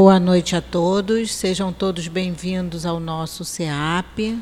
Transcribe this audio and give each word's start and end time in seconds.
Boa 0.00 0.18
noite 0.18 0.56
a 0.56 0.62
todos, 0.62 1.30
sejam 1.34 1.74
todos 1.74 2.08
bem-vindos 2.08 2.86
ao 2.86 2.98
nosso 2.98 3.44
CEAP. 3.44 4.38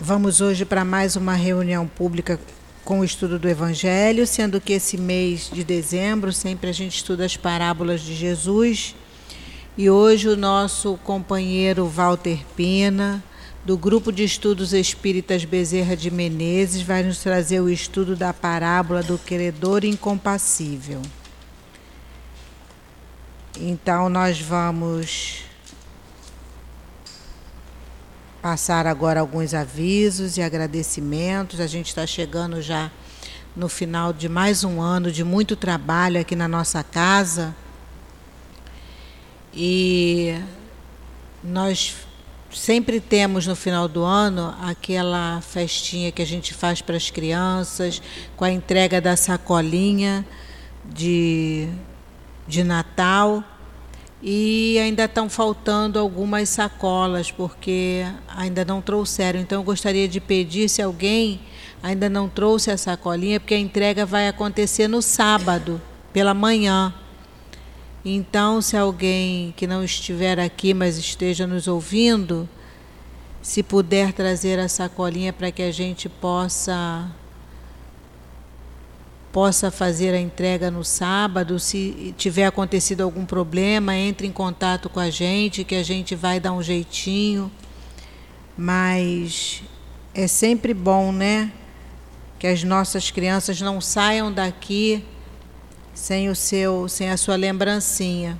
Vamos 0.00 0.40
hoje 0.40 0.64
para 0.64 0.82
mais 0.82 1.14
uma 1.14 1.34
reunião 1.34 1.86
pública 1.86 2.40
com 2.86 3.00
o 3.00 3.04
estudo 3.04 3.38
do 3.38 3.46
Evangelho, 3.46 4.26
sendo 4.26 4.62
que 4.62 4.72
esse 4.72 4.96
mês 4.96 5.50
de 5.52 5.62
dezembro 5.62 6.32
sempre 6.32 6.70
a 6.70 6.72
gente 6.72 6.96
estuda 6.96 7.26
as 7.26 7.36
parábolas 7.36 8.00
de 8.00 8.14
Jesus. 8.14 8.96
E 9.76 9.90
hoje 9.90 10.26
o 10.26 10.38
nosso 10.38 10.98
companheiro 11.04 11.84
Walter 11.86 12.38
Pina, 12.56 13.22
do 13.62 13.76
Grupo 13.76 14.10
de 14.10 14.24
Estudos 14.24 14.72
Espíritas 14.72 15.44
Bezerra 15.44 15.94
de 15.94 16.10
Menezes, 16.10 16.80
vai 16.80 17.02
nos 17.02 17.18
trazer 17.18 17.60
o 17.60 17.68
estudo 17.68 18.16
da 18.16 18.32
parábola 18.32 19.02
do 19.02 19.18
credor 19.18 19.84
incompassível. 19.84 21.02
Então, 23.60 24.08
nós 24.08 24.40
vamos 24.40 25.42
passar 28.40 28.86
agora 28.86 29.18
alguns 29.18 29.52
avisos 29.52 30.36
e 30.36 30.42
agradecimentos. 30.42 31.58
A 31.58 31.66
gente 31.66 31.88
está 31.88 32.06
chegando 32.06 32.62
já 32.62 32.88
no 33.56 33.68
final 33.68 34.12
de 34.12 34.28
mais 34.28 34.62
um 34.62 34.80
ano 34.80 35.10
de 35.10 35.24
muito 35.24 35.56
trabalho 35.56 36.20
aqui 36.20 36.36
na 36.36 36.46
nossa 36.46 36.84
casa. 36.84 37.52
E 39.52 40.40
nós 41.42 41.96
sempre 42.52 43.00
temos 43.00 43.44
no 43.44 43.56
final 43.56 43.88
do 43.88 44.04
ano 44.04 44.54
aquela 44.62 45.40
festinha 45.40 46.12
que 46.12 46.22
a 46.22 46.26
gente 46.26 46.54
faz 46.54 46.80
para 46.80 46.96
as 46.96 47.10
crianças, 47.10 48.00
com 48.36 48.44
a 48.44 48.52
entrega 48.52 49.00
da 49.00 49.16
sacolinha 49.16 50.24
de 50.84 51.68
de 52.48 52.64
Natal 52.64 53.44
e 54.20 54.78
ainda 54.78 55.04
estão 55.04 55.28
faltando 55.28 55.98
algumas 55.98 56.48
sacolas 56.48 57.30
porque 57.30 58.04
ainda 58.26 58.64
não 58.64 58.80
trouxeram. 58.80 59.38
Então 59.38 59.60
eu 59.60 59.64
gostaria 59.64 60.08
de 60.08 60.20
pedir 60.20 60.68
se 60.68 60.82
alguém 60.82 61.40
ainda 61.82 62.08
não 62.08 62.28
trouxe 62.28 62.70
a 62.70 62.76
sacolinha, 62.76 63.38
porque 63.38 63.54
a 63.54 63.58
entrega 63.58 64.04
vai 64.04 64.26
acontecer 64.26 64.88
no 64.88 65.00
sábado 65.00 65.80
pela 66.12 66.34
manhã. 66.34 66.92
Então, 68.04 68.62
se 68.62 68.76
alguém 68.76 69.52
que 69.56 69.66
não 69.66 69.84
estiver 69.84 70.40
aqui, 70.40 70.72
mas 70.72 70.96
esteja 70.96 71.46
nos 71.46 71.68
ouvindo, 71.68 72.48
se 73.42 73.62
puder 73.62 74.12
trazer 74.12 74.58
a 74.58 74.68
sacolinha 74.68 75.32
para 75.32 75.50
que 75.52 75.62
a 75.62 75.70
gente 75.70 76.08
possa 76.08 77.08
possa 79.32 79.70
fazer 79.70 80.14
a 80.14 80.20
entrega 80.20 80.70
no 80.70 80.84
sábado. 80.84 81.58
Se 81.58 82.14
tiver 82.16 82.46
acontecido 82.46 83.02
algum 83.02 83.24
problema, 83.24 83.94
entre 83.94 84.26
em 84.26 84.32
contato 84.32 84.88
com 84.88 85.00
a 85.00 85.10
gente, 85.10 85.64
que 85.64 85.74
a 85.74 85.82
gente 85.82 86.14
vai 86.14 86.40
dar 86.40 86.52
um 86.52 86.62
jeitinho. 86.62 87.50
Mas 88.56 89.62
é 90.14 90.26
sempre 90.26 90.74
bom, 90.74 91.12
né? 91.12 91.52
Que 92.38 92.46
as 92.46 92.62
nossas 92.64 93.10
crianças 93.10 93.60
não 93.60 93.80
saiam 93.80 94.32
daqui 94.32 95.04
sem 95.94 96.28
o 96.28 96.34
seu, 96.34 96.88
sem 96.88 97.10
a 97.10 97.16
sua 97.16 97.36
lembrancinha. 97.36 98.38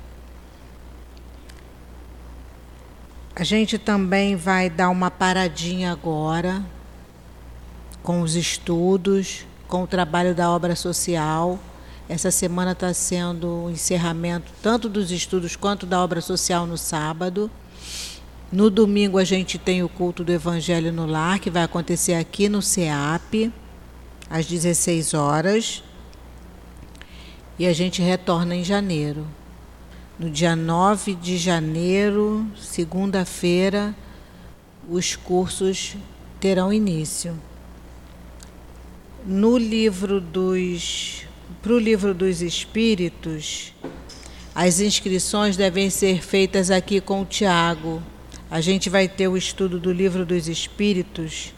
A 3.35 3.43
gente 3.43 3.77
também 3.77 4.35
vai 4.35 4.69
dar 4.69 4.89
uma 4.89 5.09
paradinha 5.09 5.91
agora 5.91 6.63
com 8.03 8.21
os 8.21 8.35
estudos 8.35 9.45
com 9.69 9.83
o 9.83 9.87
trabalho 9.87 10.33
da 10.35 10.49
obra 10.49 10.75
social. 10.75 11.59
Essa 12.09 12.31
semana 12.31 12.71
está 12.71 12.91
sendo 12.91 13.65
o 13.65 13.69
encerramento 13.69 14.51
tanto 14.63 14.89
dos 14.89 15.11
estudos 15.11 15.55
quanto 15.55 15.85
da 15.85 16.03
obra 16.03 16.19
social 16.19 16.65
no 16.65 16.75
sábado. 16.75 17.49
No 18.51 18.71
domingo 18.71 19.19
a 19.19 19.23
gente 19.23 19.59
tem 19.59 19.83
o 19.83 19.87
culto 19.87 20.23
do 20.23 20.31
Evangelho 20.31 20.91
no 20.91 21.05
Lar, 21.05 21.39
que 21.39 21.51
vai 21.51 21.61
acontecer 21.61 22.15
aqui 22.15 22.49
no 22.49 22.63
CEAP, 22.63 23.53
às 24.27 24.47
16 24.47 25.13
horas. 25.13 25.83
E 27.59 27.67
a 27.67 27.73
gente 27.73 28.01
retorna 28.01 28.55
em 28.55 28.63
janeiro. 28.63 29.27
No 30.17 30.31
dia 30.31 30.55
9 30.55 31.13
de 31.13 31.37
janeiro, 31.37 32.45
segunda-feira, 32.59 33.95
os 34.89 35.15
cursos 35.15 35.95
terão 36.39 36.73
início 36.73 37.39
no 39.29 39.59
livro 39.59 40.19
dos 40.19 41.27
para 41.61 41.73
o 41.73 41.77
livro 41.77 42.15
dos 42.15 42.41
espíritos, 42.41 43.75
as 44.55 44.79
inscrições 44.79 45.55
devem 45.55 45.91
ser 45.91 46.23
feitas 46.23 46.71
aqui 46.71 46.99
com 46.99 47.21
o 47.21 47.25
Tiago. 47.25 48.01
A 48.49 48.59
gente 48.59 48.89
vai 48.89 49.07
ter 49.07 49.27
o 49.27 49.37
estudo 49.37 49.79
do 49.79 49.91
livro 49.91 50.25
dos 50.25 50.47
espíritos 50.47 51.53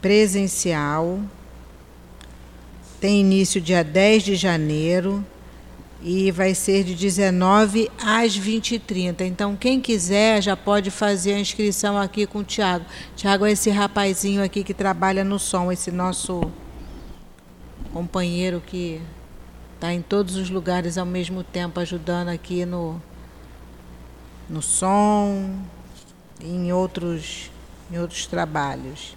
presencial. 0.00 1.20
Tem 3.00 3.20
início 3.20 3.60
dia 3.60 3.82
10 3.82 4.22
de 4.22 4.36
janeiro 4.36 5.26
e 6.08 6.30
vai 6.30 6.54
ser 6.54 6.84
de 6.84 6.94
19 6.94 7.90
às 8.00 8.38
20h30. 8.38 9.22
Então, 9.22 9.56
quem 9.56 9.80
quiser 9.80 10.40
já 10.40 10.56
pode 10.56 10.88
fazer 10.88 11.34
a 11.34 11.40
inscrição 11.40 11.98
aqui 11.98 12.28
com 12.28 12.38
o 12.38 12.44
Tiago. 12.44 12.84
Tiago 13.16 13.44
é 13.44 13.50
esse 13.50 13.70
rapazinho 13.70 14.40
aqui 14.40 14.62
que 14.62 14.72
trabalha 14.72 15.24
no 15.24 15.36
som, 15.36 15.72
esse 15.72 15.90
nosso 15.90 16.48
companheiro 17.92 18.62
que 18.64 19.02
está 19.74 19.92
em 19.92 20.00
todos 20.00 20.36
os 20.36 20.48
lugares 20.48 20.96
ao 20.96 21.04
mesmo 21.04 21.42
tempo, 21.42 21.80
ajudando 21.80 22.28
aqui 22.28 22.64
no, 22.64 23.02
no 24.48 24.62
som 24.62 25.58
e 26.40 26.46
em 26.46 26.72
outros, 26.72 27.50
em 27.90 27.98
outros 27.98 28.26
trabalhos. 28.26 29.16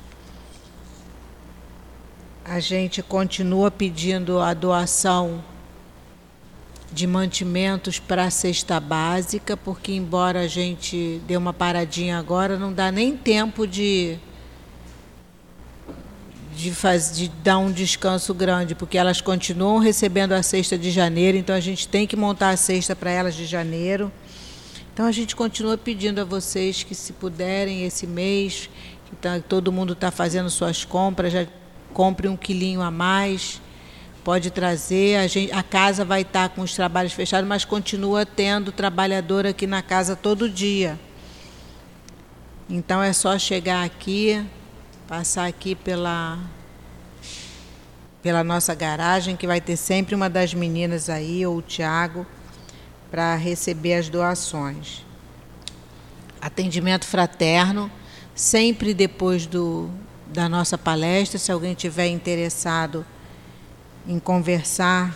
A 2.43 2.59
gente 2.59 3.03
continua 3.03 3.69
pedindo 3.69 4.39
a 4.39 4.55
doação 4.55 5.43
de 6.91 7.05
mantimentos 7.05 7.99
para 7.99 8.25
a 8.25 8.29
cesta 8.29 8.79
básica, 8.79 9.55
porque 9.55 9.93
embora 9.93 10.41
a 10.41 10.47
gente 10.47 11.21
dê 11.27 11.37
uma 11.37 11.53
paradinha 11.53 12.17
agora, 12.17 12.57
não 12.57 12.73
dá 12.73 12.91
nem 12.91 13.15
tempo 13.15 13.67
de 13.67 14.17
de, 16.55 16.71
faz, 16.71 17.15
de 17.15 17.29
dar 17.29 17.57
um 17.57 17.71
descanso 17.71 18.33
grande, 18.33 18.75
porque 18.75 18.97
elas 18.97 19.21
continuam 19.21 19.77
recebendo 19.77 20.33
a 20.33 20.43
cesta 20.43 20.77
de 20.77 20.91
janeiro, 20.91 21.37
então 21.37 21.55
a 21.55 21.59
gente 21.59 21.87
tem 21.87 22.05
que 22.05 22.17
montar 22.17 22.49
a 22.49 22.57
cesta 22.57 22.93
para 22.93 23.09
elas 23.09 23.33
de 23.33 23.45
janeiro. 23.45 24.11
Então 24.93 25.05
a 25.05 25.11
gente 25.13 25.37
continua 25.37 25.77
pedindo 25.77 26.19
a 26.19 26.25
vocês 26.25 26.83
que 26.83 26.93
se 26.93 27.13
puderem 27.13 27.85
esse 27.85 28.05
mês, 28.05 28.69
que 29.05 29.15
tá, 29.15 29.39
todo 29.39 29.71
mundo 29.71 29.93
está 29.93 30.11
fazendo 30.11 30.49
suas 30.49 30.83
compras, 30.83 31.31
já 31.31 31.47
compre 31.93 32.27
um 32.27 32.35
quilinho 32.35 32.81
a 32.81 32.91
mais 32.91 33.61
pode 34.29 34.51
trazer. 34.51 35.15
A, 35.15 35.25
gente, 35.25 35.51
a 35.51 35.63
casa 35.63 36.05
vai 36.05 36.21
estar 36.21 36.49
com 36.49 36.61
os 36.61 36.75
trabalhos 36.75 37.13
fechados, 37.13 37.49
mas 37.49 37.65
continua 37.65 38.27
tendo 38.27 38.71
trabalhador 38.71 39.47
aqui 39.47 39.65
na 39.65 39.81
casa 39.81 40.15
todo 40.15 40.47
dia. 40.47 40.99
Então 42.69 43.01
é 43.01 43.11
só 43.11 43.39
chegar 43.39 43.83
aqui, 43.83 44.45
passar 45.07 45.47
aqui 45.47 45.73
pela 45.73 46.37
pela 48.21 48.43
nossa 48.43 48.75
garagem, 48.75 49.35
que 49.35 49.47
vai 49.47 49.59
ter 49.59 49.75
sempre 49.75 50.13
uma 50.13 50.29
das 50.29 50.53
meninas 50.53 51.09
aí, 51.09 51.43
ou 51.43 51.57
o 51.57 51.61
Tiago, 51.63 52.23
para 53.09 53.35
receber 53.35 53.95
as 53.95 54.09
doações. 54.09 55.03
Atendimento 56.39 57.07
fraterno, 57.07 57.89
sempre 58.35 58.93
depois 58.93 59.47
do, 59.47 59.89
da 60.27 60.47
nossa 60.47 60.77
palestra, 60.77 61.39
se 61.39 61.51
alguém 61.51 61.73
tiver 61.73 62.09
interessado 62.09 63.03
em 64.09 64.17
conversar 64.17 65.15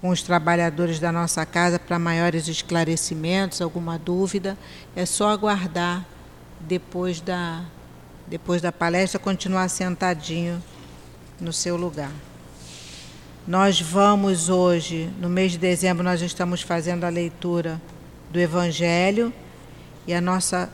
com 0.00 0.10
os 0.10 0.22
trabalhadores 0.22 1.00
da 1.00 1.10
nossa 1.10 1.44
casa 1.44 1.76
para 1.76 1.98
maiores 1.98 2.46
esclarecimentos, 2.46 3.60
alguma 3.60 3.98
dúvida, 3.98 4.56
é 4.94 5.04
só 5.04 5.28
aguardar 5.30 6.06
depois 6.60 7.20
da, 7.20 7.64
depois 8.28 8.62
da 8.62 8.70
palestra 8.70 9.18
continuar 9.18 9.68
sentadinho 9.68 10.62
no 11.40 11.52
seu 11.52 11.76
lugar. 11.76 12.12
Nós 13.44 13.80
vamos 13.80 14.48
hoje, 14.48 15.10
no 15.18 15.28
mês 15.28 15.50
de 15.50 15.58
dezembro, 15.58 16.04
nós 16.04 16.22
estamos 16.22 16.62
fazendo 16.62 17.02
a 17.02 17.08
leitura 17.08 17.82
do 18.30 18.38
Evangelho 18.38 19.32
e 20.06 20.14
a 20.14 20.20
nossa 20.20 20.70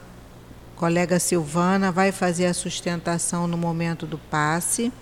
colega 0.76 1.18
Silvana 1.18 1.90
vai 1.90 2.12
fazer 2.12 2.44
a 2.44 2.52
sustentação 2.52 3.48
no 3.48 3.56
momento 3.56 4.06
do 4.06 4.18
passe. 4.18 4.92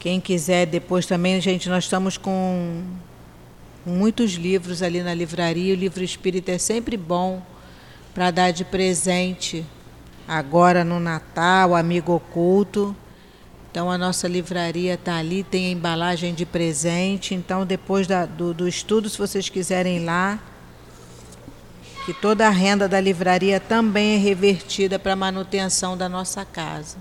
Quem 0.00 0.20
quiser 0.20 0.66
depois 0.66 1.06
também, 1.06 1.40
gente, 1.40 1.68
nós 1.68 1.84
estamos 1.84 2.16
com 2.16 2.84
muitos 3.84 4.32
livros 4.32 4.80
ali 4.80 5.02
na 5.02 5.12
livraria. 5.12 5.74
O 5.74 5.76
livro 5.76 6.04
espírita 6.04 6.52
é 6.52 6.58
sempre 6.58 6.96
bom 6.96 7.42
para 8.14 8.30
dar 8.30 8.52
de 8.52 8.64
presente 8.64 9.66
agora 10.26 10.84
no 10.84 11.00
Natal, 11.00 11.74
amigo 11.74 12.12
oculto. 12.12 12.94
Então 13.70 13.90
a 13.90 13.98
nossa 13.98 14.28
livraria 14.28 14.94
está 14.94 15.16
ali, 15.16 15.42
tem 15.42 15.66
a 15.66 15.70
embalagem 15.70 16.32
de 16.32 16.46
presente. 16.46 17.34
Então 17.34 17.66
depois 17.66 18.06
da, 18.06 18.24
do, 18.24 18.54
do 18.54 18.68
estudo, 18.68 19.08
se 19.08 19.18
vocês 19.18 19.48
quiserem 19.48 19.96
ir 19.96 20.04
lá, 20.04 20.38
que 22.06 22.14
toda 22.14 22.46
a 22.46 22.50
renda 22.50 22.88
da 22.88 23.00
livraria 23.00 23.58
também 23.58 24.14
é 24.14 24.18
revertida 24.18 24.96
para 24.96 25.14
a 25.14 25.16
manutenção 25.16 25.96
da 25.96 26.08
nossa 26.08 26.44
casa. 26.44 26.96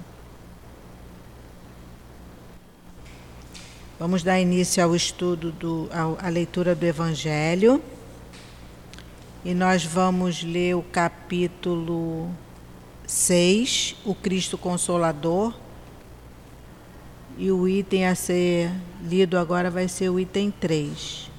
Vamos 3.99 4.21
dar 4.21 4.39
início 4.39 4.83
ao 4.83 4.95
estudo, 4.95 5.51
do, 5.51 5.89
à 6.19 6.29
leitura 6.29 6.75
do 6.75 6.85
Evangelho. 6.85 7.81
E 9.43 9.55
nós 9.55 9.83
vamos 9.83 10.43
ler 10.43 10.75
o 10.75 10.83
capítulo 10.83 12.29
6, 13.07 13.95
o 14.05 14.13
Cristo 14.13 14.55
Consolador. 14.55 15.51
E 17.39 17.51
o 17.51 17.67
item 17.67 18.05
a 18.05 18.13
ser 18.13 18.71
lido 19.03 19.35
agora 19.35 19.71
vai 19.71 19.87
ser 19.87 20.09
o 20.09 20.19
item 20.19 20.51
3, 20.51 21.31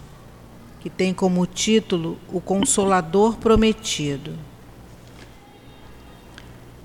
que 0.81 0.91
tem 0.91 1.15
como 1.15 1.47
título 1.47 2.19
O 2.27 2.41
Consolador 2.41 3.37
Prometido. 3.37 4.37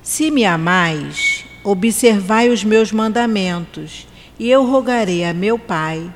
Se 0.03 0.29
me 0.29 0.45
amais, 0.45 1.45
observai 1.63 2.49
os 2.49 2.63
meus 2.63 2.91
mandamentos, 2.91 4.05
e 4.39 4.49
eu 4.49 4.65
rogarei 4.65 5.23
a 5.23 5.33
meu 5.33 5.57
Pai 5.59 6.13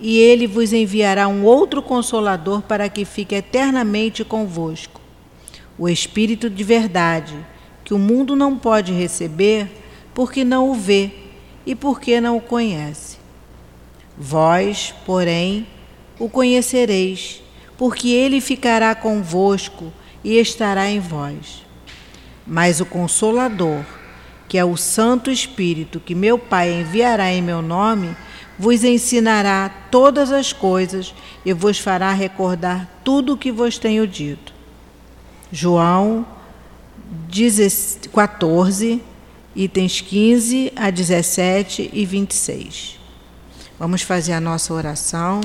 e 0.00 0.18
ele 0.18 0.46
vos 0.46 0.72
enviará 0.72 1.28
um 1.28 1.44
outro 1.44 1.82
consolador 1.82 2.62
para 2.62 2.88
que 2.88 3.04
fique 3.04 3.34
eternamente 3.34 4.24
convosco. 4.24 5.00
O 5.78 5.88
Espírito 5.88 6.50
de 6.50 6.64
verdade, 6.64 7.34
que 7.84 7.94
o 7.94 7.98
mundo 7.98 8.34
não 8.34 8.56
pode 8.56 8.92
receber, 8.92 9.68
porque 10.12 10.44
não 10.44 10.70
o 10.70 10.74
vê 10.74 11.10
e 11.66 11.74
porque 11.74 12.20
não 12.20 12.36
o 12.36 12.40
conhece. 12.40 13.18
Vós, 14.16 14.94
porém, 15.04 15.66
o 16.18 16.28
conhecereis, 16.28 17.42
porque 17.76 18.08
ele 18.08 18.40
ficará 18.40 18.94
convosco 18.94 19.92
e 20.22 20.38
estará 20.38 20.88
em 20.88 21.00
vós. 21.00 21.64
Mas 22.46 22.80
o 22.80 22.86
Consolador, 22.86 23.84
que 24.48 24.58
é 24.58 24.64
o 24.64 24.76
Santo 24.76 25.30
Espírito 25.30 26.00
que 26.00 26.14
meu 26.14 26.38
Pai 26.38 26.80
enviará 26.80 27.32
em 27.32 27.42
meu 27.42 27.62
nome, 27.62 28.16
vos 28.58 28.84
ensinará 28.84 29.68
todas 29.90 30.30
as 30.30 30.52
coisas 30.52 31.14
e 31.44 31.52
vos 31.52 31.78
fará 31.78 32.12
recordar 32.12 32.88
tudo 33.02 33.34
o 33.34 33.36
que 33.36 33.50
vos 33.50 33.78
tenho 33.78 34.06
dito. 34.06 34.52
João 35.50 36.26
14, 38.12 39.02
itens 39.54 40.00
15 40.00 40.72
a 40.74 40.90
17 40.90 41.90
e 41.92 42.06
26. 42.06 42.98
Vamos 43.78 44.02
fazer 44.02 44.32
a 44.32 44.40
nossa 44.40 44.72
oração, 44.72 45.40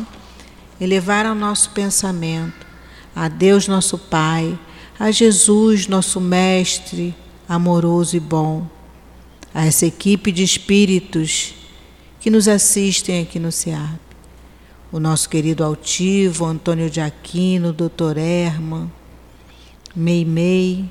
elevar 0.79 1.25
o 1.25 1.35
nosso 1.35 1.71
pensamento 1.71 2.67
a 3.15 3.27
Deus 3.27 3.67
nosso 3.67 3.97
Pai, 3.97 4.57
a 4.99 5.11
Jesus 5.11 5.87
nosso 5.87 6.21
Mestre 6.21 7.15
amoroso 7.47 8.15
e 8.15 8.19
bom, 8.19 8.67
a 9.53 9.65
essa 9.65 9.85
equipe 9.85 10.31
de 10.31 10.43
espíritos 10.43 11.55
que 12.19 12.29
nos 12.29 12.47
assistem 12.47 13.21
aqui 13.21 13.39
no 13.39 13.51
SEAP. 13.51 13.99
O 14.91 14.99
nosso 14.99 15.29
querido 15.29 15.63
altivo, 15.63 16.45
Antônio 16.45 16.89
de 16.89 16.99
Aquino, 16.99 17.71
Dr. 17.71 18.17
Herman, 18.17 18.91
Meimei 19.95 20.89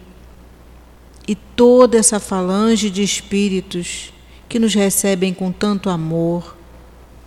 e 1.26 1.34
toda 1.34 1.98
essa 1.98 2.18
falange 2.18 2.90
de 2.90 3.02
espíritos 3.02 4.12
que 4.48 4.58
nos 4.58 4.74
recebem 4.74 5.34
com 5.34 5.52
tanto 5.52 5.90
amor, 5.90 6.56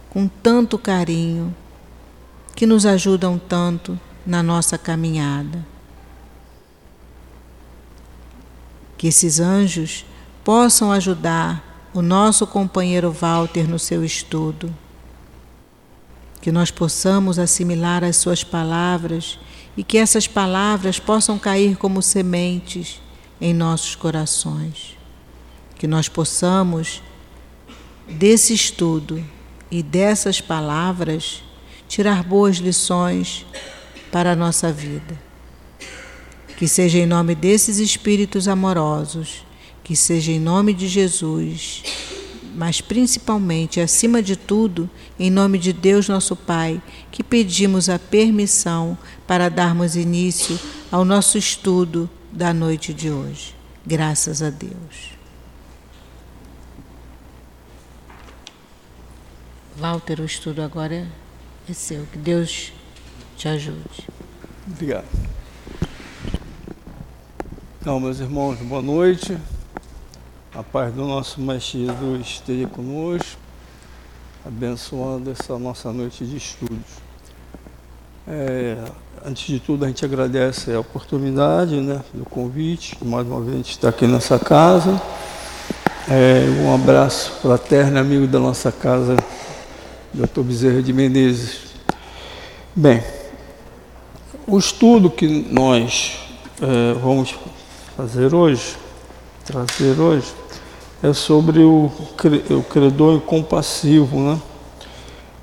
com 0.09 0.27
tanto 0.27 0.77
carinho, 0.77 1.55
que 2.55 2.65
nos 2.65 2.85
ajudam 2.85 3.37
tanto 3.37 3.99
na 4.25 4.41
nossa 4.41 4.77
caminhada. 4.77 5.65
Que 8.97 9.07
esses 9.07 9.39
anjos 9.39 10.05
possam 10.43 10.91
ajudar 10.91 11.89
o 11.93 12.01
nosso 12.01 12.47
companheiro 12.47 13.11
Walter 13.11 13.67
no 13.67 13.77
seu 13.77 14.03
estudo. 14.03 14.73
Que 16.41 16.51
nós 16.51 16.71
possamos 16.71 17.37
assimilar 17.37 18.03
as 18.03 18.17
suas 18.17 18.43
palavras 18.43 19.37
e 19.77 19.83
que 19.83 19.97
essas 19.97 20.27
palavras 20.27 20.99
possam 20.99 21.37
cair 21.37 21.77
como 21.77 22.01
sementes 22.01 23.01
em 23.39 23.53
nossos 23.53 23.95
corações. 23.95 24.97
Que 25.75 25.87
nós 25.87 26.09
possamos, 26.09 27.01
desse 28.07 28.53
estudo 28.53 29.23
e 29.69 29.83
dessas 29.83 30.41
palavras, 30.41 31.43
tirar 31.87 32.23
boas 32.23 32.57
lições 32.57 33.45
para 34.11 34.31
a 34.31 34.35
nossa 34.35 34.71
vida. 34.71 35.19
Que 36.57 36.67
seja 36.67 36.97
em 36.97 37.05
nome 37.05 37.35
desses 37.35 37.77
espíritos 37.77 38.47
amorosos 38.47 39.43
que 39.83 39.95
seja 39.95 40.31
em 40.31 40.39
nome 40.39 40.73
de 40.73 40.87
Jesus, 40.87 41.83
mas 42.55 42.81
principalmente, 42.81 43.79
acima 43.79 44.21
de 44.21 44.35
tudo, 44.35 44.89
em 45.19 45.29
nome 45.29 45.57
de 45.57 45.71
Deus 45.73 46.07
nosso 46.07 46.35
Pai, 46.35 46.81
que 47.11 47.23
pedimos 47.23 47.89
a 47.89 47.97
permissão 47.97 48.97
para 49.25 49.49
darmos 49.49 49.95
início 49.95 50.59
ao 50.91 51.05
nosso 51.05 51.37
estudo 51.37 52.09
da 52.31 52.53
noite 52.53 52.93
de 52.93 53.09
hoje. 53.09 53.55
Graças 53.85 54.41
a 54.41 54.49
Deus. 54.49 55.11
Walter, 59.77 60.19
o 60.19 60.25
estudo 60.25 60.61
agora 60.61 61.07
é 61.67 61.73
seu. 61.73 62.05
Que 62.11 62.17
Deus 62.17 62.71
te 63.35 63.47
ajude. 63.47 64.07
Obrigado. 64.67 65.07
Então, 67.81 67.99
meus 67.99 68.19
irmãos, 68.19 68.59
boa 68.59 68.81
noite. 68.81 69.35
A 70.53 70.61
paz 70.61 70.93
do 70.93 71.05
nosso 71.05 71.39
Mestre 71.39 71.85
Jesus 71.85 72.27
esteja 72.27 72.67
conosco, 72.67 73.39
abençoando 74.45 75.31
essa 75.31 75.57
nossa 75.57 75.93
noite 75.93 76.25
de 76.25 76.35
estudos. 76.35 76.99
É, 78.27 78.75
antes 79.25 79.47
de 79.47 79.61
tudo, 79.61 79.85
a 79.85 79.87
gente 79.87 80.03
agradece 80.03 80.73
a 80.73 80.79
oportunidade 80.81 81.79
né, 81.79 82.01
do 82.13 82.25
convite, 82.25 82.97
mais 83.01 83.25
uma 83.25 83.39
vez 83.39 83.53
a 83.53 83.57
gente 83.59 83.71
está 83.71 83.87
aqui 83.87 84.05
nessa 84.05 84.37
casa. 84.37 85.01
É, 86.09 86.43
um 86.65 86.75
abraço 86.75 87.31
fraterno, 87.41 87.97
amigo 87.97 88.27
da 88.27 88.39
nossa 88.39 88.73
casa, 88.73 89.15
Dr. 90.13 90.41
Bezerra 90.41 90.83
de 90.83 90.91
Menezes. 90.91 91.61
Bem, 92.75 93.01
o 94.45 94.59
estudo 94.59 95.09
que 95.09 95.47
nós 95.49 96.17
é, 96.61 96.93
vamos 96.99 97.35
fazer 97.95 98.35
hoje, 98.35 98.75
trazer 99.45 99.97
hoje, 99.97 100.40
é 101.03 101.13
sobre 101.13 101.59
o, 101.61 101.91
o 102.51 102.63
credor 102.63 103.15
incompassivo, 103.15 104.19
né? 104.19 104.39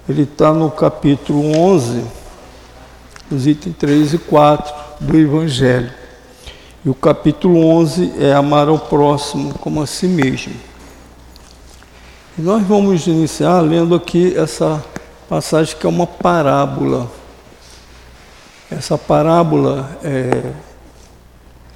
Ele 0.08 0.22
está 0.22 0.52
no 0.52 0.70
capítulo 0.70 1.58
11, 1.58 2.04
os 3.30 3.46
itens 3.46 3.76
3 3.76 4.14
e 4.14 4.18
4 4.18 4.74
do 5.00 5.18
Evangelho. 5.18 5.92
E 6.84 6.88
o 6.88 6.94
capítulo 6.94 7.66
11 7.66 8.14
é 8.20 8.32
amar 8.32 8.68
ao 8.68 8.78
próximo 8.78 9.52
como 9.54 9.82
a 9.82 9.86
si 9.86 10.06
mesmo. 10.06 10.54
E 12.38 12.40
nós 12.40 12.62
vamos 12.62 13.06
iniciar 13.08 13.60
lendo 13.60 13.96
aqui 13.96 14.34
essa 14.36 14.82
passagem 15.28 15.76
que 15.76 15.84
é 15.84 15.88
uma 15.88 16.06
parábola. 16.06 17.10
Essa 18.70 18.96
parábola, 18.96 19.90
é, 20.04 20.52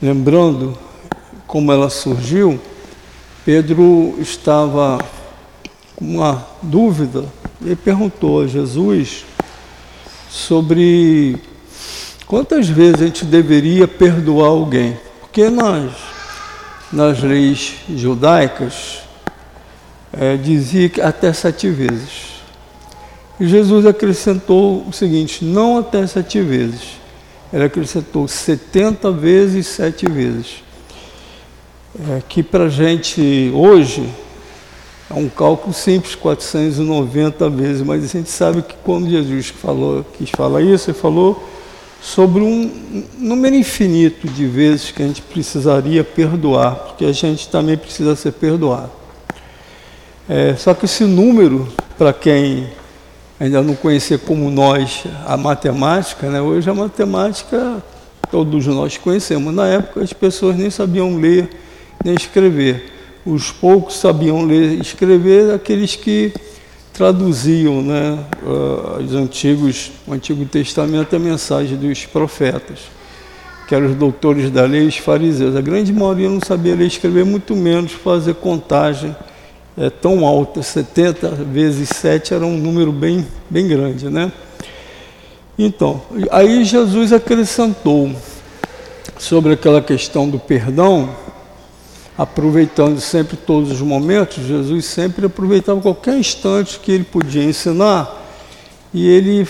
lembrando 0.00 0.78
como 1.46 1.72
ela 1.72 1.90
surgiu, 1.90 2.60
Pedro 3.44 4.14
estava 4.20 5.04
com 5.96 6.04
uma 6.04 6.46
dúvida 6.62 7.24
e 7.60 7.74
perguntou 7.74 8.42
a 8.42 8.46
Jesus 8.46 9.24
sobre 10.30 11.36
quantas 12.24 12.68
vezes 12.68 13.02
a 13.02 13.06
gente 13.06 13.24
deveria 13.24 13.88
perdoar 13.88 14.46
alguém. 14.46 14.96
Porque 15.20 15.48
nós, 15.48 15.92
nas 16.92 17.20
leis 17.20 17.78
judaicas, 17.92 19.00
é, 20.12 20.36
dizia 20.36 20.88
que 20.88 21.00
até 21.00 21.32
sete 21.32 21.68
vezes. 21.68 22.42
E 23.40 23.48
Jesus 23.48 23.86
acrescentou 23.86 24.86
o 24.86 24.92
seguinte: 24.92 25.44
não 25.44 25.78
até 25.78 26.06
sete 26.06 26.40
vezes. 26.40 27.00
Ele 27.52 27.64
acrescentou 27.64 28.28
setenta 28.28 29.10
vezes 29.10 29.66
sete 29.66 30.08
vezes 30.08 30.62
é, 32.00 32.22
que 32.26 32.42
para 32.42 32.64
a 32.64 32.68
gente 32.68 33.50
hoje 33.54 34.08
é 35.10 35.14
um 35.14 35.28
cálculo 35.28 35.74
simples, 35.74 36.14
490 36.14 37.50
vezes, 37.50 37.82
mas 37.82 38.02
a 38.02 38.06
gente 38.06 38.30
sabe 38.30 38.62
que 38.62 38.74
quando 38.82 39.10
Jesus 39.10 39.48
falou, 39.48 40.04
quis 40.16 40.30
falar 40.30 40.62
isso, 40.62 40.90
ele 40.90 40.98
falou 40.98 41.46
sobre 42.00 42.42
um 42.42 43.04
número 43.18 43.54
infinito 43.54 44.26
de 44.26 44.46
vezes 44.46 44.90
que 44.90 45.02
a 45.02 45.06
gente 45.06 45.20
precisaria 45.20 46.02
perdoar, 46.02 46.76
porque 46.76 47.04
a 47.04 47.12
gente 47.12 47.48
também 47.48 47.76
precisa 47.76 48.16
ser 48.16 48.32
perdoado. 48.32 48.90
É, 50.28 50.54
só 50.56 50.72
que 50.72 50.86
esse 50.86 51.04
número, 51.04 51.68
para 51.98 52.12
quem 52.12 52.68
ainda 53.38 53.60
não 53.60 53.74
conhecia 53.74 54.16
como 54.16 54.50
nós 54.50 55.04
a 55.26 55.36
matemática, 55.36 56.30
né? 56.30 56.40
hoje 56.40 56.70
a 56.70 56.74
matemática 56.74 57.82
todos 58.30 58.66
nós 58.66 58.96
conhecemos. 58.96 59.54
Na 59.54 59.66
época 59.66 60.02
as 60.02 60.12
pessoas 60.12 60.56
nem 60.56 60.70
sabiam 60.70 61.16
ler 61.18 61.50
nem 62.04 62.14
escrever. 62.14 62.90
Os 63.24 63.50
poucos 63.50 63.96
sabiam 63.96 64.44
ler 64.44 64.72
e 64.72 64.80
escrever, 64.80 65.54
aqueles 65.54 65.94
que 65.94 66.32
traduziam 66.92 67.82
né, 67.82 68.18
uh, 68.42 69.02
os 69.02 69.14
antigos, 69.14 69.92
o 70.06 70.12
Antigo 70.12 70.44
Testamento, 70.44 71.14
a 71.16 71.18
mensagem 71.18 71.76
dos 71.76 72.04
profetas, 72.04 72.80
que 73.66 73.74
eram 73.74 73.86
os 73.86 73.94
doutores 73.94 74.50
da 74.50 74.64
lei 74.64 74.86
os 74.86 74.98
fariseus. 74.98 75.56
A 75.56 75.60
grande 75.60 75.92
maioria 75.92 76.28
não 76.28 76.40
sabia 76.40 76.74
ler 76.74 76.84
e 76.84 76.88
escrever, 76.88 77.24
muito 77.24 77.54
menos 77.56 77.92
fazer 77.92 78.34
contagem 78.34 79.14
é, 79.76 79.88
tão 79.88 80.26
alta, 80.26 80.62
70 80.62 81.28
vezes 81.30 81.88
7 81.88 82.34
era 82.34 82.44
um 82.44 82.58
número 82.58 82.92
bem, 82.92 83.26
bem 83.48 83.66
grande, 83.66 84.10
né? 84.10 84.30
Então, 85.58 86.02
aí 86.30 86.64
Jesus 86.64 87.12
acrescentou 87.12 88.10
sobre 89.18 89.52
aquela 89.52 89.80
questão 89.80 90.28
do 90.28 90.38
perdão, 90.38 91.10
aproveitando 92.16 93.00
sempre 93.00 93.36
todos 93.36 93.70
os 93.70 93.80
momentos, 93.80 94.44
Jesus 94.44 94.84
sempre 94.84 95.26
aproveitava 95.26 95.80
qualquer 95.80 96.18
instante 96.18 96.78
que 96.78 96.92
ele 96.92 97.04
podia 97.04 97.42
ensinar 97.42 98.20
e 98.92 99.08
ele 99.08 99.48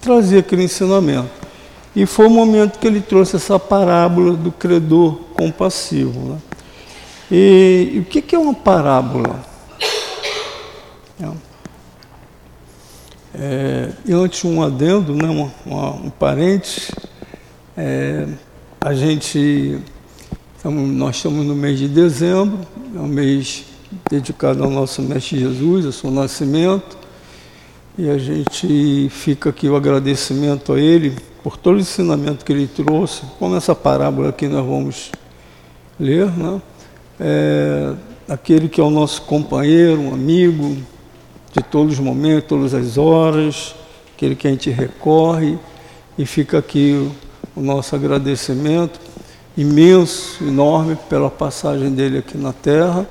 trazia 0.00 0.40
aquele 0.40 0.64
ensinamento. 0.64 1.30
E 1.94 2.06
foi 2.06 2.26
o 2.26 2.30
momento 2.30 2.78
que 2.78 2.86
ele 2.86 3.00
trouxe 3.00 3.36
essa 3.36 3.58
parábola 3.58 4.34
do 4.34 4.52
credor 4.52 5.16
compassivo. 5.34 6.20
Né? 6.20 6.38
E, 7.30 7.90
e 7.94 7.98
o 7.98 8.04
que, 8.04 8.22
que 8.22 8.34
é 8.34 8.38
uma 8.38 8.54
parábola? 8.54 9.50
É, 13.34 13.90
e 14.04 14.12
antes 14.12 14.44
um 14.44 14.62
adendo, 14.62 15.14
né, 15.14 15.28
uma, 15.28 15.52
uma, 15.64 15.90
um 15.92 16.10
parente, 16.10 16.92
é, 17.76 18.26
a 18.80 18.92
gente, 18.92 19.78
nós 20.68 21.16
estamos 21.16 21.46
no 21.46 21.54
mês 21.54 21.78
de 21.78 21.88
dezembro, 21.88 22.58
é 22.94 22.98
um 22.98 23.06
mês 23.06 23.64
dedicado 24.10 24.62
ao 24.62 24.68
nosso 24.68 25.00
Mestre 25.00 25.38
Jesus, 25.38 25.86
ao 25.86 25.92
seu 25.92 26.10
nascimento, 26.10 26.98
e 27.96 28.10
a 28.10 28.18
gente 28.18 29.08
fica 29.10 29.48
aqui 29.48 29.68
o 29.68 29.74
agradecimento 29.74 30.74
a 30.74 30.80
ele 30.80 31.16
por 31.42 31.56
todo 31.56 31.76
o 31.76 31.80
ensinamento 31.80 32.44
que 32.44 32.52
ele 32.52 32.66
trouxe, 32.66 33.22
como 33.38 33.56
essa 33.56 33.74
parábola 33.74 34.32
que 34.32 34.46
nós 34.48 34.66
vamos 34.66 35.10
ler, 35.98 36.26
né? 36.26 36.60
É, 37.18 37.94
aquele 38.28 38.68
que 38.68 38.82
é 38.82 38.84
o 38.84 38.90
nosso 38.90 39.22
companheiro, 39.22 39.98
um 39.98 40.12
amigo 40.12 40.76
de 41.54 41.62
todos 41.62 41.94
os 41.94 42.00
momentos, 42.00 42.48
todas 42.48 42.74
as 42.74 42.98
horas, 42.98 43.74
aquele 44.14 44.36
que 44.36 44.46
a 44.46 44.50
gente 44.50 44.68
recorre, 44.68 45.58
e 46.18 46.26
fica 46.26 46.58
aqui 46.58 46.92
o, 47.56 47.60
o 47.60 47.62
nosso 47.62 47.96
agradecimento 47.96 49.09
imenso, 49.60 50.42
enorme 50.42 50.96
pela 51.08 51.30
passagem 51.30 51.90
dele 51.90 52.18
aqui 52.18 52.38
na 52.38 52.52
Terra 52.52 53.06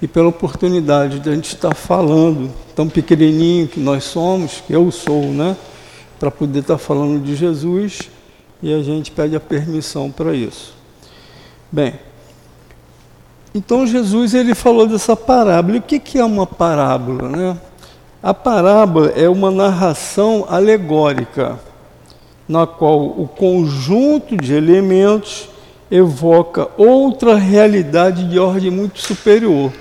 e 0.00 0.06
pela 0.06 0.28
oportunidade 0.28 1.18
de 1.18 1.28
a 1.28 1.34
gente 1.34 1.54
estar 1.54 1.74
falando, 1.74 2.50
tão 2.76 2.88
pequenininho 2.88 3.66
que 3.66 3.80
nós 3.80 4.04
somos, 4.04 4.62
que 4.64 4.72
eu 4.72 4.90
sou, 4.92 5.24
né? 5.24 5.56
Para 6.18 6.30
poder 6.30 6.60
estar 6.60 6.78
falando 6.78 7.20
de 7.20 7.34
Jesus 7.34 8.08
e 8.62 8.72
a 8.72 8.82
gente 8.82 9.10
pede 9.10 9.34
a 9.34 9.40
permissão 9.40 10.12
para 10.12 10.32
isso. 10.32 10.74
Bem, 11.72 11.94
então 13.52 13.84
Jesus 13.84 14.32
ele 14.32 14.54
falou 14.54 14.86
dessa 14.86 15.16
parábola. 15.16 15.76
E 15.76 15.80
o 15.80 15.82
que, 15.82 15.98
que 15.98 16.18
é 16.18 16.24
uma 16.24 16.46
parábola, 16.46 17.28
né? 17.28 17.60
A 18.22 18.32
parábola 18.32 19.08
é 19.16 19.28
uma 19.28 19.50
narração 19.50 20.46
alegórica, 20.48 21.58
na 22.46 22.64
qual 22.66 23.02
o 23.02 23.26
conjunto 23.26 24.36
de 24.36 24.54
elementos 24.54 25.48
evoca 25.90 26.68
outra 26.76 27.36
realidade 27.36 28.28
de 28.28 28.38
ordem 28.38 28.70
muito 28.70 29.00
superior. 29.00 29.72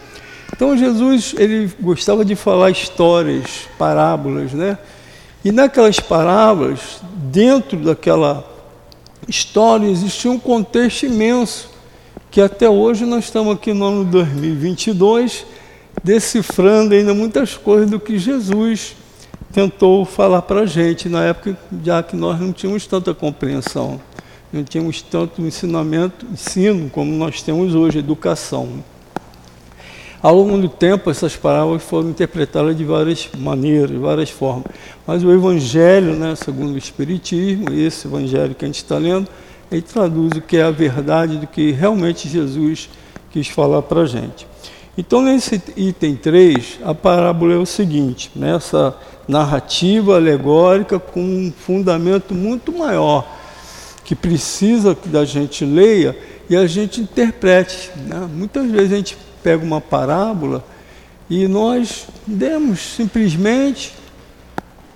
Então 0.53 0.75
Jesus 0.75 1.35
ele 1.37 1.71
gostava 1.79 2.25
de 2.25 2.35
falar 2.35 2.71
histórias, 2.71 3.67
parábolas, 3.77 4.51
né? 4.53 4.77
E 5.45 5.51
naquelas 5.51 5.99
parábolas, 5.99 6.99
dentro 7.13 7.77
daquela 7.77 8.43
história, 9.27 9.87
existia 9.87 10.29
um 10.31 10.39
contexto 10.39 11.05
imenso 11.05 11.69
que 12.31 12.41
até 12.41 12.69
hoje 12.69 13.05
nós 13.05 13.25
estamos 13.25 13.53
aqui 13.53 13.73
no 13.73 13.85
ano 13.85 14.05
2022 14.05 15.45
decifrando 16.03 16.93
ainda 16.93 17.13
muitas 17.13 17.55
coisas 17.55 17.89
do 17.89 17.99
que 17.99 18.17
Jesus 18.17 18.95
tentou 19.51 20.05
falar 20.05 20.41
para 20.41 20.61
a 20.61 20.65
gente 20.65 21.09
na 21.09 21.23
época, 21.23 21.57
já 21.83 22.03
que 22.03 22.15
nós 22.15 22.39
não 22.39 22.53
tínhamos 22.53 22.85
tanta 22.85 23.13
compreensão, 23.13 23.99
não 24.51 24.63
tínhamos 24.63 25.01
tanto 25.01 25.41
ensinamento, 25.41 26.25
ensino 26.31 26.89
como 26.89 27.11
nós 27.11 27.41
temos 27.41 27.75
hoje, 27.75 27.99
educação. 27.99 28.83
Ao 30.21 30.35
longo 30.35 30.57
do 30.57 30.67
tempo, 30.67 31.09
essas 31.09 31.35
parábolas 31.37 31.81
foram 31.81 32.09
interpretadas 32.09 32.75
de 32.75 32.83
várias 32.83 33.29
maneiras, 33.37 33.89
de 33.89 33.97
várias 33.97 34.29
formas. 34.29 34.65
Mas 35.07 35.23
o 35.23 35.31
Evangelho, 35.31 36.13
né, 36.13 36.35
segundo 36.35 36.73
o 36.73 36.77
Espiritismo, 36.77 37.71
esse 37.71 38.05
Evangelho 38.05 38.53
que 38.53 38.65
a 38.65 38.67
gente 38.67 38.77
está 38.77 38.97
lendo, 38.97 39.29
ele 39.71 39.81
traduz 39.81 40.33
o 40.35 40.41
que 40.41 40.57
é 40.57 40.63
a 40.63 40.71
verdade 40.71 41.37
do 41.37 41.47
que 41.47 41.71
realmente 41.71 42.27
Jesus 42.27 42.89
quis 43.31 43.47
falar 43.47 43.81
para 43.83 44.01
a 44.01 44.05
gente. 44.05 44.45
Então, 44.97 45.21
nesse 45.21 45.61
item 45.77 46.17
3, 46.17 46.79
a 46.83 46.93
parábola 46.93 47.53
é 47.53 47.57
o 47.57 47.65
seguinte: 47.65 48.29
nessa 48.35 48.93
narrativa 49.25 50.17
alegórica 50.17 50.99
com 50.99 51.21
um 51.21 51.53
fundamento 51.57 52.33
muito 52.33 52.77
maior, 52.77 53.25
que 54.09 54.15
precisa 54.15 54.95
que 54.95 55.15
a 55.15 55.23
gente 55.23 55.63
leia 55.63 56.17
e 56.49 56.55
a 56.55 56.65
gente 56.65 56.99
interprete. 56.99 57.91
Né? 57.95 58.27
Muitas 58.33 58.67
vezes 58.71 58.91
a 58.91 58.95
gente 58.95 59.15
pega 59.43 59.63
uma 59.63 59.79
parábola 59.79 60.65
e 61.29 61.47
nós 61.47 62.07
demos 62.25 62.79
simplesmente, 62.79 63.93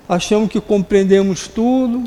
achamos 0.09 0.49
que 0.49 0.59
compreendemos 0.59 1.47
tudo 1.47 2.05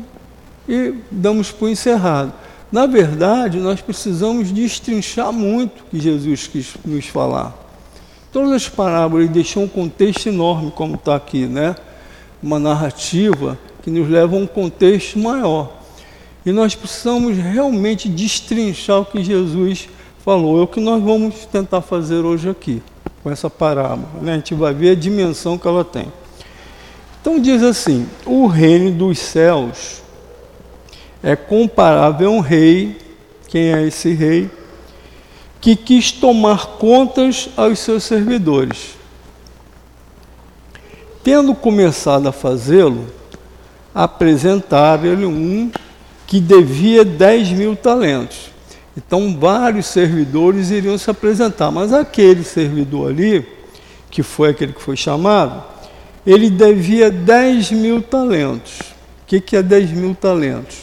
e 0.67 0.95
damos 1.09 1.49
por 1.49 1.69
encerrado. 1.69 2.33
Na 2.69 2.85
verdade, 2.85 3.57
nós 3.57 3.79
precisamos 3.79 4.51
destrinchar 4.51 5.31
muito 5.31 5.83
o 5.83 5.85
que 5.85 6.01
Jesus 6.01 6.45
quis 6.47 6.73
nos 6.83 7.05
falar. 7.05 7.55
Todas 8.33 8.51
as 8.51 8.67
parábolas 8.67 9.29
deixam 9.29 9.63
um 9.63 9.69
contexto 9.69 10.27
enorme, 10.27 10.71
como 10.71 10.95
está 10.95 11.15
aqui, 11.15 11.45
né? 11.45 11.73
Uma 12.43 12.59
narrativa 12.59 13.57
que 13.81 13.89
nos 13.89 14.09
leva 14.09 14.35
a 14.35 14.39
um 14.39 14.45
contexto 14.45 15.17
maior. 15.17 15.76
E 16.47 16.51
nós 16.53 16.73
precisamos 16.73 17.35
realmente 17.35 18.07
destrinchar 18.07 19.01
o 19.01 19.05
que 19.05 19.21
Jesus 19.21 19.89
falou. 20.23 20.59
É 20.59 20.63
o 20.63 20.67
que 20.67 20.79
nós 20.79 21.03
vamos 21.03 21.45
tentar 21.45 21.81
fazer 21.81 22.23
hoje 22.23 22.49
aqui, 22.49 22.81
com 23.21 23.29
essa 23.29 23.49
parábola. 23.49 24.07
Né? 24.21 24.31
A 24.31 24.35
gente 24.37 24.55
vai 24.55 24.73
ver 24.73 24.91
a 24.91 24.95
dimensão 24.95 25.57
que 25.57 25.67
ela 25.67 25.83
tem. 25.83 26.11
Então 27.19 27.37
diz 27.37 27.61
assim: 27.61 28.07
o 28.25 28.47
reino 28.47 28.91
dos 28.91 29.19
céus 29.19 30.01
é 31.21 31.35
comparável 31.35 32.29
a 32.29 32.31
um 32.31 32.39
rei. 32.39 32.97
Quem 33.49 33.73
é 33.73 33.85
esse 33.85 34.13
rei? 34.13 34.49
que 35.59 35.75
quis 35.75 36.13
tomar 36.13 36.77
contas 36.77 37.49
aos 37.57 37.79
seus 37.79 38.05
servidores. 38.05 38.95
Tendo 41.21 41.53
começado 41.53 42.25
a 42.27 42.31
fazê-lo, 42.31 43.05
apresentaram-lhe 43.93 45.25
um 45.25 45.69
que 46.27 46.41
devia 46.41 47.05
10 47.05 47.51
mil 47.53 47.75
talentos. 47.75 48.51
Então, 48.95 49.37
vários 49.39 49.85
servidores 49.87 50.69
iriam 50.69 50.97
se 50.97 51.09
apresentar, 51.09 51.71
mas 51.71 51.93
aquele 51.93 52.43
servidor 52.43 53.09
ali, 53.11 53.47
que 54.11 54.21
foi 54.21 54.49
aquele 54.49 54.73
que 54.73 54.81
foi 54.81 54.97
chamado, 54.97 55.63
ele 56.25 56.49
devia 56.49 57.09
10 57.09 57.71
mil 57.71 58.01
talentos. 58.01 58.79
O 58.79 59.27
que, 59.27 59.39
que 59.39 59.55
é 59.55 59.63
10 59.63 59.91
mil 59.91 60.13
talentos? 60.13 60.77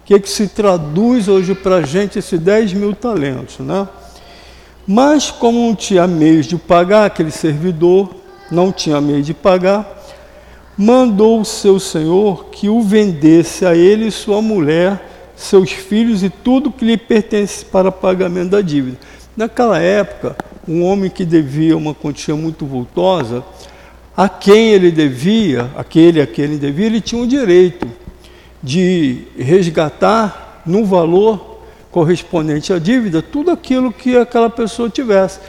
O 0.00 0.04
que, 0.04 0.20
que 0.20 0.30
se 0.30 0.46
traduz 0.46 1.26
hoje 1.26 1.54
para 1.54 1.76
a 1.76 1.82
gente 1.82 2.18
esses 2.18 2.38
10 2.38 2.74
mil 2.74 2.94
talentos, 2.94 3.58
né? 3.58 3.88
Mas, 4.86 5.30
como 5.30 5.66
não 5.66 5.74
tinha 5.74 6.06
meios 6.06 6.46
de 6.46 6.56
pagar, 6.56 7.06
aquele 7.06 7.30
servidor 7.30 8.14
não 8.50 8.72
tinha 8.72 9.00
meio 9.00 9.22
de 9.22 9.34
pagar, 9.34 9.97
mandou 10.78 11.40
o 11.40 11.44
seu 11.44 11.80
senhor 11.80 12.46
que 12.50 12.68
o 12.68 12.80
vendesse 12.80 13.66
a 13.66 13.74
ele, 13.74 14.12
sua 14.12 14.40
mulher, 14.40 15.32
seus 15.34 15.72
filhos 15.72 16.22
e 16.22 16.30
tudo 16.30 16.70
que 16.70 16.84
lhe 16.84 16.96
pertence 16.96 17.64
para 17.64 17.90
pagamento 17.90 18.50
da 18.50 18.60
dívida. 18.60 18.96
Naquela 19.36 19.80
época, 19.80 20.36
um 20.68 20.84
homem 20.84 21.10
que 21.10 21.24
devia 21.24 21.76
uma 21.76 21.94
quantia 21.94 22.36
muito 22.36 22.64
vultosa, 22.64 23.44
a 24.16 24.28
quem 24.28 24.70
ele 24.70 24.92
devia, 24.92 25.68
aquele 25.76 26.20
a 26.20 26.26
quem 26.26 26.44
ele 26.44 26.58
devia, 26.58 26.86
ele 26.86 27.00
tinha 27.00 27.22
o 27.22 27.26
direito 27.26 27.88
de 28.62 29.24
resgatar 29.36 30.62
num 30.64 30.84
valor 30.84 31.58
correspondente 31.90 32.72
à 32.72 32.78
dívida 32.78 33.22
tudo 33.22 33.50
aquilo 33.50 33.92
que 33.92 34.16
aquela 34.16 34.50
pessoa 34.50 34.88
tivesse. 34.88 35.40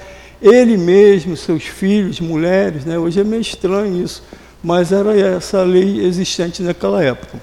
ele 0.41 0.77
mesmo, 0.77 1.35
seus 1.35 1.63
filhos, 1.63 2.19
mulheres, 2.19 2.85
né? 2.85 2.97
hoje 2.97 3.19
é 3.19 3.23
meio 3.23 3.41
estranho 3.41 4.03
isso, 4.03 4.23
mas 4.63 4.91
era 4.91 5.17
essa 5.17 5.61
lei 5.63 6.05
existente 6.05 6.61
naquela 6.61 7.03
época. 7.03 7.39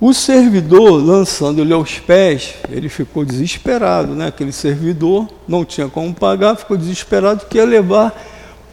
O 0.00 0.12
servidor, 0.12 1.00
lançando-lhe 1.00 1.72
aos 1.72 2.00
pés, 2.00 2.54
ele 2.68 2.88
ficou 2.88 3.24
desesperado, 3.24 4.14
né? 4.14 4.26
aquele 4.26 4.50
servidor 4.50 5.28
não 5.46 5.64
tinha 5.64 5.88
como 5.88 6.12
pagar, 6.12 6.56
ficou 6.56 6.76
desesperado 6.76 7.46
que 7.46 7.58
ia 7.58 7.64
levar 7.64 8.12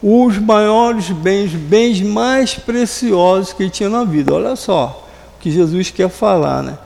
os 0.01 0.39
maiores 0.39 1.11
bens, 1.11 1.51
bens 1.51 2.01
mais 2.01 2.55
preciosos 2.55 3.53
que 3.53 3.61
ele 3.61 3.69
tinha 3.69 3.89
na 3.89 4.03
vida. 4.03 4.33
Olha 4.33 4.55
só 4.55 5.07
o 5.37 5.39
que 5.39 5.51
Jesus 5.51 5.91
quer 5.91 6.09
falar, 6.09 6.63
né? 6.63 6.77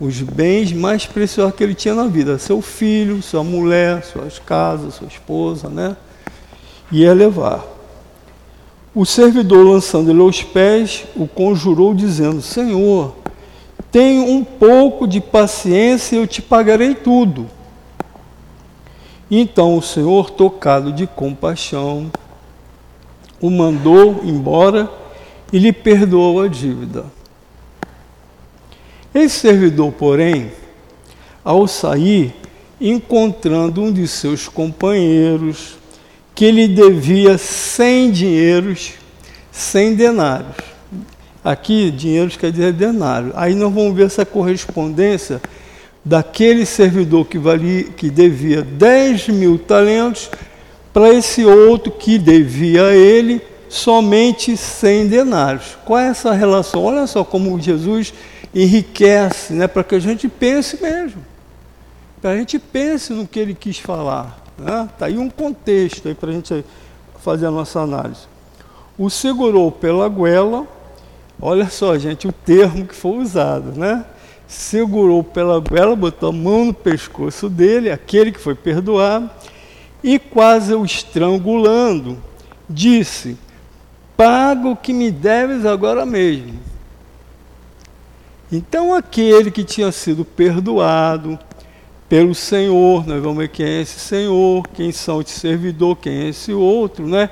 Os 0.00 0.20
bens 0.20 0.72
mais 0.72 1.06
preciosos 1.06 1.54
que 1.54 1.62
ele 1.62 1.74
tinha 1.74 1.94
na 1.94 2.08
vida, 2.08 2.38
seu 2.38 2.60
filho, 2.60 3.22
sua 3.22 3.44
mulher, 3.44 4.02
suas 4.04 4.38
casas, 4.40 4.94
sua 4.94 5.06
esposa, 5.06 5.68
né? 5.68 5.96
Ia 6.90 7.14
levar. 7.14 7.71
O 8.94 9.06
servidor, 9.06 9.66
lançando-lhe 9.66 10.20
aos 10.20 10.42
pés, 10.42 11.04
o 11.16 11.26
conjurou, 11.26 11.94
dizendo: 11.94 12.42
Senhor, 12.42 13.14
tenha 13.90 14.22
um 14.22 14.44
pouco 14.44 15.06
de 15.06 15.18
paciência 15.18 16.16
e 16.16 16.18
eu 16.18 16.26
te 16.26 16.42
pagarei 16.42 16.94
tudo. 16.94 17.46
Então 19.30 19.78
o 19.78 19.82
Senhor, 19.82 20.28
tocado 20.28 20.92
de 20.92 21.06
compaixão, 21.06 22.12
o 23.40 23.50
mandou 23.50 24.20
embora 24.24 24.90
e 25.50 25.58
lhe 25.58 25.72
perdoou 25.72 26.42
a 26.42 26.48
dívida. 26.48 27.06
Esse 29.14 29.40
servidor, 29.40 29.90
porém, 29.92 30.52
ao 31.42 31.66
sair, 31.66 32.34
encontrando 32.78 33.80
um 33.82 33.90
de 33.90 34.06
seus 34.06 34.48
companheiros 34.48 35.81
que 36.34 36.50
lhe 36.50 36.68
devia 36.68 37.36
cem 37.38 38.10
dinheiros, 38.10 38.92
cem 39.50 39.94
denários. 39.94 40.56
Aqui, 41.44 41.90
dinheiros 41.90 42.36
quer 42.36 42.52
dizer 42.52 42.72
denário. 42.72 43.32
Aí 43.34 43.54
nós 43.54 43.72
vamos 43.72 43.94
ver 43.94 44.06
essa 44.06 44.24
correspondência 44.24 45.40
daquele 46.04 46.64
servidor 46.64 47.26
que, 47.26 47.38
valia, 47.38 47.84
que 47.84 48.10
devia 48.10 48.62
10 48.62 49.28
mil 49.28 49.58
talentos 49.58 50.30
para 50.92 51.12
esse 51.12 51.44
outro 51.44 51.90
que 51.90 52.18
devia 52.18 52.86
a 52.86 52.94
ele 52.94 53.40
somente 53.68 54.56
100 54.56 55.08
denários. 55.08 55.78
Qual 55.84 55.98
é 55.98 56.08
essa 56.08 56.32
relação? 56.32 56.84
Olha 56.84 57.06
só 57.06 57.24
como 57.24 57.58
Jesus 57.60 58.12
enriquece, 58.54 59.54
né, 59.54 59.66
para 59.66 59.82
que 59.82 59.94
a 59.94 59.98
gente 59.98 60.28
pense 60.28 60.80
mesmo. 60.82 61.24
Para 62.20 62.30
a 62.30 62.36
gente 62.36 62.58
pense 62.58 63.12
no 63.12 63.26
que 63.26 63.38
ele 63.38 63.54
quis 63.54 63.78
falar. 63.78 64.41
Está 64.58 64.82
né? 64.82 64.88
Tá 64.98 65.06
aí 65.06 65.18
um 65.18 65.30
contexto 65.30 66.08
aí 66.08 66.14
para 66.14 66.30
a 66.30 66.32
gente 66.32 66.64
fazer 67.20 67.46
a 67.46 67.50
nossa 67.50 67.80
análise. 67.80 68.26
O 68.98 69.08
segurou 69.08 69.72
pela 69.72 70.08
goela, 70.08 70.66
olha 71.40 71.68
só, 71.68 71.96
gente, 71.98 72.28
o 72.28 72.32
termo 72.32 72.86
que 72.86 72.94
foi 72.94 73.18
usado, 73.18 73.72
né? 73.72 74.04
Segurou 74.46 75.24
pela 75.24 75.58
goela, 75.58 75.96
botou 75.96 76.28
a 76.28 76.32
mão 76.32 76.66
no 76.66 76.74
pescoço 76.74 77.48
dele, 77.48 77.90
aquele 77.90 78.32
que 78.32 78.40
foi 78.40 78.54
perdoado, 78.54 79.30
e 80.02 80.18
quase 80.18 80.74
o 80.74 80.84
estrangulando, 80.84 82.18
disse: 82.68 83.38
Paga 84.16 84.68
o 84.68 84.76
que 84.76 84.92
me 84.92 85.10
deves 85.10 85.64
agora 85.64 86.04
mesmo. 86.04 86.60
Então, 88.50 88.92
aquele 88.92 89.50
que 89.50 89.64
tinha 89.64 89.90
sido 89.90 90.24
perdoado 90.24 91.38
pelo 92.12 92.34
Senhor, 92.34 93.06
nós 93.06 93.22
vamos 93.22 93.38
ver 93.38 93.48
quem 93.48 93.64
é 93.64 93.80
esse 93.80 93.98
Senhor, 93.98 94.68
quem 94.74 94.92
são 94.92 95.22
esse 95.22 95.30
servidor, 95.30 95.96
quem 95.96 96.24
é 96.24 96.28
esse 96.28 96.52
outro, 96.52 97.06
né? 97.06 97.30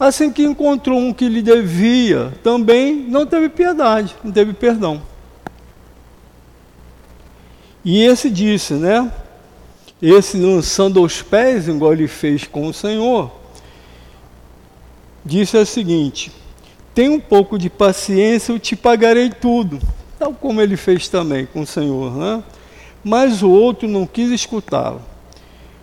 Assim 0.00 0.32
que 0.32 0.42
encontrou 0.42 0.98
um 0.98 1.12
que 1.12 1.28
lhe 1.28 1.42
devia, 1.42 2.32
também 2.42 2.94
não 2.94 3.26
teve 3.26 3.50
piedade, 3.50 4.16
não 4.24 4.32
teve 4.32 4.54
perdão. 4.54 5.02
E 7.84 8.02
esse 8.02 8.30
disse, 8.30 8.72
né? 8.72 9.12
esse 10.00 10.38
lançando 10.38 11.00
aos 11.00 11.20
pés, 11.20 11.68
igual 11.68 11.92
ele 11.92 12.08
fez 12.08 12.46
com 12.46 12.66
o 12.66 12.72
Senhor, 12.72 13.30
disse 15.22 15.54
o 15.54 15.66
seguinte: 15.66 16.32
tem 16.94 17.10
um 17.10 17.20
pouco 17.20 17.58
de 17.58 17.68
paciência, 17.68 18.52
eu 18.52 18.58
te 18.58 18.74
pagarei 18.74 19.28
tudo. 19.28 19.78
Tal 20.18 20.32
como 20.32 20.62
ele 20.62 20.78
fez 20.78 21.08
também 21.08 21.44
com 21.44 21.60
o 21.60 21.66
Senhor, 21.66 22.16
né? 22.16 22.42
Mas 23.02 23.42
o 23.42 23.50
outro 23.50 23.88
não 23.88 24.06
quis 24.06 24.30
escutá-lo. 24.30 25.00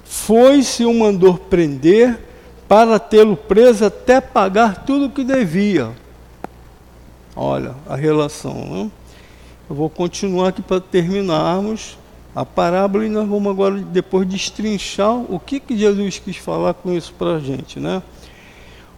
Foi-se 0.03 0.85
o 0.85 0.93
mandou 0.93 1.35
prender 1.37 2.19
para 2.67 2.99
tê-lo 2.99 3.35
preso 3.35 3.85
até 3.85 4.19
pagar 4.19 4.85
tudo 4.85 5.05
o 5.05 5.09
que 5.09 5.23
devia. 5.23 5.91
Olha 7.35 7.75
a 7.87 7.95
relação. 7.95 8.53
Né? 8.53 8.91
Eu 9.69 9.75
vou 9.75 9.89
continuar 9.89 10.49
aqui 10.49 10.61
para 10.61 10.79
terminarmos 10.79 11.97
a 12.35 12.45
parábola 12.45 13.05
e 13.05 13.09
nós 13.09 13.27
vamos 13.27 13.49
agora 13.49 13.75
depois 13.77 14.27
destrinchar 14.27 15.15
o 15.15 15.39
que, 15.39 15.59
que 15.59 15.77
Jesus 15.77 16.19
quis 16.19 16.35
falar 16.35 16.73
com 16.73 16.93
isso 16.93 17.13
para 17.17 17.35
a 17.35 17.39
gente, 17.39 17.79
né? 17.79 18.03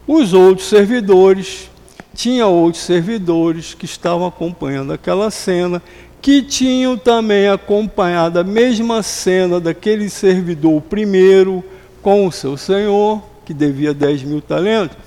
Os 0.07 0.33
outros 0.33 0.67
servidores, 0.67 1.69
tinha 2.15 2.47
outros 2.47 2.83
servidores 2.83 3.75
que 3.75 3.85
estavam 3.85 4.25
acompanhando 4.25 4.91
aquela 4.91 5.29
cena, 5.29 5.83
que 6.21 6.41
tinham 6.41 6.97
também 6.97 7.47
acompanhado 7.47 8.39
a 8.39 8.43
mesma 8.43 9.01
cena 9.03 9.59
daquele 9.59 10.09
servidor 10.09 10.81
primeiro 10.81 11.63
com 12.01 12.27
o 12.27 12.31
seu 12.31 12.57
senhor, 12.57 13.21
que 13.45 13.53
devia 13.53 13.93
10 13.93 14.23
mil 14.23 14.41
talentos, 14.41 14.97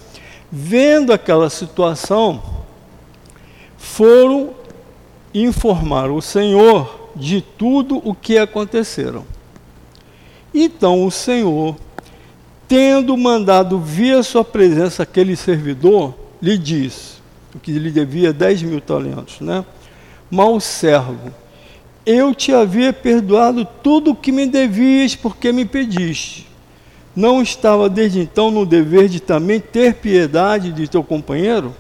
vendo 0.51 1.13
aquela 1.13 1.51
situação, 1.51 2.43
foram 3.77 4.51
informar 5.33 6.11
o 6.11 6.21
senhor 6.21 7.11
de 7.15 7.41
tudo 7.41 8.01
o 8.05 8.15
que 8.15 8.39
aconteceram. 8.39 9.25
Então 10.53 11.05
o 11.05 11.11
Senhor, 11.11 11.77
tendo 12.67 13.17
mandado 13.17 13.79
vir 13.79 14.17
a 14.17 14.23
sua 14.23 14.45
presença 14.45 15.03
aquele 15.03 15.37
servidor, 15.37 16.15
lhe 16.43 16.59
disse, 16.59 17.21
que 17.63 17.73
lhe 17.73 17.91
devia 17.91 18.33
10 18.33 18.63
mil 18.63 18.81
talentos, 18.81 19.41
né? 19.41 19.65
Mal 20.31 20.61
servo, 20.61 21.35
eu 22.07 22.35
te 22.35 22.53
havia 22.53 22.93
perdoado 22.93 23.65
tudo 23.65 24.13
o 24.13 24.15
que 24.17 24.31
me 24.31 24.47
devias, 24.47 25.17
porque 25.17 25.53
me 25.53 25.65
pediste. 25.65 26.47
Não 27.15 27.43
estava 27.43 27.89
desde 27.89 28.21
então 28.21 28.51
no 28.51 28.65
dever 28.65 29.09
de 29.09 29.21
também 29.21 29.59
ter 29.59 29.95
piedade 29.95 30.73
de 30.73 30.87
teu 30.87 31.03
companheiro, 31.03 31.75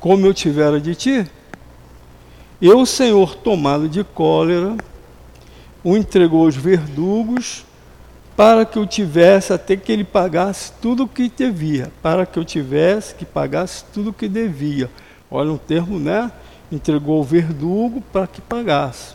como 0.00 0.26
eu 0.26 0.32
tivera 0.32 0.80
de 0.80 0.94
ti? 0.94 1.26
E 2.60 2.70
o 2.70 2.86
Senhor, 2.86 3.36
tomado 3.36 3.88
de 3.88 4.02
cólera, 4.02 4.76
o 5.82 5.96
entregou 5.96 6.46
aos 6.46 6.56
verdugos 6.56 7.64
para 8.36 8.64
que 8.64 8.78
eu 8.78 8.86
tivesse 8.86 9.52
até 9.52 9.76
que 9.76 9.92
ele 9.92 10.02
pagasse 10.02 10.72
tudo 10.80 11.04
o 11.04 11.08
que 11.08 11.28
devia, 11.28 11.92
para 12.02 12.26
que 12.26 12.38
eu 12.38 12.44
tivesse 12.44 13.14
que 13.14 13.24
pagasse 13.24 13.84
tudo 13.92 14.10
o 14.10 14.12
que 14.12 14.28
devia. 14.28 14.90
Olha 15.30 15.52
um 15.52 15.58
termo, 15.58 15.98
né? 16.00 16.32
Entregou 16.70 17.20
o 17.20 17.24
verdugo 17.24 18.02
para 18.12 18.26
que 18.26 18.40
pagasse. 18.40 19.14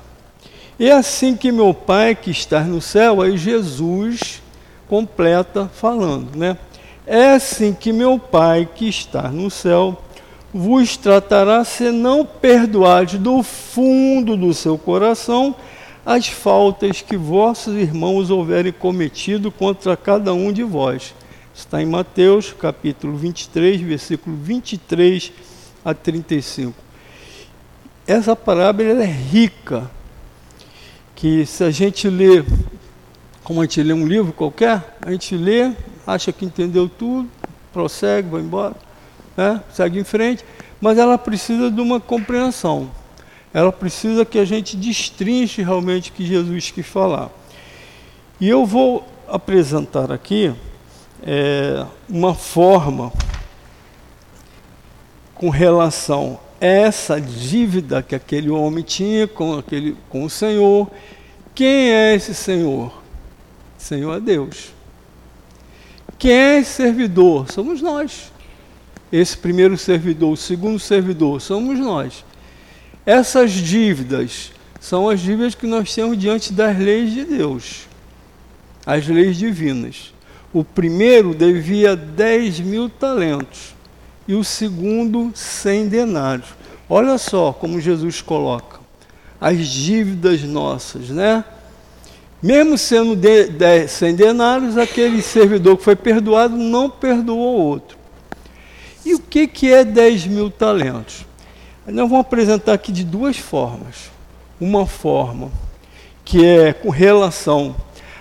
E 0.79 0.89
assim 0.89 1.35
que 1.35 1.51
meu 1.51 1.73
Pai 1.73 2.15
que 2.15 2.31
está 2.31 2.61
no 2.61 2.81
céu, 2.81 3.21
aí 3.21 3.37
Jesus 3.37 4.41
completa 4.87 5.69
falando, 5.73 6.35
né? 6.35 6.57
É 7.05 7.31
assim 7.33 7.73
que 7.73 7.91
meu 7.91 8.17
Pai 8.17 8.67
que 8.73 8.87
está 8.87 9.29
no 9.29 9.49
céu 9.49 10.01
vos 10.53 10.97
tratará 10.97 11.63
se 11.63 11.91
não 11.91 12.25
perdoardes 12.25 13.19
do 13.19 13.43
fundo 13.43 14.35
do 14.35 14.53
seu 14.53 14.77
coração 14.77 15.55
as 16.05 16.27
faltas 16.27 17.01
que 17.01 17.15
vossos 17.15 17.75
irmãos 17.75 18.31
houverem 18.31 18.71
cometido 18.71 19.51
contra 19.51 19.95
cada 19.95 20.33
um 20.33 20.51
de 20.51 20.63
vós. 20.63 21.13
Está 21.53 21.81
em 21.81 21.85
Mateus, 21.85 22.53
capítulo 22.53 23.15
23, 23.15 23.81
versículo 23.81 24.35
23 24.35 25.31
a 25.83 25.93
35. 25.93 26.88
Essa 28.11 28.35
parábola 28.35 29.03
é 29.03 29.05
rica, 29.05 29.89
que 31.15 31.45
se 31.45 31.63
a 31.63 31.69
gente 31.69 32.09
lê, 32.09 32.43
como 33.43 33.61
a 33.61 33.65
gente 33.65 33.83
lê 33.83 33.93
um 33.93 34.07
livro 34.07 34.33
qualquer, 34.33 34.97
a 35.01 35.11
gente 35.11 35.37
lê, 35.37 35.71
acha 36.07 36.31
que 36.31 36.43
entendeu 36.43 36.89
tudo, 36.89 37.29
prossegue, 37.71 38.29
vai 38.29 38.41
embora 38.41 38.75
né? 39.39 39.63
segue 39.71 39.99
em 39.99 40.03
frente, 40.03 40.43
mas 40.81 40.97
ela 40.97 41.17
precisa 41.17 41.71
de 41.71 41.79
uma 41.79 41.99
compreensão. 41.99 42.91
Ela 43.53 43.71
precisa 43.71 44.25
que 44.25 44.37
a 44.37 44.43
gente 44.43 44.75
destrinche 44.75 45.61
realmente 45.61 46.09
o 46.09 46.13
que 46.13 46.25
Jesus 46.25 46.71
quis 46.71 46.85
falar. 46.85 47.29
E 48.39 48.49
eu 48.49 48.65
vou 48.65 49.07
apresentar 49.27 50.11
aqui 50.11 50.53
é, 51.23 51.85
uma 52.09 52.33
forma 52.33 53.13
com 55.35 55.49
relação 55.49 56.39
essa 56.59 57.19
dívida 57.19 58.03
que 58.03 58.15
aquele 58.15 58.49
homem 58.49 58.83
tinha 58.83 59.27
com, 59.27 59.57
aquele, 59.57 59.95
com 60.09 60.23
o 60.23 60.29
Senhor. 60.29 60.89
Quem 61.55 61.91
é 61.91 62.15
esse 62.15 62.33
Senhor? 62.33 63.01
Senhor 63.77 64.17
é 64.17 64.19
Deus. 64.19 64.73
Quem 66.17 66.31
é 66.31 66.63
servidor? 66.63 67.49
Somos 67.51 67.81
nós. 67.81 68.31
Esse 69.11 69.37
primeiro 69.37 69.77
servidor, 69.77 70.33
o 70.33 70.37
segundo 70.37 70.77
servidor, 70.79 71.41
somos 71.41 71.79
nós. 71.79 72.25
Essas 73.05 73.51
dívidas 73.51 74.51
são 74.79 75.09
as 75.09 75.19
dívidas 75.19 75.55
que 75.55 75.65
nós 75.65 75.93
temos 75.93 76.17
diante 76.17 76.53
das 76.53 76.77
leis 76.77 77.11
de 77.11 77.25
Deus, 77.25 77.87
as 78.85 79.07
leis 79.07 79.37
divinas. 79.37 80.13
O 80.53 80.63
primeiro 80.63 81.33
devia 81.33 81.95
10 81.95 82.59
mil 82.59 82.89
talentos 82.89 83.78
e 84.29 84.35
o 84.35 84.43
segundo 84.43 85.31
100 85.33 85.87
denários. 85.87 86.49
Olha 86.87 87.17
só 87.17 87.51
como 87.51 87.81
Jesus 87.81 88.21
coloca 88.21 88.79
as 89.41 89.57
dívidas 89.67 90.43
nossas, 90.43 91.09
né? 91.09 91.43
Mesmo 92.39 92.77
sendo 92.77 93.15
de, 93.15 93.47
de, 93.47 93.87
100 93.87 94.15
denários, 94.15 94.77
aquele 94.77 95.23
servidor 95.23 95.77
que 95.77 95.83
foi 95.83 95.95
perdoado 95.95 96.55
não 96.55 96.91
perdoou 96.91 97.57
o 97.57 97.65
outro. 97.69 97.97
E 99.03 99.15
o 99.15 99.19
que, 99.19 99.47
que 99.47 99.73
é 99.73 99.83
10 99.83 100.27
mil 100.27 100.51
talentos? 100.51 101.25
Nós 101.87 102.07
vamos 102.07 102.19
apresentar 102.19 102.73
aqui 102.73 102.91
de 102.91 103.03
duas 103.03 103.35
formas. 103.35 104.11
Uma 104.61 104.85
forma 104.85 105.51
que 106.23 106.45
é 106.45 106.71
com 106.71 106.91
relação 106.91 107.75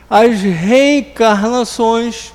às 0.09 0.40
reencarnações, 0.40 2.33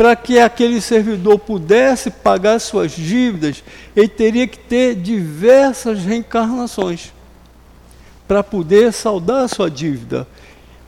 para 0.00 0.16
que 0.16 0.38
aquele 0.38 0.80
servidor 0.80 1.38
pudesse 1.38 2.10
pagar 2.10 2.58
suas 2.58 2.92
dívidas, 2.92 3.62
ele 3.94 4.08
teria 4.08 4.46
que 4.46 4.58
ter 4.58 4.94
diversas 4.94 6.02
reencarnações 6.02 7.12
para 8.26 8.42
poder 8.42 8.94
saldar 8.94 9.44
a 9.44 9.48
sua 9.48 9.70
dívida. 9.70 10.26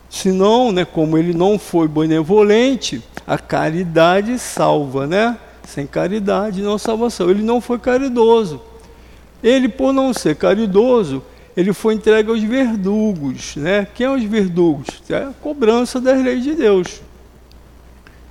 Senão, 0.08 0.72
né, 0.72 0.86
como 0.86 1.18
ele 1.18 1.34
não 1.34 1.58
foi 1.58 1.86
benevolente, 1.88 3.02
a 3.26 3.36
caridade 3.36 4.38
salva, 4.38 5.06
né? 5.06 5.36
Sem 5.68 5.86
caridade 5.86 6.62
não 6.62 6.78
salvação. 6.78 7.28
Ele 7.28 7.42
não 7.42 7.60
foi 7.60 7.78
caridoso. 7.78 8.62
Ele, 9.44 9.68
por 9.68 9.92
não 9.92 10.14
ser 10.14 10.36
caridoso, 10.36 11.22
ele 11.54 11.74
foi 11.74 11.92
entregue 11.92 12.30
aos 12.30 12.42
verdugos, 12.42 13.56
né? 13.56 13.86
Quem 13.94 14.06
é 14.06 14.10
os 14.10 14.24
verdugos? 14.24 14.88
É 15.10 15.16
a 15.16 15.34
cobrança 15.42 16.00
das 16.00 16.18
leis 16.24 16.42
de 16.42 16.54
Deus. 16.54 17.02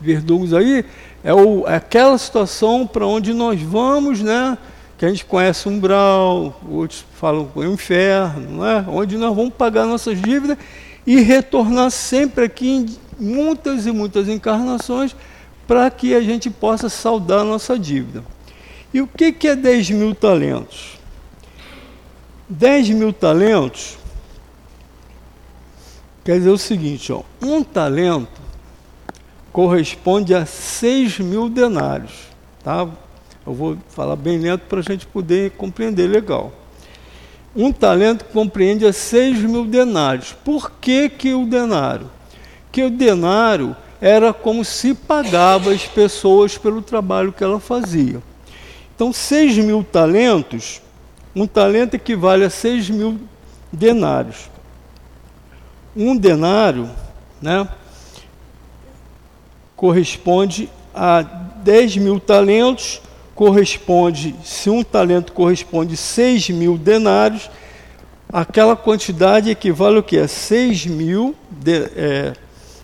Verdugos 0.01 0.53
aí 0.53 0.83
é, 1.23 1.33
o, 1.33 1.67
é 1.67 1.75
aquela 1.75 2.17
situação 2.17 2.87
para 2.87 3.05
onde 3.05 3.33
nós 3.33 3.61
vamos, 3.61 4.21
né? 4.21 4.57
Que 4.97 5.05
a 5.05 5.09
gente 5.09 5.25
conhece 5.25 5.69
um 5.69 5.73
umbral, 5.73 6.59
outros 6.67 7.05
falam 7.13 7.49
o 7.53 7.63
inferno, 7.63 8.63
né? 8.63 8.85
Onde 8.89 9.17
nós 9.17 9.35
vamos 9.35 9.53
pagar 9.53 9.85
nossas 9.85 10.19
dívidas 10.19 10.57
e 11.05 11.21
retornar 11.21 11.91
sempre 11.91 12.45
aqui 12.45 12.69
em 12.69 12.97
muitas 13.19 13.85
e 13.85 13.91
muitas 13.91 14.27
encarnações 14.27 15.15
para 15.67 15.89
que 15.91 16.15
a 16.15 16.21
gente 16.21 16.49
possa 16.49 16.89
saldar 16.89 17.41
a 17.41 17.43
nossa 17.43 17.77
dívida. 17.77 18.23
E 18.93 19.01
o 19.01 19.07
que, 19.07 19.31
que 19.31 19.47
é 19.47 19.55
10 19.55 19.91
mil 19.91 20.15
talentos? 20.15 20.99
10 22.49 22.89
mil 22.89 23.13
talentos 23.13 23.97
quer 26.25 26.37
dizer 26.37 26.49
o 26.49 26.57
seguinte: 26.57 27.13
ó, 27.13 27.21
um 27.41 27.63
talento 27.63 28.40
corresponde 29.51 30.33
a 30.33 30.45
6 30.45 31.19
mil 31.19 31.49
denários. 31.49 32.29
Tá? 32.63 32.87
Eu 33.45 33.53
vou 33.53 33.77
falar 33.89 34.15
bem 34.15 34.37
lento 34.37 34.61
para 34.61 34.79
a 34.79 34.83
gente 34.83 35.05
poder 35.05 35.51
compreender 35.51 36.07
legal. 36.07 36.53
Um 37.55 37.71
talento 37.71 38.25
compreende 38.25 38.85
a 38.85 38.93
6 38.93 39.39
mil 39.39 39.65
denários. 39.65 40.33
Por 40.33 40.71
que, 40.79 41.09
que 41.09 41.33
o 41.33 41.45
denário? 41.45 42.09
Que 42.71 42.83
o 42.83 42.89
denário 42.89 43.75
era 43.99 44.33
como 44.33 44.63
se 44.63 44.93
pagava 44.93 45.71
as 45.71 45.85
pessoas 45.85 46.57
pelo 46.57 46.81
trabalho 46.81 47.33
que 47.33 47.43
ela 47.43 47.59
fazia. 47.59 48.21
Então, 48.95 49.11
6 49.11 49.57
mil 49.57 49.83
talentos, 49.83 50.81
um 51.35 51.45
talento 51.45 51.95
equivale 51.95 52.43
a 52.43 52.49
6 52.49 52.89
mil 52.89 53.19
denários. 53.71 54.49
Um 55.95 56.15
denário 56.15 56.89
né, 57.41 57.67
corresponde 59.81 60.69
a 60.93 61.23
10 61.23 61.97
mil 61.97 62.19
talentos 62.19 63.01
corresponde, 63.33 64.35
se 64.43 64.69
um 64.69 64.83
talento 64.83 65.33
corresponde 65.33 65.95
a 65.95 65.97
6 65.97 66.51
mil 66.51 66.77
denários, 66.77 67.49
aquela 68.31 68.75
quantidade 68.75 69.49
equivale 69.49 69.97
ao 69.97 70.03
que? 70.03 70.19
A 70.19 70.27
6 70.27 70.85
mil 70.85 71.33
de, 71.49 71.89
é, 71.95 72.33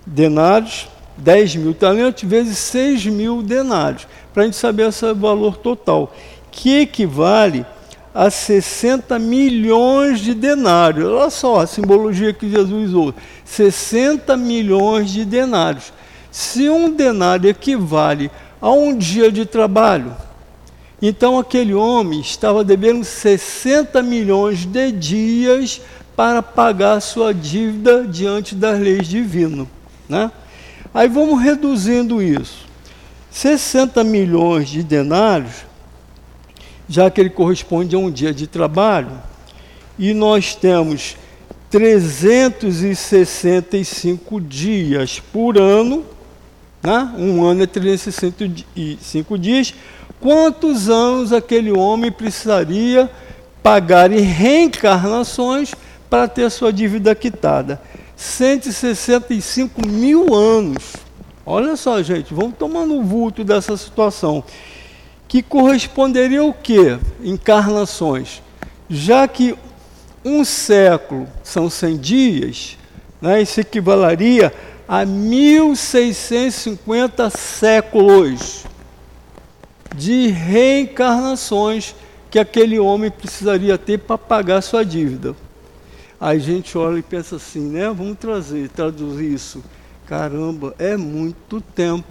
denários, 0.08 0.88
10 1.18 1.58
mil 1.58 1.76
talentos 1.76 2.24
vezes 2.24 2.58
6 2.58 3.06
mil 3.06 3.44
denários, 3.44 4.08
para 4.34 4.42
a 4.42 4.46
gente 4.48 4.58
saber 4.58 4.90
esse 4.90 5.14
valor 5.14 5.58
total, 5.58 6.12
que 6.50 6.80
equivale 6.80 7.64
a 8.12 8.32
60 8.32 9.20
milhões 9.20 10.20
de 10.20 10.34
denários. 10.34 11.08
Olha 11.08 11.30
só 11.30 11.60
a 11.60 11.68
simbologia 11.68 12.34
que 12.34 12.50
Jesus 12.50 12.90
usou: 12.90 13.14
60 13.46 14.36
milhões 14.36 15.12
de 15.12 15.24
denários. 15.24 15.94
Se 16.38 16.69
um 16.69 16.93
denário 16.93 17.50
equivale 17.50 18.30
a 18.62 18.69
um 18.69 18.95
dia 18.95 19.32
de 19.32 19.43
trabalho, 19.43 20.15
então 21.02 21.39
aquele 21.39 21.73
homem 21.73 22.19
estava 22.19 22.63
devendo 22.63 23.04
60 23.04 24.04
milhões 24.04 24.63
de 24.63 24.91
dias 24.91 25.82
para 26.15 26.43
pagar 26.43 27.00
sua 27.00 27.34
dívida 27.34 28.06
diante 28.06 28.54
das 28.54 28.80
leis 28.80 29.08
divinas. 29.08 29.65
Né? 30.08 30.32
Aí 30.93 31.10
vamos 31.10 31.41
reduzindo 31.41 32.21
isso. 32.21 32.67
60 33.32 34.04
milhões 34.04 34.69
de 34.69 34.84
denários, 34.84 35.65
já 36.88 37.10
que 37.10 37.19
ele 37.19 37.32
corresponde 37.32 37.95
a 37.95 38.00
um 38.00 38.12
dia 38.12 38.32
de 38.32 38.45
trabalho, 38.45 39.19
e 39.97 40.13
nós 40.13 40.54
temos 40.54 41.17
365 41.71 44.39
dias 44.39 45.19
por 45.19 45.58
ano, 45.58 46.15
né? 46.82 47.13
um 47.18 47.44
ano 47.44 47.63
é 47.63 47.68
365 47.68 49.38
dias, 49.38 49.74
quantos 50.20 50.90
anos 50.90 51.34
aquele 51.34 51.72
homem 51.72 52.12
precisaria 52.12 53.10
pagar 53.62 54.12
em 54.12 54.22
reencarnações 54.22 55.74
para 56.10 56.28
ter 56.28 56.50
sua 56.50 56.72
dívida 56.72 57.13
quitada. 57.13 57.82
165 58.16 59.88
mil 59.88 60.34
anos. 60.34 60.96
Olha 61.46 61.76
só, 61.76 62.02
gente, 62.02 62.34
vamos 62.34 62.56
tomando 62.58 62.96
o 62.96 63.04
vulto 63.04 63.44
dessa 63.44 63.78
situação. 63.78 64.44
Que 65.28 65.42
corresponderia 65.42 66.42
ao 66.42 66.54
quê? 66.54 66.98
Encarnações. 67.24 68.42
Já 68.90 69.28
que 69.28 69.56
um 70.24 70.44
século 70.44 71.28
são 71.44 71.70
100 71.70 71.98
dias, 71.98 72.78
né, 73.22 73.42
isso 73.42 73.60
equivaleria 73.60 74.54
a 74.88 75.06
1650 75.06 77.30
séculos 77.30 78.63
de 79.95 80.28
reencarnações 80.28 81.93
que 82.30 82.38
aquele 82.39 82.80
homem 82.80 83.12
precisaria 83.12 83.78
ter 83.78 84.00
para 84.00 84.17
pagar 84.17 84.62
sua 84.62 84.86
dívida. 84.86 85.36
Aí 86.19 86.38
a 86.38 86.41
gente 86.41 86.76
olha 86.78 87.00
e 87.00 87.04
pensa 87.04 87.36
assim, 87.36 87.69
né? 87.69 87.89
Vamos 87.89 88.17
trazer, 88.17 88.69
traduzir 88.69 89.34
isso. 89.34 89.62
Caramba, 90.06 90.73
é 90.80 90.95
muito 90.95 91.60
tempo. 91.60 92.08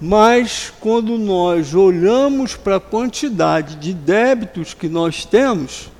Mas 0.00 0.72
quando 0.80 1.18
nós 1.18 1.74
olhamos 1.74 2.56
para 2.56 2.76
a 2.76 2.80
quantidade 2.80 3.76
de 3.76 3.92
débitos 3.92 4.74
que 4.74 4.88
nós 4.88 5.24
temos, 5.24 5.90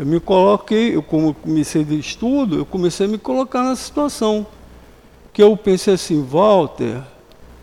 eu 0.00 0.06
me 0.06 0.18
coloquei, 0.18 0.96
eu 0.96 1.02
como 1.02 1.34
comecei 1.34 1.84
de 1.84 1.98
estudo, 1.98 2.56
eu 2.56 2.64
comecei 2.64 3.04
a 3.04 3.08
me 3.08 3.18
colocar 3.18 3.62
na 3.62 3.76
situação 3.76 4.46
que 5.30 5.42
eu 5.42 5.54
pensei 5.58 5.92
assim, 5.92 6.24
Walter, 6.24 7.02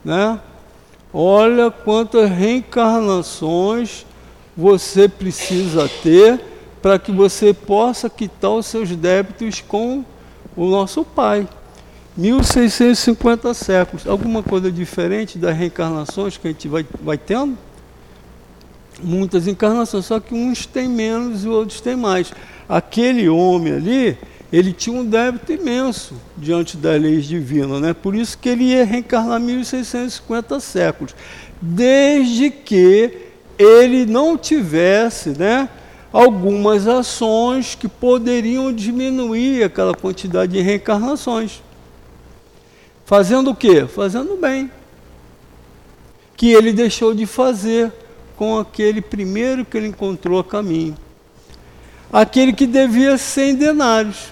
né? 0.06 0.40
Olha 1.12 1.72
quantas 1.72 2.30
reencarnações 2.30 4.06
você 4.56 5.10
precisa 5.10 5.90
ter 6.04 6.40
para 6.80 7.00
que 7.00 7.12
você 7.12 7.56
possa 7.56 8.08
quitar 8.08 8.52
os 8.52 8.68
seus 8.68 8.96
débitos 8.96 9.60
com 9.60 10.06
o 10.56 10.68
nosso 10.68 11.04
Pai. 11.04 11.48
1650 12.16 13.52
séculos. 13.56 14.06
Alguma 14.06 14.44
coisa 14.44 14.72
diferente 14.72 15.40
das 15.40 15.58
reencarnações 15.58 16.38
que 16.38 16.48
a 16.48 16.52
gente 16.52 16.68
vai, 16.68 16.86
vai 17.02 17.18
tendo? 17.18 17.58
Muitas 19.02 19.48
encarnações, 19.48 20.06
só 20.06 20.20
que 20.20 20.34
uns 20.34 20.66
têm 20.66 20.88
menos 20.88 21.46
e 21.46 21.48
outros 21.48 21.82
têm 21.82 21.96
mais. 21.96 22.34
Aquele 22.68 23.30
homem 23.30 23.74
ali, 23.74 24.18
ele 24.52 24.74
tinha 24.74 24.98
um 24.98 25.06
débito 25.06 25.52
imenso 25.52 26.16
diante 26.36 26.78
das 26.78 27.02
leis 27.02 27.26
divinas, 27.26 27.82
né? 27.82 27.94
por 27.94 28.16
isso 28.16 28.38
que 28.38 28.50
ele 28.50 28.66
ia 28.66 28.86
reencarnar 28.86 29.40
1650 29.40 30.60
séculos, 30.60 31.16
desde 31.62 32.50
que 32.50 33.28
ele 33.58 34.06
não 34.06 34.38
tivesse 34.38 35.30
né, 35.30 35.70
algumas 36.12 36.88
ações 36.88 37.76
que 37.76 37.88
poderiam 37.88 38.72
diminuir 38.72 39.64
aquela 39.64 39.94
quantidade 39.94 40.54
de 40.54 40.62
reencarnações. 40.62 41.62
Fazendo 43.06 43.52
o 43.52 43.56
quê? 43.56 43.86
Fazendo 43.88 44.36
bem. 44.36 44.72
Que 46.36 46.52
ele 46.52 46.72
deixou 46.72 47.14
de 47.14 47.26
fazer 47.26 47.92
com 48.38 48.60
aquele 48.60 49.02
primeiro 49.02 49.66
que 49.66 49.76
ele 49.76 49.88
encontrou 49.88 50.40
a 50.40 50.44
caminho. 50.44 50.96
Aquele 52.14 52.54
que 52.54 52.66
devia 52.66 53.18
100 53.18 53.56
denários. 53.56 54.32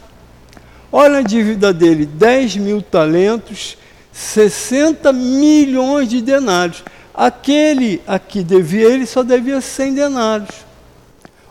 Olha 0.91 1.17
a 1.17 1.21
dívida 1.21 1.73
dele: 1.73 2.05
10 2.05 2.57
mil 2.57 2.81
talentos, 2.81 3.77
60 4.13 5.11
milhões 5.11 6.07
de 6.07 6.21
denários. 6.21 6.83
Aquele 7.13 8.01
a 8.07 8.19
que 8.19 8.43
devia, 8.43 8.87
ele 8.87 9.05
só 9.05 9.23
devia 9.23 9.59
100 9.59 9.93
denários. 9.95 10.65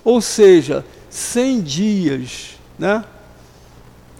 Ou 0.04 0.20
seja, 0.20 0.84
100 1.10 1.60
dias, 1.60 2.58
né? 2.78 3.04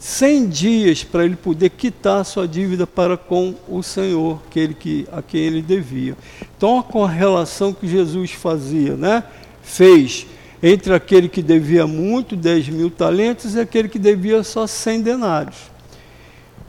100 0.04 0.48
dias 0.48 1.02
para 1.02 1.24
ele 1.24 1.34
poder 1.34 1.70
quitar 1.70 2.20
a 2.20 2.24
sua 2.24 2.46
dívida 2.46 2.86
para 2.86 3.16
com 3.16 3.54
o 3.66 3.82
Senhor, 3.82 4.38
aquele 4.46 4.74
que, 4.74 5.08
a 5.10 5.22
quem 5.22 5.40
ele 5.40 5.62
devia. 5.62 6.14
Então, 6.54 6.78
a 6.78 6.82
correlação 6.82 7.72
que 7.72 7.88
Jesus 7.88 8.32
fazia, 8.32 8.96
né? 8.96 9.24
fez 9.62 10.26
entre 10.62 10.92
aquele 10.92 11.26
que 11.26 11.40
devia 11.40 11.86
muito, 11.86 12.36
10 12.36 12.68
mil 12.68 12.90
talentos, 12.90 13.54
e 13.54 13.60
aquele 13.60 13.88
que 13.88 13.98
devia 13.98 14.42
só 14.42 14.66
100 14.66 15.00
denários. 15.00 15.56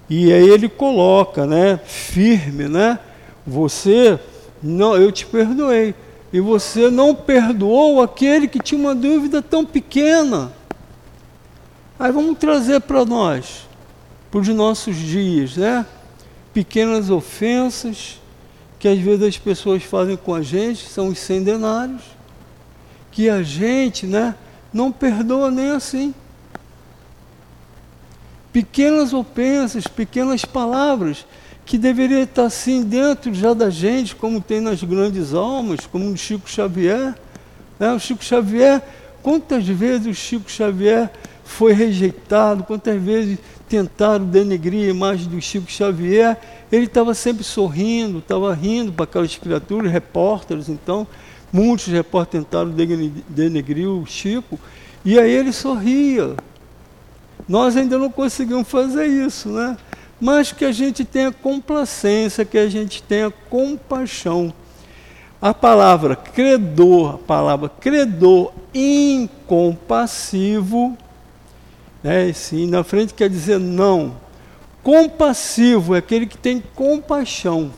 E 0.09 0.31
aí 0.31 0.47
ele 0.47 0.69
coloca, 0.69 1.45
né, 1.45 1.77
firme, 1.85 2.69
né? 2.69 2.97
Você, 3.45 4.17
não, 4.63 4.95
eu 4.95 5.11
te 5.11 5.25
perdoei. 5.25 5.93
E 6.31 6.39
você 6.39 6.89
não 6.89 7.13
perdoou 7.13 8.01
aquele 8.01 8.47
que 8.47 8.59
tinha 8.59 8.79
uma 8.79 8.95
dúvida 8.95 9.41
tão 9.41 9.65
pequena. 9.65 10.53
Aí 11.97 12.11
vamos 12.11 12.37
trazer 12.37 12.81
para 12.81 13.05
nós, 13.05 13.67
para 14.29 14.41
os 14.41 14.47
nossos 14.49 14.97
dias, 14.97 15.55
né? 15.55 15.85
Pequenas 16.53 17.09
ofensas 17.09 18.19
que 18.77 18.87
às 18.87 18.99
vezes 18.99 19.23
as 19.23 19.37
pessoas 19.37 19.81
fazem 19.83 20.15
com 20.15 20.35
a 20.35 20.41
gente, 20.41 20.87
são 20.87 21.07
os 21.07 21.17
cem 21.17 21.41
denários, 21.41 22.03
que 23.11 23.29
a 23.29 23.41
gente, 23.41 24.05
né, 24.05 24.35
não 24.71 24.91
perdoa 24.91 25.49
nem 25.49 25.71
assim. 25.71 26.13
Pequenas 28.51 29.13
ofensas, 29.13 29.87
pequenas 29.87 30.45
palavras 30.45 31.25
que 31.65 31.77
deveria 31.77 32.21
estar 32.21 32.43
assim 32.43 32.83
dentro 32.83 33.33
já 33.33 33.53
da 33.53 33.69
gente, 33.69 34.15
como 34.15 34.39
tem 34.39 34.61
nas 34.61 34.83
grandes 34.83 35.33
almas, 35.33 35.87
como 35.87 36.05
no 36.05 36.15
Chico 36.15 36.47
Xavier. 36.47 37.15
Né? 37.79 37.91
O 37.91 37.99
Chico 37.99 38.23
Xavier, 38.23 38.83
quantas 39.23 39.65
vezes 39.65 40.05
o 40.05 40.13
Chico 40.13 40.51
Xavier 40.51 41.09
foi 41.45 41.73
rejeitado, 41.73 42.63
quantas 42.63 42.99
vezes 43.01 43.37
tentaram 43.69 44.25
denegrir 44.25 44.87
a 44.87 44.89
imagem 44.89 45.29
do 45.29 45.39
Chico 45.39 45.71
Xavier, 45.71 46.37
ele 46.71 46.85
estava 46.85 47.13
sempre 47.13 47.43
sorrindo, 47.43 48.17
estava 48.19 48.53
rindo 48.53 48.91
para 48.91 49.05
aquelas 49.05 49.35
criaturas, 49.35 49.91
repórteres, 49.91 50.67
então, 50.67 51.07
muitos 51.53 51.87
repórteres 51.87 52.45
tentaram 52.45 52.73
denegrir 53.29 53.87
o 53.87 54.05
Chico, 54.05 54.59
e 55.05 55.19
aí 55.19 55.31
ele 55.31 55.53
sorria. 55.53 56.35
Nós 57.47 57.77
ainda 57.77 57.97
não 57.97 58.11
conseguimos 58.11 58.67
fazer 58.67 59.05
isso, 59.05 59.49
né? 59.49 59.77
Mas 60.19 60.51
que 60.51 60.65
a 60.65 60.71
gente 60.71 61.05
tenha 61.05 61.31
complacência, 61.31 62.43
que 62.43 62.57
a 62.57 62.67
gente 62.67 63.03
tenha 63.03 63.31
compaixão. 63.49 64.51
A 65.41 65.53
palavra 65.53 66.15
credor, 66.15 67.15
a 67.15 67.17
palavra 67.19 67.69
credor 67.69 68.51
incompassivo, 68.73 70.97
né? 72.05 72.31
Sim, 72.33 72.67
na 72.67 72.83
frente 72.83 73.15
quer 73.15 73.27
dizer 73.27 73.59
não. 73.59 74.15
Compassivo 74.83 75.95
é 75.95 75.97
aquele 75.97 76.27
que 76.27 76.37
tem 76.37 76.61
compaixão. 76.75 77.71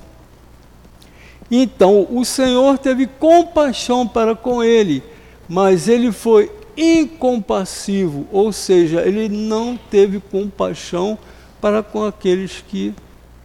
Então, 1.50 2.06
o 2.12 2.26
Senhor 2.26 2.78
teve 2.78 3.08
compaixão 3.08 4.06
para 4.06 4.36
com 4.36 4.62
ele, 4.62 5.02
mas 5.48 5.88
ele 5.88 6.12
foi 6.12 6.52
incompassivo, 6.76 8.28
ou 8.30 8.52
seja, 8.52 9.00
ele 9.02 9.30
não 9.30 9.80
teve 9.90 10.20
compaixão 10.20 11.18
para 11.62 11.82
com 11.82 12.04
aqueles 12.04 12.62
que 12.68 12.94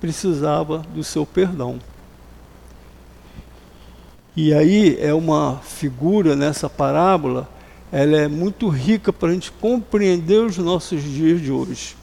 precisavam 0.01 0.83
do 0.93 1.05
seu 1.05 1.25
perdão. 1.25 1.79
E 4.37 4.53
aí 4.53 4.99
é 5.01 5.15
uma 5.15 5.61
figura 5.63 6.35
nessa 6.35 6.69
parábola 6.69 7.49
ela 7.93 8.17
é 8.17 8.27
muito 8.27 8.71
rica 8.71 9.13
para 9.13 9.29
a 9.29 9.33
gente 9.33 9.53
compreender 9.53 10.39
os 10.39 10.57
nossos 10.57 11.03
dias 11.03 11.43
de 11.43 11.53
hoje. 11.53 11.95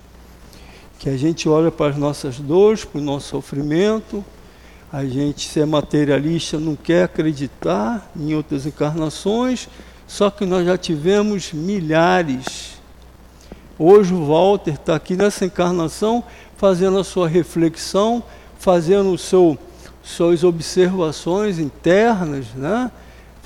Que 0.99 1.09
a 1.09 1.17
gente 1.17 1.49
olha 1.49 1.71
para 1.71 1.89
as 1.89 1.97
nossas 1.97 2.37
dores, 2.37 2.85
para 2.85 3.01
o 3.01 3.03
nosso 3.03 3.29
sofrimento, 3.29 4.23
a 4.93 5.03
gente 5.03 5.49
ser 5.49 5.65
materialista 5.65 6.59
não 6.59 6.75
quer 6.75 7.05
acreditar 7.05 8.11
em 8.15 8.35
outras 8.35 8.67
encarnações, 8.67 9.67
só 10.07 10.29
que 10.29 10.45
nós 10.45 10.63
já 10.63 10.77
tivemos 10.77 11.53
milhares. 11.53 12.79
Hoje 13.77 14.13
o 14.13 14.27
Walter 14.27 14.73
está 14.73 14.95
aqui 14.95 15.15
nessa 15.15 15.45
encarnação 15.45 16.23
fazendo 16.55 16.99
a 16.99 17.03
sua 17.03 17.27
reflexão, 17.27 18.21
fazendo 18.59 19.11
o 19.11 19.17
seu, 19.17 19.57
suas 20.03 20.43
observações 20.43 21.57
internas, 21.57 22.47
né? 22.53 22.91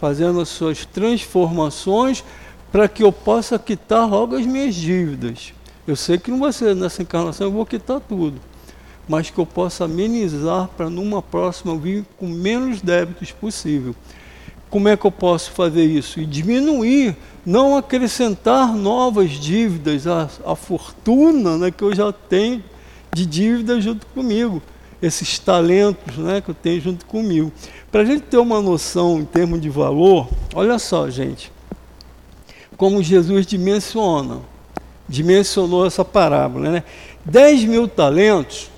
Fazendo 0.04 0.42
as 0.42 0.50
suas 0.50 0.86
transformações 0.86 2.26
para 2.74 2.90
que 2.90 3.04
eu 3.04 3.10
possa 3.10 3.58
quitar 3.58 4.06
logo 4.06 4.36
as 4.36 4.46
minhas 4.46 4.76
dívidas. 4.76 5.54
Eu 5.88 5.96
sei 5.96 6.18
que 6.18 6.30
não 6.30 6.42
vai 6.42 6.52
ser 6.52 6.76
nessa 6.76 7.02
encarnação, 7.02 7.48
eu 7.48 7.52
vou 7.54 7.66
quitar 7.66 8.02
tudo. 8.02 8.38
Mas 9.08 9.30
que 9.30 9.40
eu 9.40 9.46
possa 9.46 9.86
amenizar 9.86 10.68
para 10.76 10.90
numa 10.90 11.22
próxima 11.22 11.78
vir 11.78 12.04
com 12.18 12.28
menos 12.28 12.82
débitos 12.82 13.32
possível. 13.32 13.96
Como 14.70 14.90
é 14.90 14.98
que 14.98 15.06
eu 15.06 15.12
posso 15.12 15.52
fazer 15.52 15.86
isso? 15.86 16.20
E 16.20 16.26
diminuir, 16.26 17.16
não 17.46 17.78
acrescentar 17.78 18.76
novas 18.76 19.30
dívidas, 19.30 20.06
a, 20.06 20.30
a 20.46 20.54
fortuna 20.54 21.58
né, 21.58 21.72
que 21.72 21.82
eu 21.82 21.96
já 21.96 22.12
tenho 22.12 22.62
de 23.14 23.26
dívida 23.26 23.80
junto 23.80 24.06
comigo 24.08 24.62
esses 25.04 25.38
talentos 25.38 26.18
né, 26.18 26.40
que 26.40 26.50
eu 26.50 26.56
tenho 26.56 26.80
junto 26.80 27.06
comigo. 27.06 27.52
Para 27.92 28.04
a 28.04 28.06
gente 28.06 28.22
ter 28.22 28.38
uma 28.38 28.62
noção 28.62 29.20
em 29.20 29.26
termos 29.26 29.60
de 29.60 29.70
valor, 29.70 30.30
olha 30.56 30.80
só, 30.80 31.10
gente, 31.10 31.52
como 32.78 33.04
Jesus 33.04 33.46
dimensiona, 33.46 34.40
dimensionou 35.08 35.86
essa 35.86 36.06
parábola. 36.06 36.72
Né? 36.72 36.84
10 37.26 37.66
mil 37.66 37.86
talentos, 37.86 38.72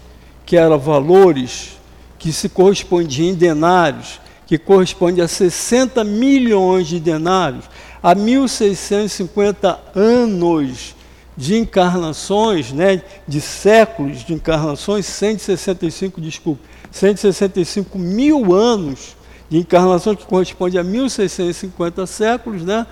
que 0.47 0.57
eram 0.57 0.79
valores 0.79 1.77
que 2.17 2.33
se 2.33 2.49
correspondiam 2.49 3.29
em 3.29 3.35
denários, 3.35 4.19
que 4.47 4.57
corresponde 4.57 5.21
a 5.21 5.27
60 5.27 6.03
milhões 6.03 6.87
de 6.87 6.99
denários, 6.99 7.65
a 8.01 8.15
1.650 8.15 9.77
anos 9.93 10.94
de 11.37 11.57
encarnações, 11.57 12.71
né, 12.71 13.01
de 13.27 13.41
séculos 13.41 14.23
de 14.23 14.33
encarnações, 14.33 15.05
165, 15.05 16.21
desculpe, 16.21 16.61
165 16.91 17.99
mil 17.99 18.53
anos 18.53 19.15
de 19.49 19.57
encarnação, 19.57 20.15
que 20.15 20.25
corresponde 20.25 20.77
a 20.77 20.83
1650 20.83 22.05
séculos, 22.05 22.63
né, 22.63 22.87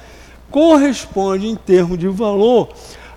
corresponde 0.51 1.47
em 1.47 1.56
termos 1.56 1.97
de 1.97 2.08
valor 2.08 2.69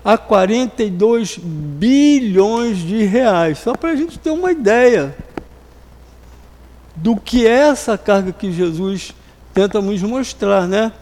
a 0.04 0.16
42 0.16 1.36
bilhões 1.38 2.78
de 2.78 3.02
reais. 3.04 3.58
Só 3.58 3.74
para 3.74 3.90
a 3.90 3.96
gente 3.96 4.18
ter 4.18 4.30
uma 4.30 4.52
ideia 4.52 5.16
do 6.94 7.16
que 7.16 7.46
é 7.46 7.68
essa 7.68 7.98
carga 7.98 8.32
que 8.32 8.52
Jesus 8.52 9.12
tenta 9.52 9.82
nos 9.82 10.00
mostrar, 10.02 10.68
né? 10.68 10.92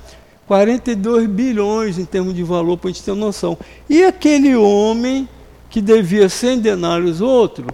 42 0.47 1.27
bilhões 1.29 1.99
em 1.99 2.05
termos 2.05 2.35
de 2.35 2.43
valor, 2.43 2.77
para 2.77 2.91
a 2.91 2.93
gente 2.93 3.03
ter 3.03 3.15
noção. 3.15 3.57
E 3.89 4.05
aquele 4.05 4.55
homem 4.55 5.29
que 5.71 5.81
devia 5.81 6.29
100 6.29 6.61
denários 6.61 7.21
outro, 7.21 7.67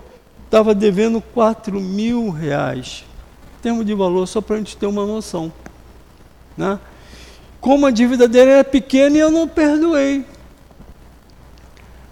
estava 0.44 0.74
devendo 0.74 1.20
4 1.20 1.80
mil 1.80 2.30
reais. 2.30 3.04
Em 3.58 3.62
termos 3.62 3.84
de 3.84 3.94
valor, 3.94 4.26
só 4.26 4.40
para 4.40 4.56
a 4.56 4.58
gente 4.58 4.76
ter 4.76 4.86
uma 4.86 5.04
noção. 5.04 5.52
Né? 6.56 6.78
Como 7.60 7.86
a 7.86 7.90
dívida 7.90 8.26
dele 8.26 8.50
era 8.50 8.64
pequena 8.64 9.16
e 9.16 9.20
eu 9.20 9.30
não 9.30 9.46
perdoei. 9.46 10.24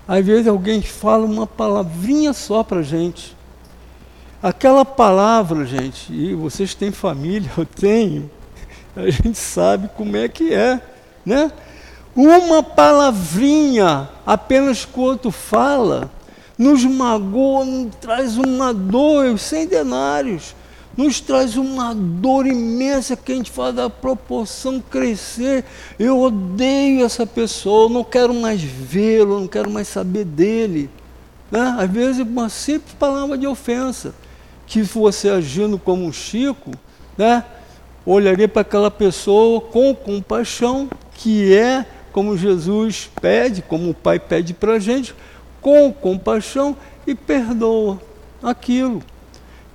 Às 0.07 0.25
vezes 0.25 0.47
alguém 0.47 0.83
fala 0.83 1.25
uma 1.25 1.47
palavrinha 1.47 2.33
só 2.33 2.63
para 2.63 2.83
gente. 2.83 3.37
Aquela 4.43 4.85
palavra, 4.85 5.67
gente, 5.67 6.13
e 6.13 6.35
vocês 6.35 6.75
têm 6.75 6.93
família, 6.93 7.51
eu 7.59 7.67
tenho, 7.67 8.31
a 8.99 9.11
gente 9.11 9.39
sabe 9.39 9.89
como 9.97 10.17
é 10.17 10.29
que 10.29 10.53
é, 10.53 10.81
né? 11.25 11.53
Uma 12.17 12.63
palavrinha, 12.65 14.09
apenas 14.27 14.85
que 14.85 14.99
o 14.99 15.03
outro 15.03 15.31
fala, 15.31 16.11
nos 16.59 16.85
magoa, 16.85 17.65
nos 17.65 17.95
traz 17.97 18.37
uma 18.37 18.75
dor, 18.75 19.39
sem 19.39 19.69
denários, 19.69 20.57
nos 20.97 21.21
traz 21.21 21.57
uma 21.57 21.95
dor 21.95 22.45
imensa 22.45 23.17
que 23.17 23.31
a 23.31 23.35
gente 23.37 23.53
faz 23.53 23.73
da 23.73 23.89
proporção 23.89 24.81
crescer. 24.81 25.65
Eu 25.97 26.19
odeio 26.21 27.05
essa 27.05 27.25
pessoa, 27.25 27.89
não 27.89 28.03
quero 28.03 28.35
mais 28.35 28.61
vê-lo, 28.61 29.39
não 29.39 29.47
quero 29.47 29.71
mais 29.71 29.87
saber 29.87 30.25
dele. 30.25 30.91
Né? 31.53 31.77
Às 31.79 31.89
vezes, 31.89 32.21
uma 32.21 32.49
simples 32.49 32.95
palavra 32.99 33.39
de 33.39 33.47
ofensa, 33.47 34.13
que 34.67 34.83
você 34.83 35.31
agindo 35.31 35.79
como 35.79 36.05
um 36.05 36.13
Chico, 36.13 36.73
né? 37.17 37.45
Olharia 38.13 38.49
para 38.49 38.63
aquela 38.63 38.91
pessoa 38.91 39.61
com 39.61 39.95
compaixão, 39.95 40.89
que 41.15 41.55
é 41.55 41.85
como 42.13 42.37
Jesus 42.37 43.11
pede, 43.21 43.63
como 43.63 43.91
o 43.91 43.95
Pai 43.95 44.19
pede 44.19 44.55
para 44.55 44.75
a 44.75 44.79
gente, 44.79 45.15
com 45.61 45.93
compaixão 45.93 46.77
e 47.07 47.15
perdoa 47.15 48.01
aquilo. 48.43 49.03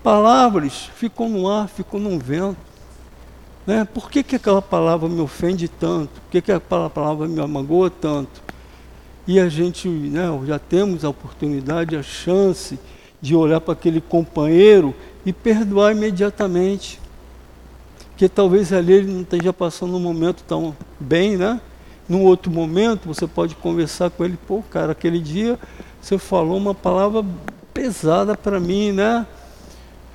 Palavras 0.02 0.89
ficam 0.96 1.30
no 1.30 1.50
ar, 1.50 1.67
ficam 1.67 2.00
no 2.00 2.19
vento. 2.19 2.58
Né? 3.65 3.86
Por 3.86 4.10
que, 4.10 4.24
que 4.24 4.36
aquela 4.36 4.62
palavra 4.62 5.08
me 5.08 5.22
ofende 5.22 5.67
tanto? 5.67 6.19
Por 6.22 6.32
que, 6.32 6.41
que 6.41 6.52
aquela 6.52 6.89
palavra 6.89 7.28
me 7.28 7.39
amagoa 7.39 7.89
tanto? 7.89 8.41
E 9.26 9.39
a 9.39 9.48
gente 9.48 9.88
né, 9.88 10.28
já 10.46 10.60
temos 10.60 11.06
a 11.06 11.10
oportunidade, 11.10 11.96
a 11.96 12.04
chance 12.04 12.78
de 13.22 13.34
olhar 13.34 13.62
para 13.62 13.74
aquele 13.74 14.02
companheiro 14.02 14.93
e 15.26 15.32
perdoar 15.32 15.93
imediatamente. 15.93 17.00
Porque 18.13 18.30
talvez 18.30 18.71
ali 18.71 18.93
ele 18.93 19.12
não 19.12 19.21
esteja 19.21 19.52
passando 19.52 19.95
um 19.95 19.99
momento 19.99 20.43
tão 20.47 20.76
bem, 20.99 21.36
né? 21.36 21.60
Num 22.08 22.21
outro 22.21 22.52
momento 22.52 23.08
você 23.08 23.26
pode 23.26 23.56
conversar 23.56 24.12
com 24.12 24.23
ele, 24.23 24.38
pô, 24.47 24.62
cara, 24.69 24.91
aquele 24.91 25.19
dia 25.19 25.58
você 25.99 26.17
falou 26.19 26.58
uma 26.58 26.76
palavra 26.76 27.26
pesada 27.73 28.38
para 28.38 28.60
mim, 28.60 28.91
né? 28.91 29.26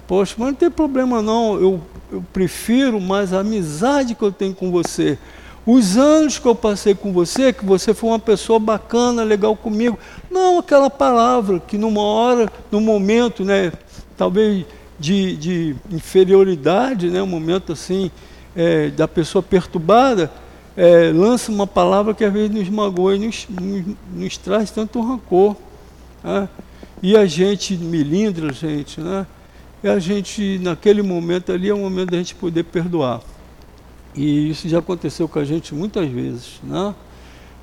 Poxa, 0.07 0.37
mas 0.39 0.49
não 0.49 0.55
tem 0.55 0.71
problema 0.71 1.21
não, 1.21 1.55
eu, 1.61 1.81
eu 2.13 2.25
prefiro 2.33 3.01
mais 3.01 3.33
a 3.33 3.41
amizade 3.41 4.15
que 4.15 4.23
eu 4.23 4.31
tenho 4.31 4.55
com 4.55 4.71
você. 4.71 5.19
Os 5.67 5.99
anos 5.99 6.39
que 6.39 6.47
eu 6.47 6.55
passei 6.55 6.95
com 6.95 7.13
você, 7.13 7.53
que 7.53 7.65
você 7.65 7.93
foi 7.93 8.11
uma 8.11 8.19
pessoa 8.19 8.59
bacana, 8.59 9.23
legal 9.23 9.55
comigo. 9.55 9.99
Não 10.31 10.59
aquela 10.59 10.89
palavra 10.89 11.61
que 11.61 11.77
numa 11.77 12.01
hora, 12.01 12.51
num 12.71 12.81
momento, 12.81 13.45
né, 13.45 13.73
talvez 14.17 14.65
de, 14.99 15.37
de 15.37 15.77
inferioridade, 15.91 17.11
né, 17.11 17.23
um 17.23 17.27
momento 17.27 17.73
assim, 17.73 18.11
é, 18.57 18.89
da 18.91 19.07
pessoa 19.07 19.43
perturbada, 19.43 20.31
é, 20.77 21.11
lança 21.13 21.51
uma 21.51 21.67
palavra 21.67 22.15
que 22.15 22.25
às 22.25 22.33
vezes 22.33 22.51
nos 22.51 22.69
magoa 22.69 23.17
e 23.17 23.19
nos, 23.19 23.47
nos, 23.49 23.85
nos 24.13 24.37
traz 24.37 24.71
tanto 24.71 25.01
rancor. 25.01 25.57
Né? 26.23 26.49
E 27.03 27.17
a 27.17 27.27
gente 27.27 27.77
milindra, 27.77 28.53
gente, 28.53 29.01
né? 29.01 29.27
E 29.83 29.89
a 29.89 30.01
gente, 30.01 30.59
naquele 30.61 31.03
momento 31.03 31.53
ali, 31.53 31.69
é 31.69 31.75
o 31.75 31.79
momento 31.79 32.11
da 32.11 32.17
gente 32.17 32.35
poder 32.35 32.65
perdoar. 32.65 33.21
E 34.15 34.51
isso 34.51 34.69
já 34.69 34.81
aconteceu 34.81 35.29
com 35.29 35.39
a 35.39 35.45
gente 35.45 35.73
muitas 35.75 36.09
vezes, 36.09 36.61
né? 36.65 36.93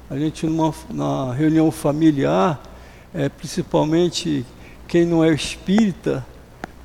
A 0.10 0.18
gente, 0.18 0.46
numa, 0.46 1.34
reunião 1.34 1.70
familiar, 1.72 2.62
é, 3.14 3.28
principalmente 3.28 4.46
quem 4.88 5.06
não 5.06 5.24
é 5.24 5.34
espírita, 5.34 6.26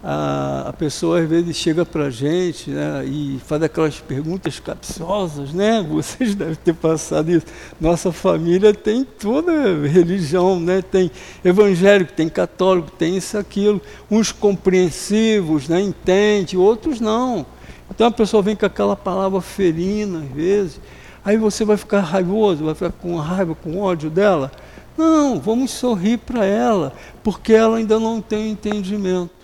a, 0.03 0.69
a 0.69 0.73
pessoa 0.73 1.21
às 1.21 1.29
vezes 1.29 1.55
chega 1.57 1.85
para 1.85 2.05
a 2.05 2.11
gente 2.11 2.71
né, 2.71 3.05
e 3.05 3.39
faz 3.47 3.63
aquelas 3.63 4.01
perguntas 4.01 4.59
capciosas, 4.59 5.53
né? 5.53 5.85
Vocês 5.89 6.35
devem 6.35 6.55
ter 6.55 6.75
passado 6.75 7.31
isso. 7.31 7.47
Nossa 7.81 8.11
família 8.11 8.73
tem 8.73 9.05
toda 9.05 9.53
religião, 9.87 10.59
né? 10.59 10.81
Tem 10.81 11.11
evangélico, 11.45 12.13
tem 12.13 12.29
católico, 12.29 12.91
tem 12.93 13.17
isso, 13.17 13.37
aquilo. 13.37 13.81
Uns 14.11 14.33
compreensivos, 14.33 15.69
né? 15.69 15.81
Entende, 15.81 16.57
outros 16.57 16.99
não. 16.99 17.45
Então 17.91 18.07
a 18.07 18.11
pessoa 18.11 18.43
vem 18.43 18.57
com 18.57 18.65
aquela 18.65 18.97
palavra 18.97 19.41
ferina, 19.41 20.21
às 20.21 20.31
vezes. 20.35 20.81
Aí 21.23 21.37
você 21.37 21.65
vai 21.65 21.77
ficar 21.77 22.01
raivoso, 22.01 22.65
vai 22.65 22.75
ficar 22.75 22.93
com 22.93 23.17
raiva, 23.17 23.55
com 23.55 23.79
ódio 23.79 24.09
dela. 24.09 24.51
Não, 24.97 25.39
vamos 25.39 25.71
sorrir 25.71 26.19
para 26.19 26.45
ela, 26.45 26.93
porque 27.23 27.53
ela 27.53 27.77
ainda 27.77 27.99
não 27.99 28.21
tem 28.21 28.51
entendimento. 28.51 29.40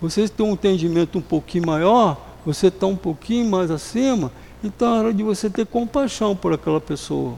Você 0.00 0.28
tem 0.28 0.46
um 0.46 0.52
entendimento 0.52 1.18
um 1.18 1.22
pouquinho 1.22 1.66
maior, 1.66 2.20
você 2.44 2.66
está 2.66 2.86
um 2.86 2.96
pouquinho 2.96 3.50
mais 3.50 3.70
acima, 3.70 4.30
então 4.62 4.94
é 4.94 4.98
hora 4.98 5.14
de 5.14 5.22
você 5.22 5.48
ter 5.48 5.66
compaixão 5.66 6.34
por 6.34 6.52
aquela 6.52 6.80
pessoa. 6.80 7.34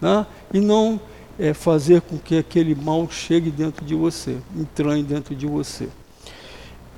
Né? 0.00 0.26
E 0.52 0.60
não 0.60 1.00
é, 1.38 1.54
fazer 1.54 2.00
com 2.00 2.18
que 2.18 2.36
aquele 2.38 2.74
mal 2.74 3.08
chegue 3.10 3.50
dentro 3.50 3.84
de 3.84 3.94
você, 3.94 4.38
entranhe 4.56 5.02
dentro 5.02 5.34
de 5.34 5.46
você. 5.46 5.88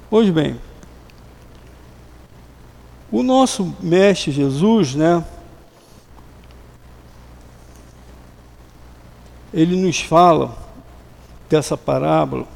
Pois 0.08 0.30
bem, 0.30 0.58
o 3.12 3.22
nosso 3.22 3.74
mestre 3.80 4.30
Jesus, 4.30 4.94
né? 4.94 5.24
Ele 9.52 9.74
nos 9.76 10.00
fala 10.00 10.56
dessa 11.48 11.76
parábola 11.76 12.46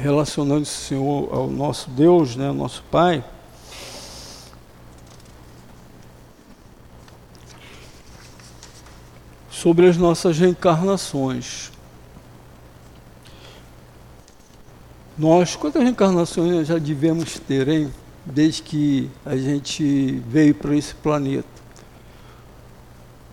relacionando 0.00 0.62
o 0.62 0.66
Senhor 0.66 1.28
ao 1.34 1.48
nosso 1.48 1.90
Deus, 1.90 2.36
né, 2.36 2.48
ao 2.48 2.54
nosso 2.54 2.82
Pai, 2.90 3.24
sobre 9.50 9.88
as 9.88 9.96
nossas 9.96 10.38
reencarnações. 10.38 11.72
Nós, 15.18 15.56
quantas 15.56 15.82
reencarnações 15.82 16.68
já 16.68 16.78
devemos 16.78 17.40
ter, 17.40 17.66
hein? 17.66 17.92
Desde 18.24 18.62
que 18.62 19.10
a 19.26 19.36
gente 19.36 20.22
veio 20.28 20.54
para 20.54 20.76
esse 20.76 20.94
planeta. 20.94 21.48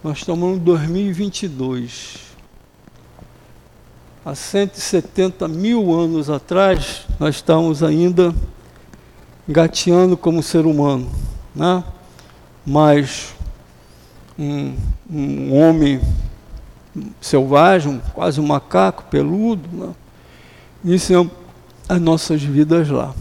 Nós 0.03 0.17
estamos 0.17 0.57
em 0.57 0.59
2022 0.59 2.34
há 4.25 4.33
170 4.33 5.47
mil 5.47 5.93
anos 5.93 6.31
atrás, 6.31 7.05
nós 7.19 7.35
estávamos 7.35 7.83
ainda 7.83 8.33
gateando 9.47 10.17
como 10.17 10.41
ser 10.41 10.65
humano, 10.65 11.07
né? 11.53 11.83
mas 12.65 13.35
um, 14.37 14.75
um 15.07 15.53
homem 15.53 16.01
selvagem, 17.21 18.01
quase 18.15 18.41
um 18.41 18.47
macaco 18.47 19.03
peludo, 19.11 19.69
né? 19.71 19.93
iniciamos 20.83 21.31
as 21.87 22.01
nossas 22.01 22.41
vidas 22.41 22.89
lá. 22.89 23.13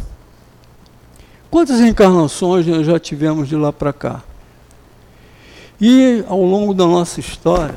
Quantas 1.51 1.81
reencarnações 1.81 2.67
nós 2.67 2.87
já 2.87 2.99
tivemos 2.99 3.47
de 3.47 3.57
lá 3.57 3.71
para 3.71 3.93
cá? 3.93 4.23
E 5.79 6.25
ao 6.27 6.43
longo 6.43 6.73
da 6.73 6.87
nossa 6.87 7.21
história, 7.21 7.75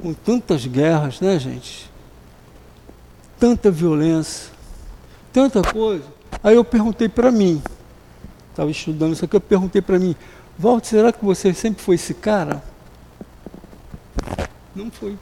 com 0.00 0.14
tantas 0.14 0.64
guerras, 0.64 1.20
né, 1.20 1.38
gente? 1.40 1.92
Tanta 3.38 3.70
violência, 3.70 4.50
tanta 5.32 5.62
coisa. 5.62 6.04
Aí 6.42 6.56
eu 6.56 6.64
perguntei 6.64 7.08
para 7.08 7.30
mim, 7.30 7.62
estava 8.50 8.70
estudando 8.70 9.12
isso 9.12 9.24
aqui, 9.24 9.36
eu 9.36 9.40
perguntei 9.40 9.82
para 9.82 9.98
mim, 9.98 10.14
Walter, 10.58 10.88
será 10.88 11.12
que 11.12 11.24
você 11.24 11.52
sempre 11.52 11.82
foi 11.82 11.96
esse 11.96 12.14
cara? 12.14 12.62
Não 14.74 14.90
fui. 14.90 15.16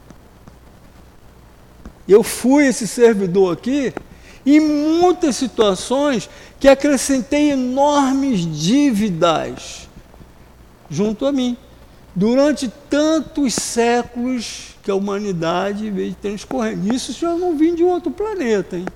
Eu 2.08 2.22
fui 2.22 2.66
esse 2.66 2.86
servidor 2.86 3.52
aqui 3.52 3.92
em 4.44 4.60
muitas 4.60 5.36
situações 5.36 6.28
que 6.58 6.68
acrescentei 6.68 7.50
enormes 7.50 8.40
dívidas 8.40 9.88
junto 10.90 11.26
a 11.26 11.32
mim. 11.32 11.56
Durante 12.14 12.68
tantos 12.90 13.54
séculos 13.54 14.71
que 14.82 14.90
a 14.90 14.94
humanidade 14.94 15.90
veio 15.90 16.14
transcorrendo. 16.14 16.92
Isso 16.92 17.12
se 17.12 17.24
eu 17.24 17.38
não 17.38 17.56
vim 17.56 17.74
de 17.74 17.84
outro 17.84 18.10
planeta, 18.10 18.76
hein? 18.76 18.86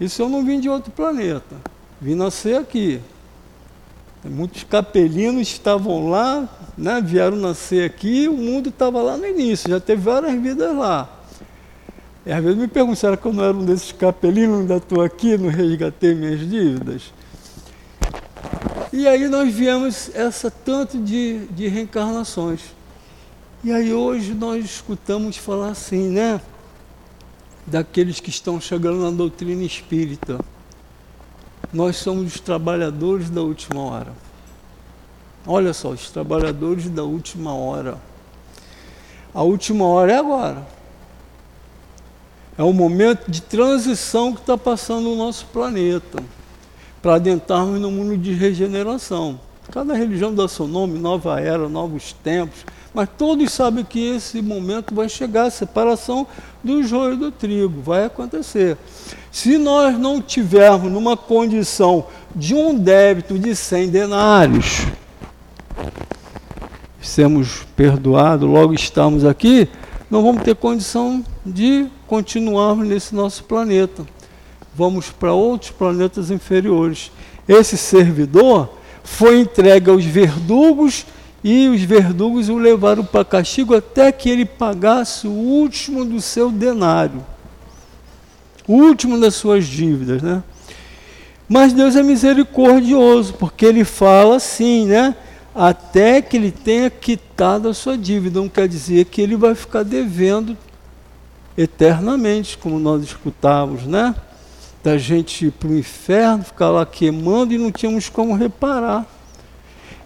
Isso 0.00 0.20
eu 0.22 0.28
não 0.28 0.44
vim 0.44 0.60
de 0.60 0.68
outro 0.68 0.92
planeta. 0.92 1.56
Vim 2.00 2.14
nascer 2.14 2.56
aqui. 2.56 3.00
Muitos 4.24 4.64
capelinos 4.64 5.48
estavam 5.48 6.10
lá, 6.10 6.48
né, 6.76 7.00
vieram 7.00 7.36
nascer 7.36 7.84
aqui, 7.84 8.28
o 8.28 8.34
mundo 8.34 8.68
estava 8.68 9.00
lá 9.00 9.16
no 9.16 9.24
início, 9.24 9.70
já 9.70 9.80
teve 9.80 10.02
várias 10.02 10.34
vidas 10.40 10.76
lá. 10.76 11.08
E 12.26 12.32
às 12.32 12.42
vezes 12.42 12.58
me 12.58 12.68
perguntam, 12.68 12.96
será 12.96 13.16
que 13.16 13.24
eu 13.24 13.32
não 13.32 13.44
era 13.44 13.56
um 13.56 13.64
desses 13.64 13.92
capelinos, 13.92 14.60
ainda 14.60 14.76
estou 14.76 15.02
aqui, 15.02 15.38
não 15.38 15.48
resgatei 15.48 16.14
minhas 16.14 16.40
dívidas? 16.40 17.12
E 18.92 19.06
aí 19.06 19.28
nós 19.28 19.52
viemos 19.54 20.10
essa 20.14 20.50
tanto 20.50 20.98
de, 20.98 21.46
de 21.50 21.68
reencarnações. 21.68 22.60
E 23.64 23.72
aí 23.72 23.92
hoje 23.92 24.34
nós 24.34 24.64
escutamos 24.64 25.36
falar 25.36 25.70
assim, 25.70 26.10
né? 26.10 26.40
Daqueles 27.66 28.20
que 28.20 28.30
estão 28.30 28.60
chegando 28.60 29.02
na 29.02 29.10
doutrina 29.10 29.64
espírita. 29.64 30.38
Nós 31.72 31.96
somos 31.96 32.36
os 32.36 32.40
trabalhadores 32.40 33.28
da 33.28 33.42
última 33.42 33.82
hora. 33.82 34.12
Olha 35.44 35.72
só, 35.72 35.90
os 35.90 36.08
trabalhadores 36.08 36.88
da 36.88 37.02
última 37.02 37.52
hora. 37.52 37.98
A 39.34 39.42
última 39.42 39.86
hora 39.86 40.12
é 40.12 40.18
agora. 40.18 40.66
É 42.56 42.62
o 42.62 42.72
momento 42.72 43.28
de 43.28 43.42
transição 43.42 44.32
que 44.32 44.40
está 44.40 44.56
passando 44.56 45.02
no 45.02 45.16
nosso 45.16 45.46
planeta 45.46 46.22
para 47.02 47.16
adentrarmos 47.16 47.80
no 47.80 47.90
mundo 47.90 48.16
de 48.16 48.32
regeneração. 48.32 49.40
Cada 49.72 49.94
religião 49.94 50.32
dá 50.34 50.46
seu 50.46 50.66
nome, 50.68 50.98
nova 50.98 51.40
era, 51.40 51.68
novos 51.68 52.12
tempos, 52.12 52.64
Mas 52.98 53.08
todos 53.16 53.52
sabem 53.52 53.84
que 53.84 54.16
esse 54.16 54.42
momento 54.42 54.92
vai 54.92 55.08
chegar, 55.08 55.44
a 55.44 55.50
separação 55.52 56.26
do 56.64 56.82
joio 56.82 57.16
do 57.16 57.30
trigo, 57.30 57.80
vai 57.80 58.06
acontecer. 58.06 58.76
Se 59.30 59.56
nós 59.56 59.96
não 59.96 60.20
tivermos 60.20 60.90
numa 60.90 61.16
condição 61.16 62.06
de 62.34 62.56
um 62.56 62.76
débito 62.76 63.38
de 63.38 63.54
100 63.54 63.90
denários, 63.90 64.84
sermos 67.00 67.64
perdoados, 67.76 68.50
logo 68.50 68.74
estamos 68.74 69.24
aqui, 69.24 69.68
não 70.10 70.24
vamos 70.24 70.42
ter 70.42 70.56
condição 70.56 71.24
de 71.46 71.86
continuarmos 72.04 72.84
nesse 72.84 73.14
nosso 73.14 73.44
planeta. 73.44 74.04
Vamos 74.74 75.08
para 75.08 75.32
outros 75.32 75.70
planetas 75.70 76.32
inferiores. 76.32 77.12
Esse 77.46 77.76
servidor 77.76 78.68
foi 79.04 79.38
entregue 79.38 79.88
aos 79.88 80.04
verdugos 80.04 81.06
e 81.42 81.68
os 81.68 81.82
verdugos 81.82 82.48
o 82.48 82.56
levaram 82.56 83.04
para 83.04 83.24
castigo 83.24 83.74
até 83.74 84.10
que 84.10 84.28
ele 84.28 84.44
pagasse 84.44 85.26
o 85.26 85.30
último 85.30 86.04
do 86.04 86.20
seu 86.20 86.50
denário, 86.50 87.24
o 88.66 88.74
último 88.74 89.18
das 89.18 89.34
suas 89.34 89.66
dívidas, 89.66 90.22
né? 90.22 90.42
Mas 91.48 91.72
Deus 91.72 91.96
é 91.96 92.02
misericordioso, 92.02 93.32
porque 93.34 93.64
ele 93.64 93.82
fala 93.82 94.36
assim, 94.36 94.86
né? 94.86 95.16
Até 95.54 96.20
que 96.20 96.36
ele 96.36 96.52
tenha 96.52 96.90
quitado 96.90 97.68
a 97.68 97.74
sua 97.74 97.96
dívida. 97.96 98.38
Não 98.38 98.48
quer 98.48 98.68
dizer 98.68 99.06
que 99.06 99.22
ele 99.22 99.34
vai 99.34 99.54
ficar 99.54 99.82
devendo 99.82 100.56
eternamente, 101.56 102.58
como 102.58 102.78
nós 102.78 103.02
escutávamos, 103.02 103.84
né? 103.84 104.14
Da 104.84 104.98
gente 104.98 105.46
ir 105.46 105.50
para 105.52 105.70
o 105.70 105.78
inferno, 105.78 106.44
ficar 106.44 106.68
lá 106.68 106.84
queimando 106.84 107.54
e 107.54 107.58
não 107.58 107.72
tínhamos 107.72 108.10
como 108.10 108.34
reparar. 108.34 109.06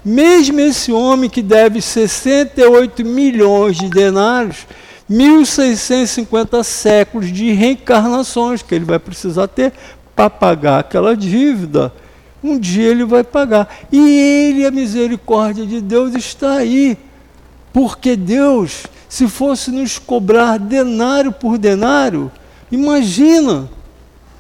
Mesmo 0.05 0.59
esse 0.59 0.90
homem 0.90 1.30
que 1.30 1.42
deve 1.42 1.80
68 1.80 3.05
milhões 3.05 3.76
de 3.76 3.88
denários, 3.88 4.66
1.650 5.11 6.64
séculos 6.64 7.32
de 7.32 7.53
reencarnações 7.53 8.62
que 8.62 8.74
ele 8.74 8.84
vai 8.84 8.98
precisar 8.98 9.46
ter 9.46 9.72
para 10.16 10.28
pagar 10.28 10.80
aquela 10.80 11.16
dívida, 11.16 11.92
um 12.42 12.59
dia 12.59 12.88
ele 12.88 13.05
vai 13.05 13.22
pagar. 13.22 13.68
E 13.92 13.98
ele, 13.98 14.66
a 14.66 14.70
misericórdia 14.70 15.64
de 15.64 15.80
Deus, 15.80 16.14
está 16.14 16.55
aí. 16.55 16.98
Porque 17.72 18.16
Deus, 18.16 18.86
se 19.09 19.28
fosse 19.28 19.70
nos 19.70 19.98
cobrar 19.98 20.59
denário 20.59 21.30
por 21.30 21.57
denário, 21.57 22.30
imagina, 22.70 23.70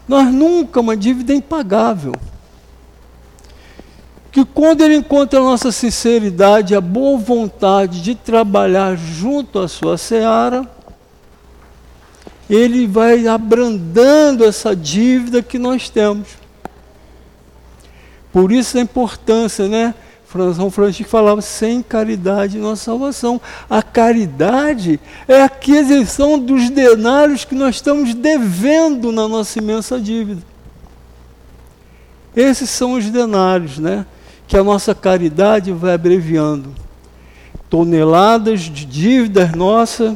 nós 0.08 0.26
nunca, 0.32 0.80
uma 0.80 0.96
dívida 0.96 1.32
impagável 1.32 2.12
que 4.32 4.46
quando 4.46 4.80
ele 4.80 4.96
encontra 4.96 5.38
a 5.38 5.42
nossa 5.42 5.70
sinceridade, 5.70 6.74
a 6.74 6.80
boa 6.80 7.18
vontade 7.18 8.00
de 8.00 8.14
trabalhar 8.14 8.96
junto 8.96 9.58
à 9.58 9.68
sua 9.68 9.98
seara, 9.98 10.66
ele 12.48 12.86
vai 12.86 13.28
abrandando 13.28 14.42
essa 14.42 14.74
dívida 14.74 15.42
que 15.42 15.58
nós 15.58 15.90
temos. 15.90 16.28
Por 18.32 18.50
isso 18.50 18.78
a 18.78 18.80
importância, 18.80 19.68
né? 19.68 19.94
São 20.56 20.70
Francisco 20.70 21.10
falava, 21.10 21.42
sem 21.42 21.82
caridade 21.82 22.56
não 22.56 22.70
há 22.70 22.76
salvação. 22.76 23.38
A 23.68 23.82
caridade 23.82 24.98
é 25.28 25.42
a 25.42 25.44
aquisição 25.44 26.38
dos 26.38 26.70
denários 26.70 27.44
que 27.44 27.54
nós 27.54 27.74
estamos 27.74 28.14
devendo 28.14 29.12
na 29.12 29.28
nossa 29.28 29.58
imensa 29.58 30.00
dívida. 30.00 30.42
Esses 32.34 32.70
são 32.70 32.94
os 32.94 33.10
denários, 33.10 33.78
né? 33.78 34.06
Que 34.52 34.56
a 34.58 34.62
nossa 34.62 34.94
caridade 34.94 35.72
vai 35.72 35.94
abreviando. 35.94 36.74
Toneladas 37.70 38.60
de 38.60 38.84
dívidas 38.84 39.52
nossa, 39.52 40.14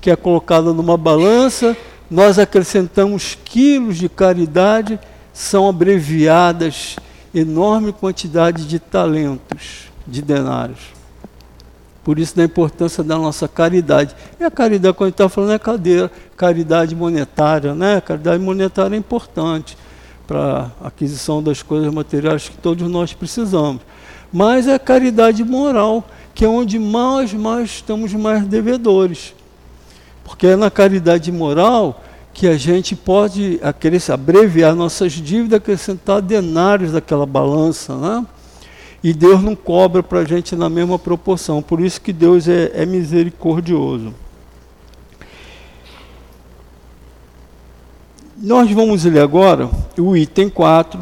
que 0.00 0.10
é 0.10 0.16
colocada 0.16 0.72
numa 0.72 0.96
balança, 0.96 1.76
nós 2.10 2.40
acrescentamos 2.40 3.38
quilos 3.44 3.98
de 3.98 4.08
caridade, 4.08 4.98
são 5.32 5.68
abreviadas 5.68 6.96
enorme 7.32 7.92
quantidade 7.92 8.66
de 8.66 8.80
talentos, 8.80 9.92
de 10.04 10.22
denários. 10.22 10.80
Por 12.02 12.18
isso 12.18 12.36
da 12.36 12.42
importância 12.42 13.04
da 13.04 13.16
nossa 13.16 13.46
caridade. 13.46 14.12
E 14.40 14.42
a 14.42 14.50
caridade, 14.50 14.96
quando 14.96 15.06
a 15.06 15.10
gente 15.10 15.14
está 15.14 15.28
falando, 15.28 15.52
é 15.52 15.58
cadeira, 15.60 16.10
caridade 16.36 16.96
monetária, 16.96 17.76
né? 17.76 17.98
A 17.98 18.00
caridade 18.00 18.42
monetária 18.42 18.96
é 18.96 18.98
importante 18.98 19.78
para 20.26 20.70
aquisição 20.82 21.42
das 21.42 21.62
coisas 21.62 21.92
materiais 21.92 22.48
que 22.48 22.56
todos 22.56 22.88
nós 22.88 23.12
precisamos. 23.12 23.82
Mas 24.32 24.66
é 24.66 24.74
a 24.74 24.78
caridade 24.78 25.44
moral, 25.44 26.04
que 26.34 26.44
é 26.44 26.48
onde 26.48 26.78
nós 26.78 27.32
mais 27.32 27.70
estamos 27.70 28.12
mais 28.12 28.46
devedores. 28.46 29.34
Porque 30.24 30.48
é 30.48 30.56
na 30.56 30.70
caridade 30.70 31.30
moral 31.30 32.02
que 32.34 32.46
a 32.46 32.56
gente 32.56 32.94
pode 32.94 33.58
abreviar 34.12 34.74
nossas 34.74 35.12
dívidas, 35.12 35.56
acrescentar 35.56 36.20
denários 36.20 36.92
daquela 36.92 37.24
balança, 37.24 37.96
né? 37.96 38.26
E 39.02 39.12
Deus 39.12 39.42
não 39.42 39.54
cobra 39.54 40.02
para 40.02 40.18
a 40.18 40.24
gente 40.24 40.56
na 40.56 40.68
mesma 40.68 40.98
proporção. 40.98 41.62
Por 41.62 41.80
isso 41.80 42.00
que 42.00 42.12
Deus 42.12 42.48
é, 42.48 42.72
é 42.74 42.84
misericordioso. 42.84 44.12
Nós 48.38 48.70
vamos 48.70 49.02
ler 49.04 49.20
agora 49.20 49.70
o 49.96 50.14
item 50.14 50.50
4, 50.50 51.00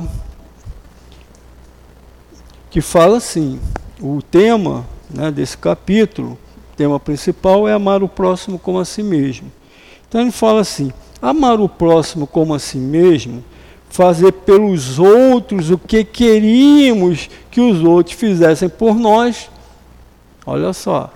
que 2.71 2.81
fala 2.81 3.17
assim: 3.17 3.59
o 4.01 4.23
tema 4.23 4.87
né, 5.11 5.33
desse 5.33 5.59
capítulo, 5.59 6.39
tema 6.77 7.01
principal 7.01 7.67
é 7.67 7.73
amar 7.73 8.05
o 8.05 8.09
próximo 8.09 8.57
como 8.57 8.79
a 8.79 8.85
si 8.85 9.03
mesmo. 9.03 9.51
Então 10.09 10.21
ele 10.21 10.31
fala 10.31 10.61
assim: 10.61 10.93
amar 11.21 11.59
o 11.59 11.69
próximo 11.69 12.25
como 12.25 12.55
a 12.55 12.61
si 12.61 12.79
mesmo, 12.79 13.43
fazer 13.91 14.31
pelos 14.31 15.01
outros 15.01 15.73
o 15.73 15.79
que 15.79 16.05
queríamos 16.05 17.29
que 17.51 17.61
os 17.61 17.83
outros 17.83 18.15
fizessem 18.15 18.69
por 18.69 18.95
nós. 18.95 19.51
Olha 20.47 20.73
só, 20.73 21.13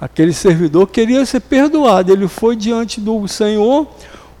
aquele 0.00 0.32
servidor 0.32 0.88
queria 0.88 1.24
ser 1.24 1.38
perdoado, 1.38 2.12
ele 2.12 2.26
foi 2.26 2.56
diante 2.56 3.00
do 3.00 3.28
Senhor 3.28 3.86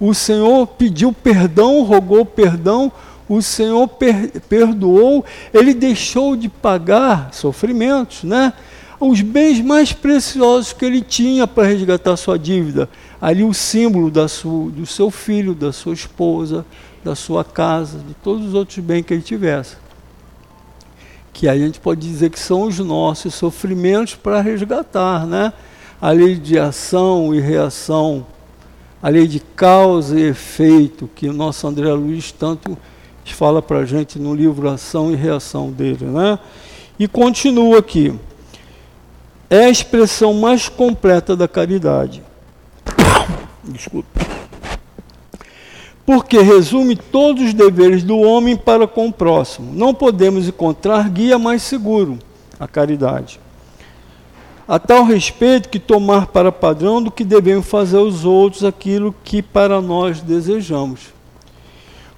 o 0.00 0.14
Senhor 0.14 0.66
pediu 0.66 1.12
perdão, 1.12 1.82
rogou 1.82 2.24
perdão, 2.24 2.90
o 3.28 3.42
Senhor 3.42 3.86
per 3.86 4.40
perdoou, 4.48 5.24
ele 5.52 5.74
deixou 5.74 6.34
de 6.34 6.48
pagar 6.48 7.32
sofrimentos, 7.32 8.24
né? 8.24 8.52
Os 8.98 9.20
bens 9.20 9.60
mais 9.60 9.92
preciosos 9.92 10.72
que 10.72 10.84
ele 10.84 11.00
tinha 11.00 11.46
para 11.46 11.66
resgatar 11.66 12.16
sua 12.16 12.38
dívida. 12.38 12.88
Ali 13.20 13.44
o 13.44 13.54
símbolo 13.54 14.10
da 14.10 14.26
sua, 14.26 14.70
do 14.70 14.84
seu 14.84 15.10
filho, 15.10 15.54
da 15.54 15.72
sua 15.72 15.94
esposa, 15.94 16.66
da 17.04 17.14
sua 17.14 17.44
casa, 17.44 17.98
de 17.98 18.14
todos 18.14 18.48
os 18.48 18.54
outros 18.54 18.78
bens 18.78 19.02
que 19.04 19.14
ele 19.14 19.22
tivesse. 19.22 19.76
Que 21.32 21.48
a 21.48 21.56
gente 21.56 21.78
pode 21.78 22.00
dizer 22.00 22.30
que 22.30 22.38
são 22.38 22.62
os 22.62 22.78
nossos 22.78 23.34
sofrimentos 23.34 24.16
para 24.16 24.40
resgatar, 24.40 25.26
né? 25.26 25.52
A 26.00 26.10
lei 26.10 26.34
de 26.34 26.58
ação 26.58 27.34
e 27.34 27.40
reação 27.40 28.26
a 29.02 29.08
lei 29.08 29.26
de 29.26 29.40
causa 29.40 30.18
e 30.18 30.24
efeito, 30.24 31.08
que 31.14 31.28
o 31.28 31.32
nosso 31.32 31.66
André 31.66 31.92
Luiz 31.92 32.32
tanto 32.32 32.76
fala 33.24 33.62
para 33.62 33.78
a 33.78 33.84
gente 33.84 34.18
no 34.18 34.34
livro 34.34 34.68
Ação 34.68 35.12
e 35.12 35.16
Reação 35.16 35.70
dele. 35.70 36.04
Né? 36.04 36.38
E 36.98 37.06
continua 37.06 37.78
aqui. 37.78 38.12
É 39.48 39.66
a 39.66 39.70
expressão 39.70 40.34
mais 40.34 40.68
completa 40.68 41.36
da 41.36 41.46
caridade. 41.46 42.22
Desculpa. 43.62 44.08
Porque 46.04 46.40
resume 46.40 46.96
todos 46.96 47.44
os 47.44 47.54
deveres 47.54 48.02
do 48.02 48.18
homem 48.18 48.56
para 48.56 48.86
com 48.88 49.06
o 49.06 49.12
próximo. 49.12 49.72
Não 49.72 49.94
podemos 49.94 50.48
encontrar 50.48 51.08
guia 51.08 51.38
mais 51.38 51.62
seguro, 51.62 52.18
a 52.58 52.66
caridade 52.66 53.38
a 54.70 54.78
tal 54.78 55.02
respeito 55.02 55.68
que 55.68 55.80
tomar 55.80 56.28
para 56.28 56.52
padrão 56.52 57.02
do 57.02 57.10
que 57.10 57.24
devemos 57.24 57.66
fazer 57.66 57.96
aos 57.96 58.24
outros 58.24 58.62
aquilo 58.62 59.12
que 59.24 59.42
para 59.42 59.80
nós 59.80 60.20
desejamos. 60.20 61.12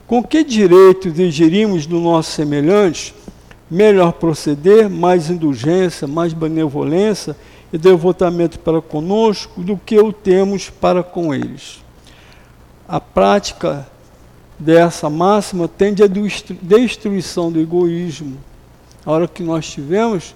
Com 0.07 0.23
que 0.23 0.45
direito 0.45 1.09
exigiríamos 1.09 1.87
do 1.87 1.99
nosso 1.99 2.33
semelhante 2.33 3.15
melhor 3.71 4.13
proceder, 4.13 4.91
mais 4.91 5.31
indulgência, 5.31 6.07
mais 6.07 6.35
benevolência 6.35 7.35
e 7.73 7.79
devotamento 7.79 8.59
para 8.59 8.83
conosco 8.83 9.63
do 9.63 9.79
que 9.79 9.99
o 9.99 10.13
temos 10.13 10.69
para 10.69 11.03
com 11.03 11.33
eles? 11.33 11.83
A 12.87 13.01
prática 13.01 13.89
dessa 14.59 15.09
máxima 15.09 15.67
tende 15.67 16.03
à 16.03 16.07
destruição 16.07 17.51
do 17.51 17.59
egoísmo. 17.59 18.37
A 19.07 19.11
hora 19.11 19.27
que 19.27 19.43
nós 19.43 19.71
tivemos 19.71 20.35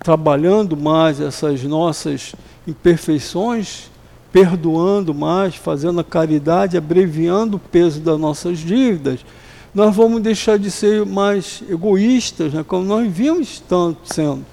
trabalhando 0.00 0.76
mais 0.76 1.20
essas 1.20 1.62
nossas 1.64 2.34
imperfeições, 2.66 3.90
perdoando 4.32 5.14
mais, 5.14 5.54
fazendo 5.54 6.00
a 6.00 6.04
caridade, 6.04 6.76
abreviando 6.76 7.56
o 7.56 7.60
peso 7.60 8.00
das 8.00 8.18
nossas 8.18 8.58
dívidas, 8.58 9.24
nós 9.74 9.94
vamos 9.94 10.20
deixar 10.22 10.58
de 10.58 10.70
ser 10.70 11.04
mais 11.06 11.62
egoístas, 11.68 12.52
né, 12.52 12.64
como 12.66 12.84
nós 12.84 13.10
vimos 13.10 13.62
tanto 13.68 14.12
sendo. 14.12 14.44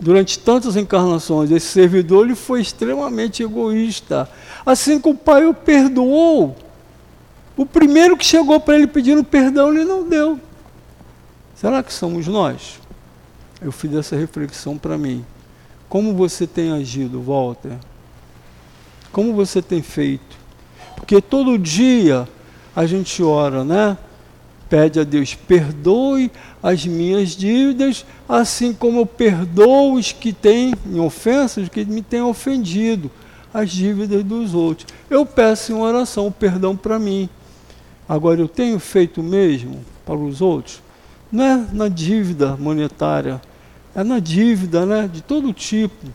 durante 0.00 0.38
tantas 0.38 0.76
encarnações, 0.76 1.50
esse 1.50 1.66
servidor 1.66 2.24
ele 2.24 2.34
foi 2.34 2.62
extremamente 2.62 3.42
egoísta. 3.42 4.28
Assim 4.64 4.98
que 4.98 5.08
o 5.08 5.14
pai 5.14 5.44
o 5.46 5.52
perdoou, 5.52 6.56
o 7.54 7.66
primeiro 7.66 8.16
que 8.16 8.24
chegou 8.24 8.58
para 8.58 8.76
ele 8.76 8.86
pedindo 8.86 9.22
perdão, 9.22 9.68
ele 9.68 9.84
não 9.84 10.08
deu. 10.08 10.40
Será 11.54 11.82
que 11.82 11.92
somos 11.92 12.26
nós? 12.26 12.79
Eu 13.62 13.70
fiz 13.70 13.94
essa 13.94 14.16
reflexão 14.16 14.78
para 14.78 14.96
mim. 14.96 15.24
Como 15.88 16.14
você 16.14 16.46
tem 16.46 16.72
agido, 16.72 17.20
Walter? 17.20 17.76
Como 19.12 19.34
você 19.34 19.60
tem 19.60 19.82
feito? 19.82 20.38
Porque 20.96 21.20
todo 21.20 21.58
dia 21.58 22.28
a 22.74 22.86
gente 22.86 23.22
ora, 23.22 23.64
né? 23.64 23.98
Pede 24.68 25.00
a 25.00 25.04
Deus, 25.04 25.34
perdoe 25.34 26.30
as 26.62 26.86
minhas 26.86 27.30
dívidas, 27.30 28.06
assim 28.28 28.72
como 28.72 29.00
eu 29.00 29.06
perdoo 29.06 29.94
os 29.94 30.12
que 30.12 30.32
têm 30.32 30.72
ofensas, 31.04 31.68
que 31.68 31.84
me 31.84 32.02
têm 32.02 32.22
ofendido, 32.22 33.10
as 33.52 33.70
dívidas 33.70 34.22
dos 34.22 34.54
outros. 34.54 34.86
Eu 35.10 35.26
peço 35.26 35.72
em 35.72 35.74
oração 35.74 36.28
o 36.28 36.32
perdão 36.32 36.76
para 36.76 37.00
mim. 37.00 37.28
Agora, 38.08 38.40
eu 38.40 38.48
tenho 38.48 38.78
feito 38.78 39.20
o 39.20 39.24
mesmo 39.24 39.80
para 40.06 40.16
os 40.16 40.40
outros? 40.40 40.80
Não 41.32 41.44
é 41.44 41.66
na 41.72 41.88
dívida 41.88 42.56
monetária, 42.56 43.40
é 44.00 44.04
na 44.04 44.18
dívida 44.18 44.86
né, 44.86 45.08
de 45.12 45.20
todo 45.20 45.52
tipo. 45.52 46.06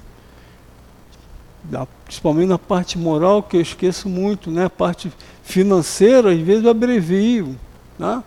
principalmente 2.04 2.48
na 2.48 2.58
parte 2.58 2.98
moral, 2.98 3.44
que 3.44 3.58
eu 3.58 3.62
esqueço 3.62 4.10
muito, 4.10 4.50
né? 4.52 4.66
A 4.66 4.70
parte 4.70 5.12
financeira, 5.44 6.32
às 6.32 6.40
vezes 6.40 6.64
eu 6.64 6.72
abrevio. 6.72 7.56
Né? 7.98 8.24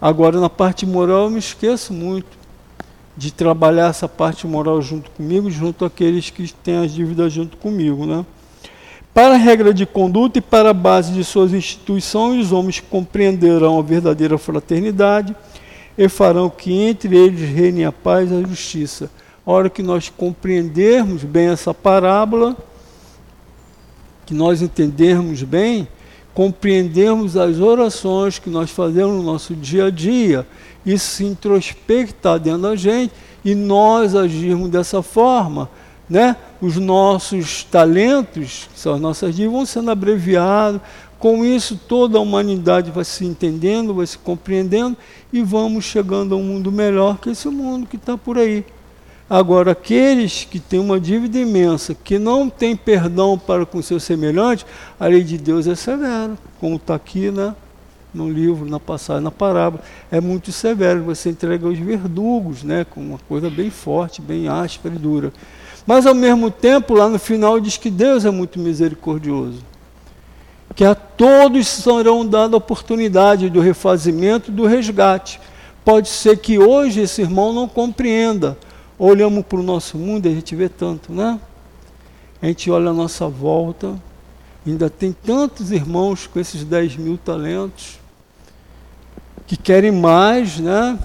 Agora, 0.00 0.40
na 0.40 0.50
parte 0.50 0.86
moral, 0.86 1.24
eu 1.24 1.30
me 1.30 1.38
esqueço 1.38 1.92
muito 1.92 2.38
de 3.16 3.30
trabalhar 3.30 3.88
essa 3.88 4.08
parte 4.08 4.46
moral 4.46 4.80
junto 4.80 5.10
comigo, 5.10 5.50
junto 5.50 5.84
àqueles 5.84 6.30
que 6.30 6.50
têm 6.52 6.78
as 6.78 6.92
dívidas 6.92 7.32
junto 7.32 7.56
comigo. 7.56 8.06
Né? 8.06 8.24
Para 9.12 9.34
a 9.34 9.38
regra 9.38 9.74
de 9.74 9.84
conduta 9.84 10.38
e 10.38 10.42
para 10.42 10.70
a 10.70 10.74
base 10.74 11.12
de 11.12 11.24
suas 11.24 11.52
instituições, 11.52 12.46
os 12.46 12.52
homens 12.52 12.80
compreenderão 12.80 13.78
a 13.78 13.82
verdadeira 13.82 14.38
fraternidade 14.38 15.34
e 15.96 16.08
farão 16.08 16.48
que 16.48 16.72
entre 16.72 17.16
eles 17.16 17.40
reine 17.48 17.84
a 17.84 17.92
paz 17.92 18.30
e 18.30 18.34
a 18.34 18.42
justiça. 18.42 19.10
A 19.44 19.50
hora 19.50 19.70
que 19.70 19.82
nós 19.82 20.08
compreendermos 20.08 21.24
bem 21.24 21.48
essa 21.48 21.74
parábola, 21.74 22.56
que 24.26 24.34
nós 24.34 24.62
entendermos 24.62 25.42
bem, 25.42 25.88
compreendermos 26.32 27.36
as 27.36 27.58
orações 27.58 28.38
que 28.38 28.48
nós 28.48 28.70
fazemos 28.70 29.16
no 29.16 29.22
nosso 29.22 29.54
dia 29.54 29.86
a 29.86 29.90
dia, 29.90 30.46
isso 30.86 31.16
se 31.16 31.24
introspectar 31.24 32.38
dentro 32.38 32.62
da 32.62 32.76
gente 32.76 33.12
e 33.44 33.54
nós 33.54 34.14
agirmos 34.14 34.70
dessa 34.70 35.02
forma, 35.02 35.68
né? 36.08 36.36
Os 36.60 36.76
nossos 36.76 37.64
talentos, 37.64 38.68
que 38.72 38.78
são 38.78 38.94
as 38.94 39.00
nossas 39.00 39.34
dívidas, 39.34 39.52
vão 39.52 39.66
sendo 39.66 39.90
abreviados. 39.90 40.80
Com 41.18 41.44
isso, 41.44 41.78
toda 41.88 42.16
a 42.16 42.20
humanidade 42.20 42.90
vai 42.90 43.04
se 43.04 43.24
entendendo, 43.26 43.94
vai 43.94 44.06
se 44.06 44.16
compreendendo 44.16 44.96
e 45.32 45.42
vamos 45.42 45.84
chegando 45.84 46.34
a 46.34 46.38
um 46.38 46.42
mundo 46.42 46.72
melhor 46.72 47.18
que 47.18 47.30
esse 47.30 47.48
mundo 47.48 47.86
que 47.86 47.96
está 47.96 48.16
por 48.16 48.38
aí. 48.38 48.64
Agora, 49.28 49.70
aqueles 49.70 50.44
que 50.44 50.58
têm 50.58 50.80
uma 50.80 50.98
dívida 50.98 51.38
imensa, 51.38 51.94
que 51.94 52.18
não 52.18 52.50
têm 52.50 52.74
perdão 52.74 53.38
para 53.38 53.64
com 53.64 53.80
seus 53.80 54.02
semelhantes, 54.02 54.66
a 54.98 55.06
lei 55.06 55.22
de 55.22 55.38
Deus 55.38 55.68
é 55.68 55.76
severa, 55.76 56.36
como 56.58 56.74
está 56.74 56.96
aqui 56.96 57.30
né, 57.30 57.54
no 58.12 58.28
livro, 58.28 58.68
na 58.68 58.80
passagem, 58.80 59.22
na 59.22 59.30
parábola. 59.30 59.84
É 60.10 60.20
muito 60.20 60.50
severo, 60.50 61.04
você 61.04 61.30
entrega 61.30 61.64
aos 61.68 61.78
verdugos, 61.78 62.64
né, 62.64 62.84
com 62.84 63.00
uma 63.00 63.18
coisa 63.28 63.48
bem 63.48 63.70
forte, 63.70 64.20
bem 64.20 64.48
áspera 64.48 64.96
e 64.96 64.98
dura. 64.98 65.32
Mas, 65.86 66.06
ao 66.06 66.14
mesmo 66.14 66.50
tempo, 66.50 66.94
lá 66.94 67.08
no 67.08 67.18
final, 67.18 67.60
diz 67.60 67.76
que 67.76 67.88
Deus 67.88 68.24
é 68.24 68.30
muito 68.30 68.58
misericordioso. 68.58 69.69
Que 70.74 70.84
a 70.84 70.94
todos 70.94 71.66
serão 71.66 72.26
dada 72.26 72.56
a 72.56 72.58
oportunidade 72.58 73.50
do 73.50 73.60
refazimento, 73.60 74.50
do 74.50 74.66
resgate. 74.66 75.40
Pode 75.84 76.08
ser 76.08 76.38
que 76.38 76.58
hoje 76.58 77.00
esse 77.00 77.22
irmão 77.22 77.52
não 77.52 77.68
compreenda, 77.68 78.56
olhamos 78.98 79.44
para 79.44 79.58
o 79.58 79.62
nosso 79.62 79.98
mundo 79.98 80.26
e 80.26 80.28
a 80.28 80.34
gente 80.34 80.54
vê 80.54 80.68
tanto, 80.68 81.12
né? 81.12 81.40
A 82.40 82.46
gente 82.46 82.70
olha 82.70 82.90
a 82.90 82.94
nossa 82.94 83.28
volta, 83.28 83.98
ainda 84.66 84.88
tem 84.88 85.12
tantos 85.12 85.70
irmãos 85.70 86.26
com 86.26 86.38
esses 86.38 86.64
10 86.64 86.96
mil 86.96 87.18
talentos 87.18 87.98
que 89.46 89.56
querem 89.56 89.90
mais, 89.90 90.60
né? 90.60 90.98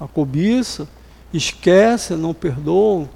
A 0.00 0.08
cobiça, 0.08 0.88
esquece, 1.32 2.14
não 2.14 2.34
perdoam. 2.34 3.08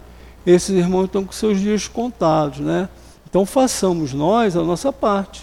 Esses 0.47 0.77
irmãos 0.77 1.07
estão 1.07 1.25
com 1.25 1.33
seus 1.33 1.59
dias 1.59 1.89
contados, 1.89 2.61
né? 2.61 2.89
Então 3.29 3.45
façamos 3.45 4.13
nós 4.13 4.57
a 4.57 4.63
nossa 4.63 4.93
parte. 4.93 5.43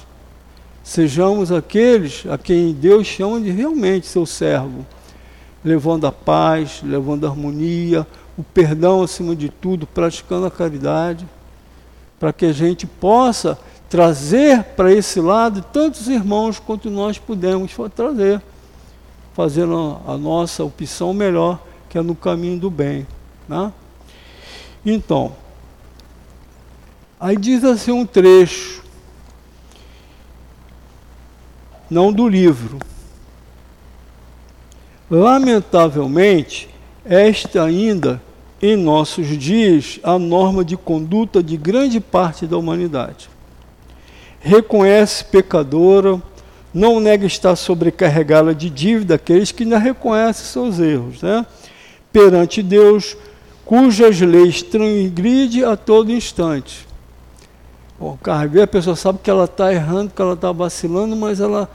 Sejamos 0.84 1.52
aqueles 1.52 2.26
a 2.30 2.38
quem 2.38 2.74
Deus 2.74 3.06
chama 3.08 3.40
de 3.40 3.52
realmente 3.52 4.08
seu 4.08 4.26
servo, 4.26 4.86
levando 5.64 6.08
a 6.08 6.12
paz, 6.12 6.82
levando 6.84 7.26
a 7.26 7.30
harmonia, 7.30 8.06
o 8.38 8.44
perdão 8.44 9.04
acima 9.04 9.36
de 9.36 9.50
tudo, 9.50 9.86
praticando 9.86 10.46
a 10.46 10.52
caridade, 10.52 11.28
para 12.20 12.34
que 12.34 12.46
a 12.46 12.52
gente 12.52 12.88
possa 12.88 13.58
trazer 13.90 14.64
para 14.64 14.92
esse 14.92 15.20
lado 15.20 15.62
tantos 15.62 16.08
irmãos 16.08 16.60
quanto 16.60 16.90
nós 16.90 17.18
pudermos 17.18 17.72
trazer, 17.94 18.42
fazendo 19.34 20.00
a 20.08 20.18
nossa 20.18 20.64
opção 20.64 21.14
melhor, 21.14 21.60
que 21.90 21.98
é 21.98 22.02
no 22.02 22.16
caminho 22.16 22.58
do 22.58 22.72
bem. 22.72 23.06
Né? 23.48 23.72
Então, 24.86 25.34
aí 27.20 27.36
diz 27.36 27.64
assim 27.64 27.92
um 27.92 28.06
trecho, 28.06 28.82
não 31.92 32.14
do 32.14 32.26
livro. 32.30 32.80
Lamentavelmente, 35.10 36.70
esta 37.04 37.66
ainda, 37.66 38.22
em 38.62 38.78
nossos 38.78 39.28
dias, 39.38 40.00
a 40.02 40.18
norma 40.18 40.64
de 40.64 40.78
conduta 40.78 41.44
de 41.44 41.58
grande 41.58 42.00
parte 42.00 42.48
da 42.48 42.58
humanidade. 42.58 43.30
Reconhece 44.40 45.26
pecadora, 45.26 46.22
não 46.74 47.02
nega 47.02 47.26
estar 47.26 47.58
sobrecarregada 47.58 48.56
de 48.56 48.70
dívida 48.70 49.16
aqueles 49.16 49.52
que 49.52 49.66
não 49.66 49.78
reconhecem 49.78 50.46
seus 50.46 50.80
erros, 50.80 51.22
né? 51.22 51.46
perante 52.14 52.64
Deus, 52.64 53.18
cujas 53.66 54.22
leis 54.22 54.62
transgride 54.62 55.66
a 55.66 55.76
todo 55.76 56.10
instante. 56.10 56.88
O 58.02 58.18
carregar, 58.18 58.64
a 58.64 58.68
pessoa 58.68 58.96
sabe 58.96 59.20
que 59.22 59.30
ela 59.30 59.46
está 59.46 59.72
errando, 59.72 60.12
que 60.16 60.20
ela 60.20 60.34
está 60.34 60.52
vacilando, 60.52 61.16
mas 61.16 61.40
ela 61.40 61.70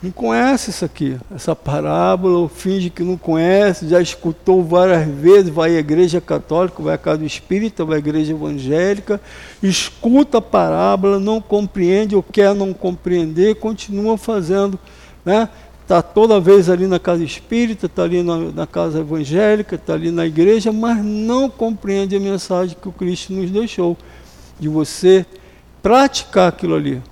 não 0.00 0.12
conhece 0.12 0.70
isso 0.70 0.84
aqui, 0.84 1.16
essa 1.34 1.56
parábola, 1.56 2.38
ou 2.38 2.48
finge 2.48 2.90
que 2.90 3.02
não 3.02 3.16
conhece, 3.16 3.88
já 3.88 4.00
escutou 4.00 4.62
várias 4.62 5.04
vezes, 5.08 5.48
vai 5.48 5.74
à 5.74 5.80
igreja 5.80 6.20
católica, 6.20 6.80
vai 6.80 6.94
à 6.94 6.98
casa 6.98 7.24
espírita, 7.24 7.84
vai 7.84 7.96
à 7.96 7.98
igreja 7.98 8.32
evangélica, 8.32 9.20
escuta 9.60 10.38
a 10.38 10.40
parábola, 10.40 11.18
não 11.18 11.40
compreende 11.40 12.14
ou 12.14 12.22
quer 12.22 12.54
não 12.54 12.72
compreender, 12.72 13.56
continua 13.56 14.16
fazendo, 14.16 14.78
né? 15.24 15.48
Está 15.82 16.00
toda 16.00 16.40
vez 16.40 16.70
ali 16.70 16.86
na 16.86 17.00
casa 17.00 17.24
espírita, 17.24 17.86
está 17.86 18.04
ali 18.04 18.22
na, 18.22 18.38
na 18.52 18.66
casa 18.66 19.00
evangélica, 19.00 19.74
está 19.74 19.94
ali 19.94 20.12
na 20.12 20.24
igreja, 20.24 20.72
mas 20.72 21.04
não 21.04 21.50
compreende 21.50 22.14
a 22.14 22.20
mensagem 22.20 22.76
que 22.80 22.88
o 22.88 22.92
Cristo 22.92 23.32
nos 23.32 23.50
deixou, 23.50 23.96
de 24.60 24.68
você 24.68 25.26
praticar 25.84 26.48
aquilo 26.48 26.74
ali. 26.74 27.02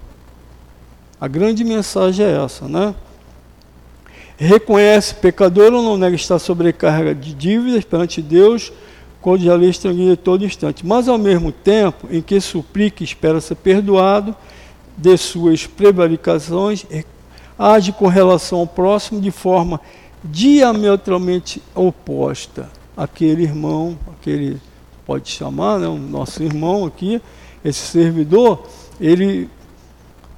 A 1.21 1.29
grande 1.29 1.63
mensagem 1.63 2.25
é 2.25 2.43
essa, 2.43 2.67
né? 2.67 2.95
Reconhece 4.39 5.15
pecador 5.17 5.75
ou 5.75 5.83
não 5.83 5.99
nega 5.99 6.17
estar 6.17 6.39
sobrecarga 6.39 7.15
de 7.15 7.35
dívidas 7.35 7.85
perante 7.85 8.23
Deus, 8.23 8.73
quando 9.21 9.43
já 9.43 9.55
lhe 9.55 9.69
estrangueia 9.69 10.17
todo 10.17 10.43
instante. 10.43 10.87
Mas 10.87 11.07
ao 11.07 11.19
mesmo 11.19 11.53
tempo 11.53 12.09
em 12.11 12.23
que 12.23 12.41
suplica 12.41 13.03
e 13.03 13.05
espera 13.05 13.43
ser 13.43 13.57
perdoado 13.57 14.35
de 14.97 15.19
suas 15.19 15.67
prevaricações, 15.67 16.87
age 17.59 17.93
com 17.93 18.07
relação 18.07 18.61
ao 18.61 18.67
próximo 18.67 19.21
de 19.21 19.31
forma 19.31 19.83
diametralmente 20.25 21.63
oposta. 21.75 22.71
Aquele 22.97 23.43
irmão, 23.43 23.99
aquele 24.19 24.59
pode 25.05 25.29
chamar, 25.29 25.79
né, 25.79 25.87
o 25.87 25.99
nosso 25.99 26.43
irmão 26.43 26.87
aqui, 26.87 27.21
esse 27.65 27.87
servidor, 27.87 28.67
ele 29.01 29.49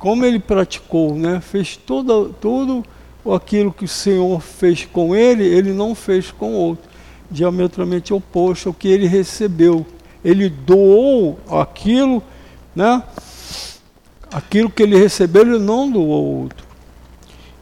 como 0.04 0.22
ele 0.22 0.38
praticou, 0.38 1.14
né? 1.14 1.40
fez 1.40 1.78
todo, 1.78 2.28
tudo 2.38 2.84
aquilo 3.32 3.72
que 3.72 3.86
o 3.86 3.88
Senhor 3.88 4.38
fez 4.38 4.84
com 4.84 5.16
ele, 5.16 5.42
ele 5.42 5.72
não 5.72 5.94
fez 5.94 6.30
com 6.30 6.52
o 6.52 6.56
outro. 6.58 6.90
Diametralmente 7.30 8.12
oposto 8.12 8.68
ao 8.68 8.74
que 8.74 8.86
ele 8.86 9.06
recebeu. 9.06 9.86
Ele 10.22 10.50
doou 10.50 11.38
aquilo, 11.50 12.22
né? 12.76 13.02
Aquilo 14.30 14.68
que 14.68 14.82
ele 14.82 14.98
recebeu, 14.98 15.40
ele 15.40 15.58
não 15.58 15.90
doou 15.90 16.12
ao 16.12 16.22
outro. 16.22 16.66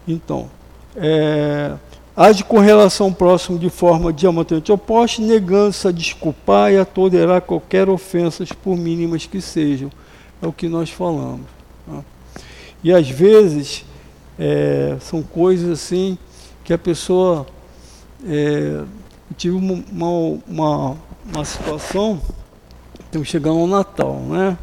Então, 0.09 0.51
é, 0.97 1.77
age 2.17 2.45
com 2.45 2.59
relação 2.59 3.13
próximo 3.13 3.59
de 3.59 3.71
forma 3.71 4.13
diametralmente 4.13 4.71
oposta, 4.71 5.23
negando-se 5.23 5.89
a 5.89 5.91
desculpar 5.91 6.73
e 6.73 6.79
a 6.79 6.85
tolerar 6.85 7.41
qualquer 7.43 7.89
ofensas, 7.89 8.51
por 8.53 8.77
mínimas 8.77 9.27
que 9.27 9.41
sejam. 9.41 9.91
É 10.41 10.47
o 10.47 10.53
que 10.53 10.69
nós 10.69 10.91
falamos. 10.91 11.47
Né? 11.87 12.05
E 12.85 12.93
às 12.93 13.09
vezes 13.09 13.85
é, 14.39 14.97
são 15.01 15.23
coisas 15.23 15.71
assim 15.71 16.19
que 16.65 16.73
a 16.73 16.79
pessoa. 16.79 17.47
É, 18.25 18.85
tive 19.37 19.57
uma, 19.57 20.39
uma, 20.47 20.97
uma 21.25 21.45
situação, 21.45 22.21
estamos 23.01 23.29
chegando 23.29 23.61
ao 23.61 23.67
Natal, 23.67 24.17
né? 24.21 24.59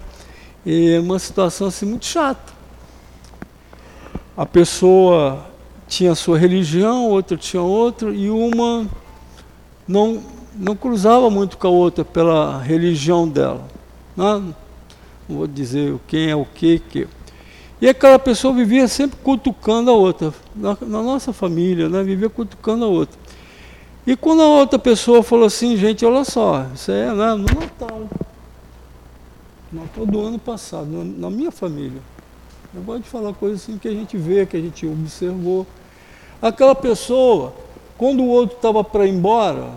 E 0.66 0.98
uma 1.00 1.18
situação 1.20 1.68
assim 1.68 1.86
muito 1.86 2.06
chata. 2.06 2.54
A 4.38 4.46
pessoa 4.46 5.49
tinha 5.90 6.14
sua 6.14 6.38
religião, 6.38 7.10
outra 7.10 7.36
tinha 7.36 7.64
outra, 7.64 8.14
e 8.14 8.30
uma 8.30 8.88
não, 9.88 10.24
não 10.56 10.76
cruzava 10.76 11.30
muito 11.30 11.58
com 11.58 11.68
a 11.68 11.72
outra 11.72 12.06
pela 12.06 12.62
religião 12.62 13.28
dela. 13.28 13.68
Né? 14.16 14.54
Não 15.28 15.38
vou 15.38 15.48
dizer 15.48 15.96
quem 16.08 16.30
é 16.30 16.36
o 16.36 16.46
que, 16.46 16.80
que. 16.80 17.08
E 17.82 17.90
aquela 17.90 18.20
pessoa 18.20 18.54
vivia 18.54 18.88
sempre 18.88 19.18
cutucando 19.24 19.90
a 19.90 19.94
outra, 19.94 20.34
na, 20.56 20.78
na 20.82 21.02
nossa 21.02 21.34
família, 21.34 21.90
né? 21.90 22.04
vivia 22.04 22.30
cutucando 22.30 22.86
a 22.86 22.88
outra. 22.88 23.20
E 24.06 24.16
quando 24.16 24.44
a 24.44 24.48
outra 24.48 24.78
pessoa 24.78 25.24
falou 25.24 25.46
assim, 25.46 25.76
gente, 25.76 26.06
olha 26.06 26.24
só, 26.24 26.66
isso 26.74 26.92
é 26.92 27.14
né, 27.14 27.34
no 27.34 27.46
Natal. 27.46 28.08
Natal 29.72 30.06
do 30.06 30.22
ano 30.22 30.40
passado, 30.40 30.88
na 30.88 31.30
minha 31.30 31.52
família. 31.52 32.02
Eu 32.74 32.82
gosto 32.84 33.04
de 33.04 33.10
falar 33.10 33.34
coisas 33.34 33.62
assim 33.62 33.78
que 33.78 33.88
a 33.88 33.92
gente 33.92 34.16
vê, 34.18 34.46
que 34.46 34.56
a 34.56 34.62
gente 34.62 34.86
observou. 34.86 35.66
Aquela 36.42 36.74
pessoa, 36.74 37.54
quando 37.98 38.24
o 38.24 38.28
outro 38.28 38.56
estava 38.56 38.82
para 38.84 39.06
ir 39.06 39.14
embora, 39.14 39.72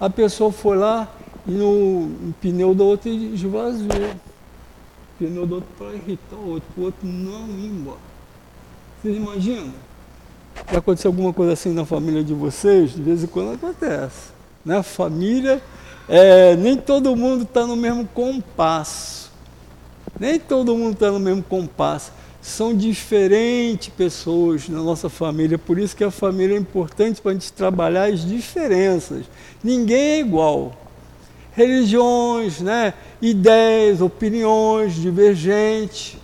a 0.00 0.08
pessoa 0.08 0.52
foi 0.52 0.76
lá 0.76 1.08
e 1.46 1.50
no, 1.50 2.06
no 2.06 2.32
pneu 2.34 2.72
do 2.72 2.84
outro 2.84 3.08
esvaziou. 3.08 3.88
O 3.88 5.18
pneu 5.18 5.46
do 5.46 5.56
outro 5.56 5.70
para 5.76 5.92
irritar 5.94 6.36
o 6.36 6.50
outro, 6.50 6.68
o 6.76 6.82
outro 6.82 7.06
não 7.06 7.48
ir 7.48 7.66
embora. 7.66 7.98
Vocês 9.02 9.16
imaginam? 9.16 9.72
Já 10.70 10.78
aconteceu 10.78 11.10
alguma 11.10 11.32
coisa 11.32 11.52
assim 11.52 11.72
na 11.72 11.84
família 11.84 12.22
de 12.22 12.32
vocês? 12.32 12.92
De 12.92 13.02
vez 13.02 13.24
em 13.24 13.26
quando 13.26 13.54
acontece. 13.54 14.32
Né? 14.64 14.82
família, 14.82 15.60
é, 16.08 16.54
nem 16.56 16.76
todo 16.76 17.14
mundo 17.16 17.42
está 17.42 17.66
no 17.66 17.74
mesmo 17.74 18.06
compasso. 18.06 19.32
Nem 20.18 20.38
todo 20.38 20.76
mundo 20.76 20.92
está 20.92 21.10
no 21.10 21.18
mesmo 21.18 21.42
compasso 21.42 22.12
são 22.44 22.76
diferentes 22.76 23.88
pessoas 23.88 24.68
na 24.68 24.82
nossa 24.82 25.08
família, 25.08 25.56
por 25.56 25.78
isso 25.78 25.96
que 25.96 26.04
a 26.04 26.10
família 26.10 26.54
é 26.54 26.58
importante 26.58 27.22
para 27.22 27.30
a 27.30 27.34
gente 27.34 27.50
trabalhar 27.50 28.04
as 28.04 28.22
diferenças. 28.22 29.24
Ninguém 29.62 29.98
é 29.98 30.20
igual. 30.20 30.76
Religiões, 31.52 32.60
né? 32.60 32.92
ideias, 33.22 34.02
opiniões 34.02 34.94
divergentes. 34.94 36.18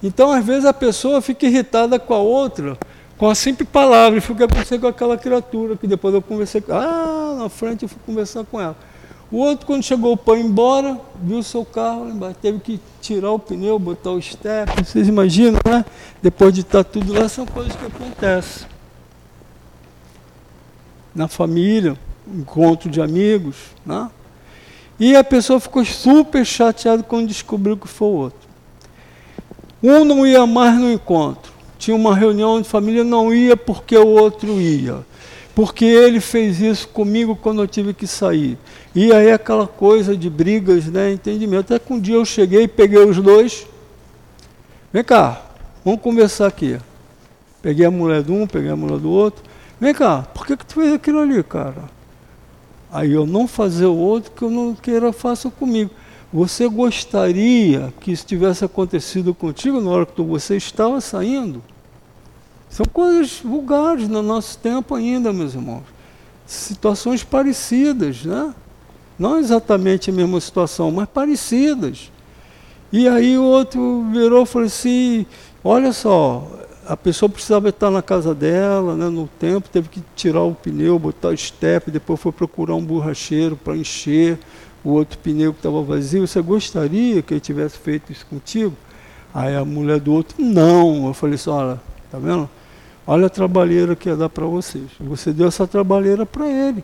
Então, 0.00 0.30
às 0.30 0.46
vezes, 0.46 0.64
a 0.64 0.72
pessoa 0.72 1.20
fica 1.20 1.44
irritada 1.44 1.98
com 1.98 2.14
a 2.14 2.18
outra, 2.18 2.78
com 3.18 3.28
a 3.28 3.34
simples 3.34 3.68
palavra, 3.68 4.20
e 4.20 4.32
o 4.32 4.36
que 4.36 4.44
aconteceu 4.44 4.78
com 4.78 4.86
aquela 4.86 5.18
criatura, 5.18 5.76
que 5.76 5.88
depois 5.88 6.14
eu 6.14 6.22
conversei 6.22 6.60
com 6.60 6.72
Ah, 6.72 7.34
na 7.36 7.48
frente 7.48 7.82
eu 7.82 7.88
fui 7.88 7.98
conversar 8.06 8.44
com 8.44 8.60
ela. 8.60 8.76
O 9.30 9.36
outro, 9.38 9.64
quando 9.64 9.84
chegou 9.84 10.16
para 10.16 10.38
ir 10.38 10.44
embora, 10.44 11.00
viu 11.22 11.40
seu 11.42 11.64
carro 11.64 12.08
embaixo, 12.08 12.36
teve 12.42 12.58
que 12.58 12.80
tirar 13.00 13.30
o 13.30 13.38
pneu, 13.38 13.78
botar 13.78 14.10
o 14.10 14.20
step. 14.20 14.84
Vocês 14.84 15.06
imaginam, 15.06 15.60
né? 15.64 15.84
Depois 16.20 16.52
de 16.52 16.62
estar 16.62 16.82
tudo 16.82 17.12
lá, 17.12 17.28
são 17.28 17.46
coisas 17.46 17.76
que 17.76 17.86
acontecem. 17.86 18.66
Na 21.14 21.28
família, 21.28 21.96
encontro 22.26 22.90
de 22.90 23.00
amigos, 23.00 23.56
né? 23.86 24.10
E 24.98 25.14
a 25.14 25.22
pessoa 25.22 25.60
ficou 25.60 25.84
super 25.84 26.44
chateada 26.44 27.04
quando 27.04 27.28
descobriu 27.28 27.76
que 27.76 27.86
foi 27.86 28.08
o 28.08 28.12
outro. 28.12 28.50
Um 29.80 30.04
não 30.04 30.26
ia 30.26 30.44
mais 30.44 30.76
no 30.78 30.90
encontro. 30.90 31.52
Tinha 31.78 31.96
uma 31.96 32.16
reunião 32.16 32.60
de 32.60 32.68
família, 32.68 33.04
não 33.04 33.32
ia 33.32 33.56
porque 33.56 33.96
o 33.96 34.08
outro 34.08 34.60
ia 34.60 35.08
porque 35.54 35.84
ele 35.84 36.20
fez 36.20 36.60
isso 36.60 36.88
comigo 36.88 37.36
quando 37.36 37.60
eu 37.60 37.68
tive 37.68 37.92
que 37.92 38.06
sair. 38.06 38.56
E 38.94 39.12
aí 39.12 39.30
aquela 39.30 39.68
coisa 39.68 40.16
de 40.16 40.28
brigas, 40.28 40.86
né, 40.86 41.12
entendimento. 41.12 41.72
Até 41.72 41.78
que 41.78 41.92
um 41.92 42.00
dia 42.00 42.16
eu 42.16 42.24
cheguei, 42.24 42.66
peguei 42.66 43.04
os 43.04 43.18
dois. 43.18 43.66
Vem 44.92 45.04
cá, 45.04 45.42
vamos 45.84 46.00
conversar 46.00 46.48
aqui. 46.48 46.78
Peguei 47.62 47.86
a 47.86 47.90
mulher 47.90 48.22
de 48.22 48.32
um, 48.32 48.46
peguei 48.46 48.70
a 48.70 48.76
mulher 48.76 48.98
do 48.98 49.10
outro. 49.10 49.44
Vem 49.80 49.94
cá, 49.94 50.22
por 50.34 50.46
que, 50.46 50.56
que 50.56 50.66
tu 50.66 50.74
fez 50.74 50.92
aquilo 50.92 51.20
ali, 51.20 51.42
cara? 51.42 51.84
Aí 52.92 53.12
eu 53.12 53.24
não 53.24 53.46
fazer 53.46 53.86
o 53.86 53.96
outro 53.96 54.32
que 54.32 54.42
eu 54.42 54.50
não 54.50 54.74
queira 54.74 55.12
faça 55.12 55.48
comigo. 55.50 55.90
Você 56.32 56.68
gostaria 56.68 57.92
que 58.00 58.10
isso 58.10 58.26
tivesse 58.26 58.64
acontecido 58.64 59.32
contigo 59.32 59.80
na 59.80 59.90
hora 59.90 60.06
que 60.06 60.20
você 60.20 60.56
estava 60.56 61.00
saindo? 61.00 61.62
São 62.68 62.86
coisas 62.86 63.40
vulgares 63.40 64.08
no 64.08 64.22
nosso 64.22 64.58
tempo 64.58 64.94
ainda, 64.94 65.32
meus 65.32 65.54
irmãos. 65.54 65.82
Situações 66.46 67.22
parecidas, 67.22 68.24
né? 68.24 68.54
Não 69.20 69.38
exatamente 69.38 70.08
a 70.08 70.12
mesma 70.14 70.40
situação, 70.40 70.90
mas 70.90 71.06
parecidas. 71.06 72.10
E 72.90 73.06
aí 73.06 73.36
o 73.36 73.44
outro 73.44 74.06
virou 74.10 74.44
e 74.44 74.46
falou 74.46 74.66
assim, 74.66 75.26
olha 75.62 75.92
só, 75.92 76.48
a 76.86 76.96
pessoa 76.96 77.28
precisava 77.28 77.68
estar 77.68 77.90
na 77.90 78.00
casa 78.00 78.34
dela, 78.34 78.96
né, 78.96 79.10
no 79.10 79.28
tempo, 79.38 79.68
teve 79.68 79.90
que 79.90 80.02
tirar 80.16 80.40
o 80.40 80.54
pneu, 80.54 80.98
botar 80.98 81.28
o 81.28 81.36
step, 81.36 81.90
depois 81.90 82.18
foi 82.18 82.32
procurar 82.32 82.74
um 82.76 82.82
borracheiro 82.82 83.56
para 83.56 83.76
encher 83.76 84.38
o 84.82 84.92
outro 84.92 85.18
pneu 85.18 85.52
que 85.52 85.58
estava 85.58 85.82
vazio. 85.82 86.26
Você 86.26 86.40
gostaria 86.40 87.20
que 87.20 87.34
ele 87.34 87.40
tivesse 87.40 87.76
feito 87.76 88.10
isso 88.10 88.24
contigo? 88.24 88.74
Aí 89.34 89.54
a 89.54 89.66
mulher 89.66 90.00
do 90.00 90.14
outro, 90.14 90.42
não. 90.42 91.08
Eu 91.08 91.12
falei 91.12 91.34
assim, 91.34 91.50
olha, 91.50 91.78
tá 92.10 92.18
vendo? 92.18 92.48
Olha 93.06 93.26
a 93.26 93.30
trabalheira 93.30 93.94
que 93.94 94.08
ia 94.08 94.16
dar 94.16 94.30
para 94.30 94.46
vocês. 94.46 94.86
Você 94.98 95.30
deu 95.30 95.48
essa 95.48 95.66
trabalheira 95.66 96.24
para 96.24 96.48
ele. 96.48 96.82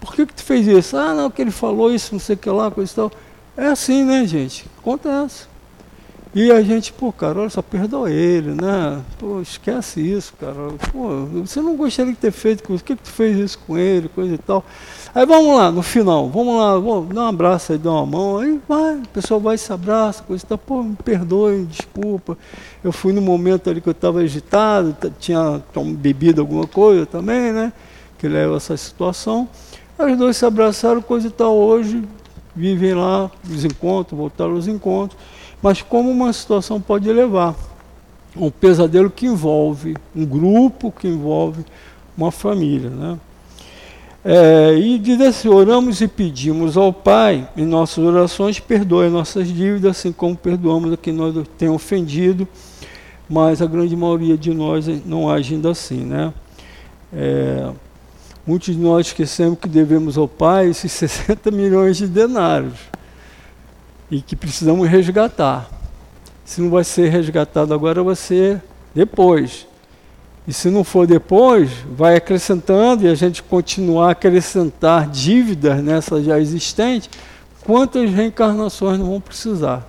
Por 0.00 0.14
que, 0.14 0.26
que 0.26 0.34
tu 0.34 0.42
fez 0.42 0.66
isso? 0.66 0.96
Ah, 0.96 1.14
não, 1.14 1.30
que 1.30 1.42
ele 1.42 1.50
falou 1.50 1.92
isso, 1.92 2.12
não 2.12 2.20
sei 2.20 2.34
o 2.34 2.38
que 2.38 2.48
lá, 2.48 2.70
coisa 2.70 2.90
e 2.90 2.94
tal. 2.94 3.12
É 3.56 3.66
assim, 3.66 4.04
né, 4.04 4.26
gente? 4.26 4.64
Acontece. 4.78 5.50
E 6.32 6.52
a 6.52 6.62
gente, 6.62 6.92
pô, 6.92 7.12
cara, 7.12 7.40
olha 7.40 7.50
só, 7.50 7.60
perdoa 7.60 8.08
ele, 8.08 8.52
né? 8.52 9.02
Pô, 9.18 9.40
esquece 9.40 10.00
isso, 10.00 10.32
cara. 10.38 10.54
Pô, 10.92 11.26
você 11.26 11.60
não 11.60 11.74
gostaria 11.74 12.12
de 12.12 12.18
ter 12.18 12.30
feito 12.30 12.60
isso. 12.72 12.84
Por 12.84 12.86
que, 12.86 12.94
que 12.94 13.02
tu 13.02 13.10
fez 13.10 13.36
isso 13.36 13.58
com 13.66 13.76
ele, 13.76 14.08
coisa 14.08 14.34
e 14.34 14.38
tal? 14.38 14.64
Aí 15.12 15.26
vamos 15.26 15.56
lá, 15.56 15.72
no 15.72 15.82
final, 15.82 16.28
vamos 16.30 16.56
lá, 16.56 16.78
vamos, 16.78 17.12
dá 17.12 17.22
um 17.22 17.26
abraço 17.26 17.72
aí, 17.72 17.78
dá 17.78 17.90
uma 17.90 18.06
mão, 18.06 18.38
aí 18.38 18.60
vai, 18.68 18.94
o 18.94 19.08
pessoal 19.08 19.40
vai 19.40 19.58
se 19.58 19.72
abraça, 19.72 20.22
coisa 20.22 20.44
e 20.44 20.46
tal, 20.46 20.56
pô, 20.56 20.84
me 20.84 20.94
perdoe, 20.94 21.64
desculpa. 21.64 22.38
Eu 22.84 22.92
fui 22.92 23.12
no 23.12 23.20
momento 23.20 23.68
ali 23.68 23.80
que 23.80 23.88
eu 23.88 23.92
estava 23.92 24.20
agitado, 24.20 24.96
tinha 25.18 25.60
bebido 25.96 26.40
alguma 26.40 26.64
coisa 26.64 27.06
também, 27.06 27.52
né? 27.52 27.72
Que 28.18 28.28
leva 28.28 28.56
essa 28.56 28.76
situação. 28.76 29.48
Aí 30.00 30.12
os 30.12 30.18
dois 30.18 30.36
se 30.36 30.46
abraçaram, 30.46 31.02
coisa 31.02 31.28
e 31.28 31.30
tal, 31.30 31.54
hoje 31.54 32.02
vivem 32.56 32.94
lá 32.94 33.30
os 33.48 33.64
encontros, 33.64 34.18
voltaram 34.18 34.52
aos 34.52 34.66
encontros. 34.66 35.20
Mas 35.62 35.82
como 35.82 36.10
uma 36.10 36.32
situação 36.32 36.80
pode 36.80 37.12
levar 37.12 37.54
um 38.34 38.50
pesadelo 38.50 39.10
que 39.10 39.26
envolve 39.26 39.94
um 40.16 40.24
grupo, 40.24 40.90
que 40.90 41.06
envolve 41.06 41.64
uma 42.16 42.30
família, 42.30 42.88
né? 42.88 43.18
É, 44.24 44.74
e 44.78 44.98
diz 44.98 45.20
assim: 45.20 45.48
oramos 45.48 46.00
e 46.00 46.08
pedimos 46.08 46.76
ao 46.76 46.92
Pai, 46.92 47.48
em 47.56 47.66
nossas 47.66 48.02
orações, 48.02 48.58
perdoe 48.58 49.08
nossas 49.08 49.48
dívidas, 49.48 49.98
assim 49.98 50.12
como 50.12 50.36
perdoamos 50.36 50.92
a 50.92 50.96
quem 50.96 51.12
nós 51.12 51.34
tem 51.58 51.68
ofendido, 51.68 52.48
mas 53.28 53.60
a 53.60 53.66
grande 53.66 53.96
maioria 53.96 54.36
de 54.36 54.52
nós 54.52 54.86
não 55.04 55.30
age 55.30 55.54
ainda 55.54 55.70
assim. 55.70 56.04
Né? 56.04 56.32
É, 57.12 57.70
muitos 58.50 58.74
de 58.74 58.80
nós 58.80 59.06
esquecemos 59.06 59.56
que 59.60 59.68
devemos 59.68 60.18
ao 60.18 60.26
Pai 60.26 60.70
esses 60.70 60.90
60 60.90 61.52
milhões 61.52 61.98
de 61.98 62.08
denários 62.08 62.74
e 64.10 64.20
que 64.20 64.34
precisamos 64.34 64.88
resgatar. 64.88 65.70
Se 66.44 66.60
não 66.60 66.68
vai 66.68 66.82
ser 66.82 67.10
resgatado 67.10 67.72
agora, 67.72 68.02
vai 68.02 68.16
ser 68.16 68.60
depois. 68.92 69.68
E 70.48 70.52
se 70.52 70.68
não 70.68 70.82
for 70.82 71.06
depois, 71.06 71.70
vai 71.92 72.16
acrescentando 72.16 73.04
e 73.04 73.08
a 73.08 73.14
gente 73.14 73.40
continuar 73.40 74.08
a 74.08 74.10
acrescentar 74.12 75.08
dívidas 75.08 75.80
nessa 75.80 76.20
já 76.20 76.40
existente, 76.40 77.08
quantas 77.64 78.10
reencarnações 78.10 78.98
não 78.98 79.06
vão 79.06 79.20
precisar? 79.20 79.88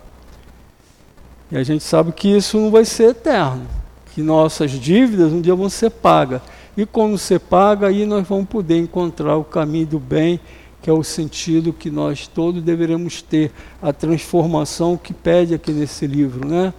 E 1.51 1.57
a 1.57 1.64
gente 1.64 1.84
sabe 1.84 2.12
que 2.12 2.28
isso 2.28 2.59
não 2.59 2.70
vai 2.70 2.86
ser 2.86 3.09
eterno, 3.09 3.66
que 4.14 4.22
nossas 4.22 4.70
dívidas 4.70 5.34
um 5.34 5.41
dia 5.41 5.55
vão 5.55 5.68
ser 5.68 5.89
pagas. 5.89 6.43
E 6.76 6.86
quando 6.86 7.17
ser 7.17 7.39
paga, 7.39 7.88
aí 7.88 8.05
nós 8.05 8.28
vamos 8.28 8.47
poder 8.47 8.78
encontrar 8.78 9.36
o 9.36 9.43
caminho 9.43 9.88
do 9.88 9.99
bem, 9.99 10.39
que 10.82 10.89
é 10.89 10.93
o 10.93 11.03
sentido 11.03 11.74
que 11.74 11.91
nós 11.91 12.28
todos 12.28 12.63
deveremos 12.63 13.22
ter, 13.22 13.51
a 13.82 13.91
transformação 13.91 14.97
que 14.97 15.13
pede 15.13 15.53
aqui 15.53 15.72
nesse 15.72 16.07
livro, 16.07 16.47
né? 16.47 16.74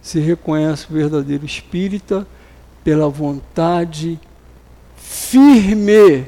Se 0.00 0.18
reconhece 0.18 0.86
o 0.90 0.94
verdadeiro 0.94 1.44
espírita 1.44 2.26
pela 2.82 3.08
vontade 3.08 4.18
firme 4.96 6.26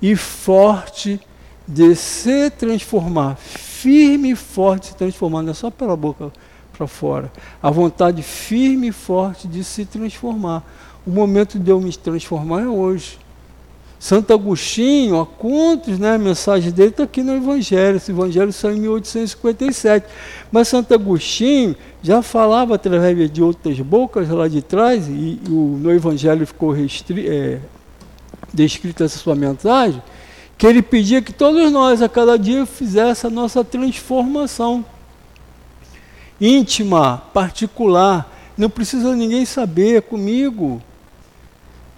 e 0.00 0.14
forte 0.14 1.18
de 1.66 1.94
se 1.96 2.50
transformar. 2.50 3.36
Firme 3.36 4.32
e 4.32 4.36
forte 4.36 4.88
se 4.88 4.96
transformar, 4.96 5.42
não 5.42 5.50
é 5.50 5.54
só 5.54 5.70
pela 5.70 5.96
boca 5.96 6.30
para 6.76 6.86
fora. 6.86 7.32
A 7.62 7.70
vontade 7.70 8.22
firme 8.22 8.88
e 8.88 8.92
forte 8.92 9.48
de 9.48 9.64
se 9.64 9.84
transformar. 9.84 10.62
O 11.06 11.10
momento 11.10 11.58
de 11.58 11.70
eu 11.70 11.80
me 11.80 11.92
transformar 11.92 12.62
é 12.62 12.66
hoje. 12.66 13.18
Santo 13.98 14.34
Agostinho, 14.34 15.18
há 15.18 15.24
contos, 15.24 15.98
né, 15.98 16.16
a 16.16 16.18
mensagem 16.18 16.70
dele 16.70 16.90
está 16.90 17.04
aqui 17.04 17.22
no 17.22 17.34
Evangelho. 17.36 17.96
Esse 17.96 18.10
Evangelho 18.10 18.52
saiu 18.52 18.76
em 18.76 18.80
1857. 18.80 20.06
Mas 20.52 20.68
Santo 20.68 20.92
Agostinho 20.92 21.74
já 22.02 22.20
falava 22.20 22.74
através 22.74 23.30
de 23.30 23.42
outras 23.42 23.80
bocas 23.80 24.28
lá 24.28 24.46
de 24.46 24.60
trás, 24.60 25.08
e, 25.08 25.40
e 25.42 25.48
o, 25.48 25.78
no 25.80 25.90
Evangelho 25.90 26.46
ficou 26.46 26.70
restri, 26.70 27.26
é, 27.26 27.60
descrita 28.52 29.04
essa 29.04 29.18
sua 29.18 29.34
mensagem, 29.34 30.02
que 30.58 30.66
ele 30.66 30.82
pedia 30.82 31.22
que 31.22 31.32
todos 31.32 31.72
nós, 31.72 32.02
a 32.02 32.08
cada 32.08 32.38
dia, 32.38 32.66
fizesse 32.66 33.26
a 33.26 33.30
nossa 33.30 33.64
transformação 33.64 34.84
íntima, 36.40 37.22
particular. 37.32 38.30
Não 38.56 38.68
precisa 38.68 39.16
ninguém 39.16 39.44
saber, 39.44 39.96
é 39.96 40.00
comigo. 40.00 40.82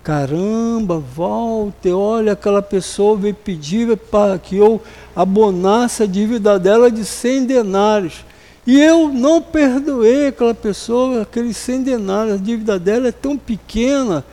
Caramba, 0.06 1.02
Walter, 1.16 1.92
olha, 1.92 2.34
aquela 2.34 2.62
pessoa 2.62 3.16
veio 3.16 3.34
pedir 3.34 3.96
para 3.96 4.38
que 4.38 4.56
eu 4.56 4.80
abonasse 5.16 6.00
a 6.00 6.06
dívida 6.06 6.60
dela 6.60 6.92
de 6.92 7.04
100 7.04 7.44
denários. 7.46 8.24
E 8.64 8.80
eu 8.80 9.08
não 9.08 9.42
perdoei 9.42 10.28
aquela 10.28 10.54
pessoa, 10.54 11.22
aqueles 11.22 11.56
100 11.56 11.82
denários, 11.82 12.34
a 12.34 12.36
dívida 12.36 12.78
dela 12.78 13.08
é 13.08 13.10
tão 13.10 13.36
pequena. 13.36 14.24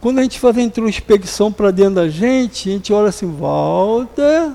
Quando 0.00 0.18
a 0.18 0.22
gente 0.22 0.40
faz 0.40 0.56
a 0.56 0.62
introspecção 0.62 1.52
para 1.52 1.70
dentro 1.70 1.96
da 1.96 2.08
gente, 2.08 2.70
a 2.70 2.72
gente 2.72 2.90
olha 2.90 3.10
assim, 3.10 3.30
Walter, 3.30 4.52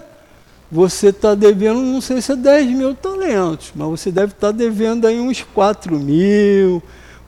você 0.71 1.09
está 1.09 1.35
devendo, 1.35 1.81
não 1.81 2.01
sei 2.01 2.19
se 2.19 2.31
é 2.31 2.35
10 2.35 2.71
mil 2.71 2.95
talentos, 2.95 3.71
mas 3.75 3.87
você 3.87 4.11
deve 4.11 4.31
estar 4.31 4.47
tá 4.47 4.51
devendo 4.51 5.05
aí 5.05 5.19
uns 5.19 5.43
4 5.53 5.99
mil, 5.99 6.81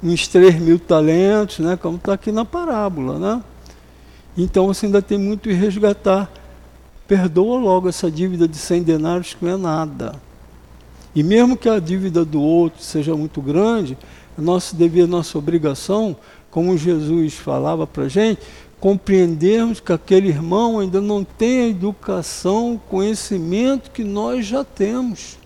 uns 0.06 0.28
3 0.28 0.60
mil 0.60 0.78
talentos, 0.78 1.60
né? 1.60 1.76
como 1.76 1.98
está 1.98 2.14
aqui 2.14 2.32
na 2.32 2.46
parábola. 2.46 3.18
Né? 3.18 3.44
Então 4.38 4.68
você 4.68 4.86
ainda 4.86 5.02
tem 5.02 5.18
muito 5.18 5.50
a 5.50 5.54
resgatar. 5.54 6.32
Perdoa 7.08 7.60
logo 7.60 7.90
essa 7.90 8.10
dívida 8.10 8.48
de 8.48 8.58
100 8.58 8.84
denários, 8.84 9.34
que 9.34 9.44
não 9.44 9.54
é 9.54 9.58
nada. 9.58 10.16
E 11.16 11.24
mesmo 11.24 11.58
que 11.58 11.70
a 11.70 11.80
dívida 11.80 12.24
do 12.24 12.42
outro 12.42 12.84
seja 12.84 13.16
muito 13.16 13.42
grande, 13.42 13.98
é 14.38 14.42
nosso 14.42 14.76
dever, 14.76 15.08
nossa 15.08 15.38
obrigação, 15.38 16.16
como 16.52 16.78
Jesus 16.78 17.34
falava 17.36 17.88
para 17.88 18.04
a 18.04 18.10
gente, 18.10 18.42
compreendermos 18.80 19.80
que 19.80 19.94
aquele 19.94 20.28
irmão 20.28 20.80
ainda 20.80 21.02
não 21.02 21.24
tem 21.24 21.62
a 21.62 21.68
educação, 21.68 22.76
o 22.76 22.80
conhecimento 22.80 23.92
que 23.92 24.04
nós 24.04 24.46
já 24.46 24.64
temos. 24.64 25.38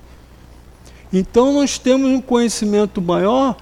Então 1.12 1.53
nós 1.53 1.78
temos 1.78 2.10
um 2.10 2.22
conhecimento 2.22 3.01
maior 3.01 3.57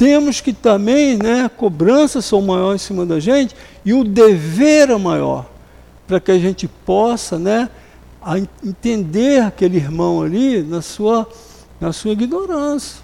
temos 0.00 0.40
que 0.40 0.54
também, 0.54 1.18
né, 1.18 1.50
cobranças 1.54 2.24
são 2.24 2.40
maiores 2.40 2.80
em 2.80 2.86
cima 2.86 3.04
da 3.04 3.20
gente 3.20 3.54
e 3.84 3.92
o 3.92 4.02
dever 4.02 4.88
é 4.88 4.96
maior, 4.96 5.44
para 6.06 6.18
que 6.18 6.30
a 6.30 6.38
gente 6.38 6.66
possa, 6.66 7.38
né, 7.38 7.68
entender 8.64 9.42
aquele 9.42 9.76
irmão 9.76 10.22
ali 10.22 10.62
na 10.62 10.80
sua, 10.80 11.28
na 11.78 11.92
sua 11.92 12.12
ignorância. 12.12 13.02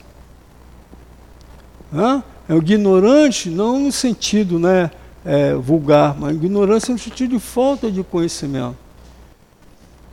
Né? 1.93 2.25
É 2.49 2.55
o 2.55 2.59
ignorante, 2.59 3.51
não 3.51 3.79
no 3.79 3.93
sentido 3.93 4.59
né, 4.59 4.91
é, 5.23 5.53
vulgar, 5.53 6.17
mas 6.19 6.35
ignorância 6.35 6.95
no 6.95 6.99
sentido 6.99 7.33
de 7.33 7.39
falta 7.39 7.93
de 7.93 8.03
conhecimento. 8.03 8.79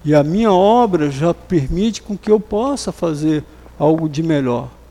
E 0.03 0.13
a 0.13 0.21
minha 0.21 0.51
obra 0.51 1.09
já 1.09 1.33
permite 1.33 2.01
com 2.01 2.17
que 2.17 2.29
eu 2.29 2.41
possa 2.41 2.91
fazer 2.91 3.41
algo 3.79 4.09
de 4.09 4.21
melhor 4.21 4.82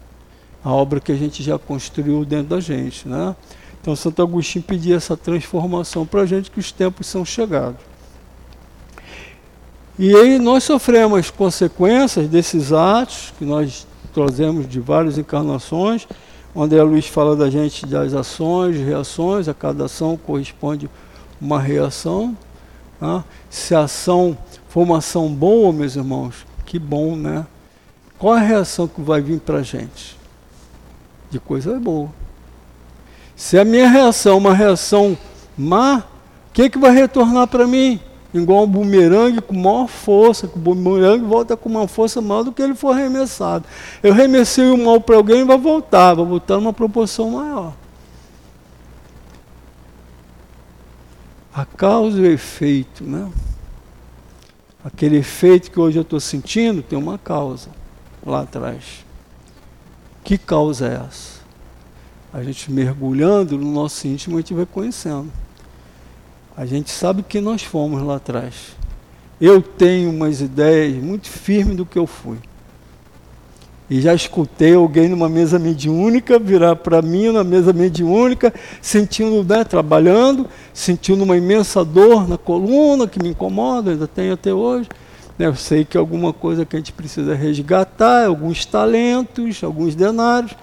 a 0.64 0.70
obra 0.70 1.00
que 1.00 1.10
a 1.10 1.16
gente 1.16 1.42
já 1.42 1.58
construiu 1.58 2.24
dentro 2.24 2.48
da 2.48 2.60
gente. 2.60 3.08
Né? 3.08 3.34
Então, 3.80 3.96
Santo 3.96 4.22
Agostinho 4.22 4.64
pedia 4.64 4.96
essa 4.96 5.16
transformação 5.16 6.06
para 6.06 6.22
a 6.22 6.26
gente, 6.26 6.50
que 6.50 6.60
os 6.60 6.70
tempos 6.70 7.06
são 7.06 7.24
chegados. 7.24 7.80
E 9.98 10.14
aí 10.16 10.38
nós 10.38 10.64
sofremos 10.64 11.18
as 11.18 11.30
consequências 11.30 12.28
desses 12.28 12.72
atos 12.72 13.32
que 13.38 13.44
nós 13.44 13.86
trazemos 14.14 14.68
de 14.68 14.80
várias 14.80 15.18
encarnações, 15.18 16.06
onde 16.54 16.78
a 16.78 16.84
Luiz 16.84 17.06
fala 17.06 17.34
da 17.36 17.50
gente 17.50 17.86
das 17.86 18.14
ações, 18.14 18.76
reações, 18.76 19.48
a 19.48 19.54
cada 19.54 19.84
ação 19.84 20.16
corresponde 20.16 20.88
uma 21.40 21.60
reação. 21.60 22.36
Né? 23.00 23.24
Se 23.50 23.74
a 23.74 23.80
ação 23.80 24.36
for 24.68 24.82
uma 24.82 24.98
ação 24.98 25.28
boa, 25.28 25.72
meus 25.72 25.96
irmãos, 25.96 26.46
que 26.64 26.78
bom, 26.78 27.16
né? 27.16 27.46
Qual 28.18 28.32
a 28.32 28.38
reação 28.38 28.86
que 28.86 29.00
vai 29.00 29.20
vir 29.20 29.40
para 29.40 29.58
a 29.58 29.62
gente? 29.62 30.21
De 31.32 31.40
coisa 31.40 31.80
boa. 31.80 32.10
Se 33.34 33.58
a 33.58 33.64
minha 33.64 33.88
reação 33.88 34.34
é 34.34 34.36
uma 34.36 34.54
reação 34.54 35.16
má, 35.56 35.98
o 35.98 36.52
que, 36.52 36.68
que 36.68 36.78
vai 36.78 36.92
retornar 36.92 37.48
para 37.48 37.66
mim? 37.66 37.98
Igual 38.34 38.64
um 38.64 38.66
bumerangue 38.66 39.40
com 39.40 39.54
maior 39.54 39.88
força, 39.88 40.46
que 40.46 40.56
o 40.56 40.60
bumerangue 40.60 41.24
volta 41.24 41.56
com 41.56 41.68
uma 41.68 41.88
força 41.88 42.20
maior 42.20 42.44
do 42.44 42.52
que 42.52 42.62
ele 42.62 42.74
for 42.74 42.94
arremessado. 42.94 43.64
Eu 44.02 44.12
remessei 44.12 44.70
o 44.70 44.76
mal 44.76 45.00
para 45.00 45.16
alguém 45.16 45.40
e 45.40 45.44
vai 45.44 45.58
voltar, 45.58 46.14
vai 46.14 46.24
voltar 46.24 46.56
numa 46.56 46.72
proporção 46.72 47.30
maior. 47.30 47.72
A 51.54 51.64
causa 51.64 52.18
e 52.18 52.22
o 52.22 52.26
efeito, 52.26 53.04
né? 53.04 53.30
Aquele 54.84 55.16
efeito 55.16 55.70
que 55.70 55.80
hoje 55.80 55.98
eu 55.98 56.02
estou 56.02 56.20
sentindo 56.20 56.82
tem 56.82 56.98
uma 56.98 57.18
causa 57.18 57.70
lá 58.24 58.42
atrás. 58.42 59.04
Que 60.24 60.38
causa 60.38 60.86
é 60.86 60.94
essa? 61.06 61.42
A 62.32 62.42
gente 62.42 62.70
mergulhando 62.72 63.58
no 63.58 63.70
nosso 63.70 64.06
íntimo, 64.06 64.36
a 64.36 64.40
gente 64.40 64.54
vai 64.54 64.66
conhecendo. 64.66 65.30
A 66.56 66.64
gente 66.64 66.90
sabe 66.90 67.22
que 67.22 67.40
nós 67.40 67.62
fomos 67.62 68.02
lá 68.02 68.16
atrás. 68.16 68.76
Eu 69.40 69.60
tenho 69.60 70.10
umas 70.10 70.40
ideias 70.40 71.02
muito 71.02 71.28
firmes 71.28 71.76
do 71.76 71.84
que 71.84 71.98
eu 71.98 72.06
fui. 72.06 72.38
E 73.90 74.00
já 74.00 74.14
escutei 74.14 74.74
alguém 74.74 75.08
numa 75.08 75.28
mesa 75.28 75.58
mediúnica 75.58 76.38
virar 76.38 76.76
para 76.76 77.02
mim 77.02 77.30
na 77.30 77.44
mesa 77.44 77.72
mediúnica, 77.72 78.54
sentindo, 78.80 79.44
né, 79.44 79.64
trabalhando, 79.64 80.48
sentindo 80.72 81.24
uma 81.24 81.36
imensa 81.36 81.84
dor 81.84 82.26
na 82.26 82.38
coluna 82.38 83.06
que 83.06 83.22
me 83.22 83.28
incomoda, 83.28 83.90
ainda 83.90 84.06
tenho 84.06 84.32
até 84.32 84.54
hoje. 84.54 84.88
Né, 85.38 85.46
eu 85.46 85.54
sei 85.54 85.84
que 85.84 85.96
alguma 85.96 86.32
coisa 86.32 86.64
que 86.64 86.76
a 86.76 86.78
gente 86.78 86.92
precisa 86.92 87.34
resgatar, 87.34 88.26
alguns 88.26 88.64
talentos, 88.64 89.62
alguns 89.64 89.94
denários. 89.94 90.54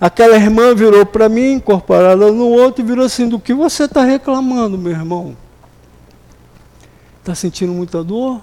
Aquela 0.00 0.36
irmã 0.36 0.74
virou 0.74 1.06
para 1.06 1.28
mim, 1.28 1.52
incorporada 1.52 2.30
no 2.30 2.48
outro, 2.48 2.84
e 2.84 2.86
virou 2.86 3.04
assim: 3.04 3.28
do 3.28 3.38
que 3.38 3.54
você 3.54 3.84
está 3.84 4.04
reclamando, 4.04 4.76
meu 4.76 4.92
irmão? 4.92 5.36
Está 7.20 7.34
sentindo 7.34 7.72
muita 7.72 8.04
dor? 8.04 8.42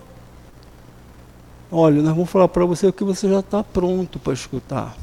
Olha, 1.71 2.01
nós 2.01 2.13
vamos 2.13 2.29
falar 2.29 2.47
para 2.47 2.65
você 2.65 2.91
que 2.91 3.03
você 3.03 3.29
já 3.29 3.39
está 3.39 3.63
pronto 3.63 4.19
para 4.19 4.33
escutar. 4.33 4.95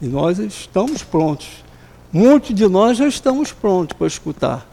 E 0.00 0.06
nós 0.06 0.38
estamos 0.38 1.02
prontos. 1.02 1.64
Muitos 2.12 2.54
de 2.54 2.68
nós 2.68 2.96
já 2.96 3.08
estamos 3.08 3.52
prontos 3.52 3.96
para 3.96 4.06
escutar. 4.06 4.66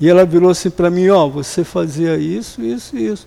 E 0.00 0.08
ela 0.08 0.24
virou 0.24 0.50
assim 0.50 0.70
para 0.70 0.90
mim: 0.90 1.08
ó, 1.08 1.28
você 1.28 1.62
fazia 1.64 2.16
isso, 2.16 2.62
isso 2.62 2.96
isso. 2.96 3.26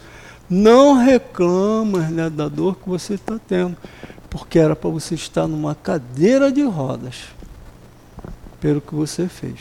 Não 0.49 0.93
reclama 0.93 1.99
né, 2.09 2.29
da 2.29 2.47
dor 2.47 2.77
que 2.77 2.87
você 2.87 3.15
está 3.15 3.37
tendo, 3.47 3.75
porque 4.29 4.57
era 4.57 4.75
para 4.75 4.89
você 4.89 5.15
estar 5.15 5.47
numa 5.47 5.75
cadeira 5.75 6.51
de 6.51 6.63
rodas, 6.63 7.25
pelo 8.59 8.79
que 8.79 8.95
você 8.95 9.27
fez. 9.27 9.59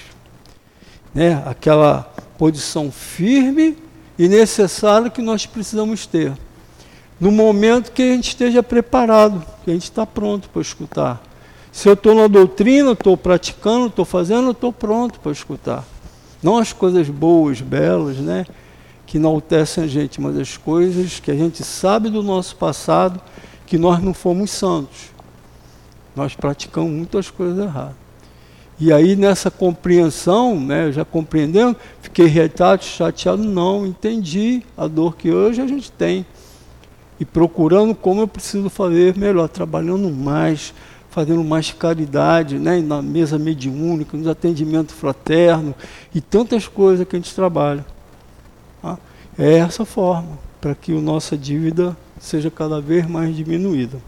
Né? 1.14 1.42
Aquela 1.46 2.02
posição 2.38 2.92
firme 2.92 3.76
e 4.18 4.28
necessária 4.28 5.10
que 5.10 5.22
nós 5.22 5.46
precisamos 5.46 6.06
ter. 6.06 6.32
No 7.18 7.32
momento 7.32 7.92
que 7.92 8.02
a 8.02 8.14
gente 8.14 8.28
esteja 8.28 8.62
preparado, 8.62 9.44
que 9.64 9.70
a 9.70 9.74
gente 9.74 9.84
está 9.84 10.06
pronto 10.06 10.48
para 10.50 10.62
escutar. 10.62 11.22
Se 11.72 11.88
eu 11.88 11.94
estou 11.94 12.14
na 12.14 12.26
doutrina, 12.26 12.92
estou 12.92 13.16
praticando, 13.16 13.86
estou 13.86 14.04
fazendo, 14.04 14.50
estou 14.50 14.72
pronto 14.72 15.18
para 15.20 15.32
escutar. 15.32 15.84
Não 16.42 16.58
as 16.58 16.72
coisas 16.72 17.08
boas, 17.08 17.60
belas, 17.60 18.16
né? 18.18 18.46
Que 19.06 19.18
enaltecem 19.18 19.84
a 19.84 19.86
gente, 19.86 20.20
mas 20.20 20.36
as 20.36 20.56
coisas 20.56 21.20
que 21.20 21.30
a 21.30 21.34
gente 21.34 21.64
sabe 21.64 22.10
do 22.10 22.22
nosso 22.22 22.56
passado, 22.56 23.20
que 23.64 23.78
nós 23.78 24.02
não 24.02 24.12
fomos 24.12 24.50
santos. 24.50 25.10
Nós 26.14 26.34
praticamos 26.34 26.90
muitas 26.90 27.30
coisas 27.30 27.58
erradas. 27.58 27.94
E 28.78 28.92
aí 28.92 29.16
nessa 29.16 29.50
compreensão, 29.50 30.58
né, 30.60 30.92
já 30.92 31.04
compreendendo, 31.04 31.76
fiquei 32.02 32.26
irritado, 32.26 32.84
chateado, 32.84 33.42
não, 33.42 33.86
entendi 33.86 34.62
a 34.76 34.86
dor 34.86 35.16
que 35.16 35.30
hoje 35.30 35.62
a 35.62 35.66
gente 35.66 35.90
tem. 35.90 36.26
E 37.18 37.24
procurando 37.24 37.94
como 37.94 38.20
eu 38.20 38.28
preciso 38.28 38.68
fazer 38.68 39.16
melhor, 39.16 39.48
trabalhando 39.48 40.10
mais, 40.10 40.74
fazendo 41.08 41.42
mais 41.42 41.72
caridade, 41.72 42.58
né, 42.58 42.78
na 42.82 43.00
mesa 43.00 43.38
mediúnica, 43.38 44.16
nos 44.16 44.26
atendimento 44.26 44.92
fraterno 44.92 45.74
e 46.14 46.20
tantas 46.20 46.68
coisas 46.68 47.06
que 47.08 47.16
a 47.16 47.18
gente 47.18 47.34
trabalha. 47.34 47.84
É 49.38 49.58
essa 49.58 49.84
forma, 49.84 50.38
para 50.60 50.74
que 50.74 50.96
a 50.96 51.00
nossa 51.00 51.36
dívida 51.36 51.96
seja 52.18 52.50
cada 52.50 52.80
vez 52.80 53.06
mais 53.06 53.36
diminuída. 53.36 53.98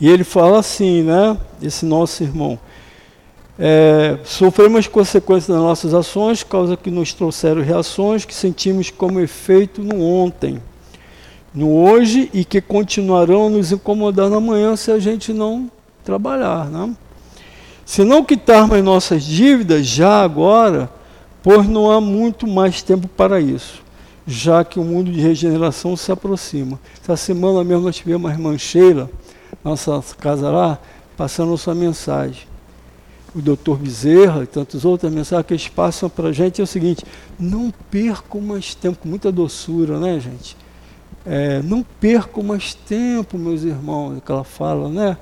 E 0.00 0.08
ele 0.08 0.24
fala 0.24 0.58
assim, 0.58 1.02
né? 1.02 1.36
Esse 1.60 1.84
nosso 1.84 2.22
irmão. 2.22 2.58
É, 3.58 4.18
sofremos 4.24 4.80
as 4.80 4.86
consequências 4.88 5.48
das 5.48 5.64
nossas 5.64 5.94
ações, 5.94 6.42
causa 6.42 6.76
que 6.76 6.90
nos 6.90 7.12
trouxeram 7.12 7.62
reações 7.62 8.24
que 8.24 8.34
sentimos 8.34 8.90
como 8.90 9.20
efeito 9.20 9.82
no 9.82 10.00
ontem, 10.02 10.60
no 11.54 11.70
hoje 11.70 12.30
e 12.32 12.44
que 12.44 12.60
continuarão 12.60 13.50
nos 13.50 13.72
incomodar 13.72 14.30
no 14.30 14.36
amanhã 14.36 14.74
se 14.74 14.90
a 14.90 14.98
gente 14.98 15.32
não 15.32 15.70
trabalhar. 16.02 16.66
Né? 16.66 16.94
Se 17.84 18.02
não 18.04 18.24
quitarmos 18.24 18.82
nossas 18.82 19.22
dívidas 19.22 19.86
já 19.86 20.22
agora, 20.22 20.90
pois 21.42 21.68
não 21.68 21.90
há 21.90 22.00
muito 22.00 22.46
mais 22.46 22.82
tempo 22.82 23.08
para 23.08 23.40
isso, 23.40 23.82
já 24.26 24.64
que 24.64 24.78
o 24.78 24.84
mundo 24.84 25.10
de 25.10 25.20
regeneração 25.20 25.96
se 25.96 26.12
aproxima. 26.12 26.78
Essa 27.02 27.16
semana 27.16 27.64
mesmo 27.64 27.84
nós 27.84 27.96
tivemos 27.96 28.22
uma 28.22 28.30
irmã 28.30 28.56
Sheila, 28.56 29.10
nossa 29.64 30.02
casa 30.18 30.50
lá, 30.50 30.78
passando 31.16 31.56
sua 31.58 31.74
mensagem. 31.74 32.46
O 33.34 33.40
doutor 33.40 33.78
Bezerra 33.78 34.42
e 34.42 34.46
tantos 34.46 34.84
outros, 34.84 35.10
a 35.10 35.14
mensagem 35.14 35.44
que 35.44 35.54
eles 35.54 35.66
passam 35.66 36.08
para 36.08 36.28
a 36.28 36.32
gente 36.32 36.60
é 36.60 36.64
o 36.64 36.66
seguinte: 36.66 37.02
não 37.38 37.72
percam 37.90 38.40
mais 38.42 38.74
tempo, 38.74 38.98
com 38.98 39.08
muita 39.08 39.32
doçura, 39.32 39.98
né, 39.98 40.20
gente? 40.20 40.56
É, 41.24 41.62
não 41.62 41.82
percam 41.82 42.42
mais 42.42 42.74
tempo, 42.74 43.38
meus 43.38 43.62
irmãos, 43.62 44.20
que 44.24 44.30
ela 44.30 44.44
fala, 44.44 44.88
né? 44.88 45.16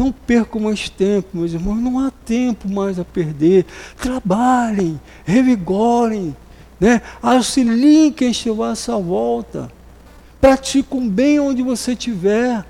Não 0.00 0.10
percam 0.10 0.62
mais 0.62 0.88
tempo, 0.88 1.28
meus 1.34 1.52
irmãos, 1.52 1.76
não 1.76 1.98
há 1.98 2.10
tempo 2.10 2.66
mais 2.66 2.98
a 2.98 3.04
perder. 3.04 3.66
Trabalhem, 3.98 4.98
revigorem, 5.26 6.34
né? 6.80 7.02
auxiliem 7.20 8.10
quem 8.10 8.30
estiver 8.30 8.64
à 8.64 8.74
sua 8.74 8.96
volta. 8.96 9.70
Praticam 10.40 11.06
bem 11.06 11.38
onde 11.38 11.62
você 11.62 11.92
estiver. 11.92 12.64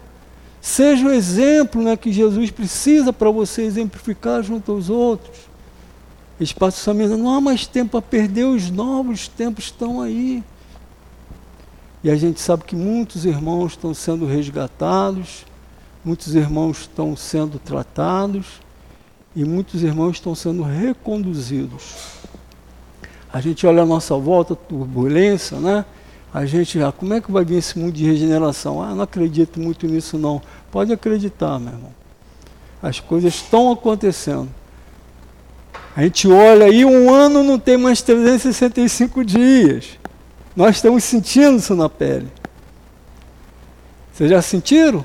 Seja 0.61 1.07
o 1.07 1.12
exemplo 1.12 1.81
né, 1.81 1.97
que 1.97 2.11
Jesus 2.11 2.51
precisa 2.51 3.12
para 3.12 3.31
você 3.31 3.62
exemplificar 3.62 4.43
junto 4.43 4.72
aos 4.72 4.91
outros. 4.91 5.39
Espaço 6.41 6.81
Samina, 6.81 7.16
não 7.16 7.33
há 7.33 7.41
mais 7.41 7.64
tempo 7.64 7.97
a 7.97 8.03
perder, 8.03 8.47
os 8.47 8.72
novos 8.72 9.28
tempos 9.28 9.66
estão 9.66 10.01
aí. 10.01 10.43
E 12.03 12.11
a 12.11 12.16
gente 12.16 12.41
sabe 12.41 12.64
que 12.64 12.74
muitos 12.74 13.24
irmãos 13.24 13.74
estão 13.74 13.95
sendo 13.95 14.26
resgatados, 14.26 15.49
muitos 16.05 16.34
irmãos 16.34 16.80
estão 16.80 17.16
sendo 17.16 17.59
tratados 17.59 18.61
e 19.34 19.44
muitos 19.44 19.82
irmãos 19.82 20.12
estão 20.12 20.34
sendo 20.34 20.62
reconduzidos. 20.62 22.18
A 23.32 23.40
gente 23.40 23.66
olha 23.66 23.82
a 23.82 23.86
nossa 23.86 24.16
volta, 24.16 24.57
turbulência, 24.57 25.59
né? 25.59 25.84
A 26.32 26.46
gente, 26.46 26.80
ah, 26.82 26.92
como 26.92 27.14
é 27.14 27.20
que 27.20 27.30
vai 27.30 27.44
vir 27.44 27.59
esse 27.59 27.78
mundo 27.78 27.92
de 27.92 28.05
regeneração? 28.05 28.82
Ah, 28.82 28.94
não 28.94 29.03
acredito 29.03 29.61
muito 29.61 29.86
nisso 29.86 30.16
não. 30.16 30.40
Pode 30.70 30.92
acreditar, 30.92 31.59
meu 31.59 31.72
irmão. 31.72 31.92
As 32.82 32.98
coisas 33.01 33.34
estão 33.34 33.70
acontecendo. 33.70 34.48
A 35.94 36.03
gente 36.03 36.28
olha 36.28 36.66
aí, 36.66 36.84
um 36.84 37.12
ano 37.12 37.42
não 37.42 37.59
tem 37.59 37.76
mais 37.76 38.01
365 38.01 39.24
dias. 39.24 39.98
Nós 40.55 40.76
estamos 40.76 41.05
sentindo 41.05 41.57
isso 41.57 41.74
na 41.74 41.88
pele. 41.88 42.28
Vocês 44.12 44.30
já 44.30 44.40
sentiram? 44.40 45.05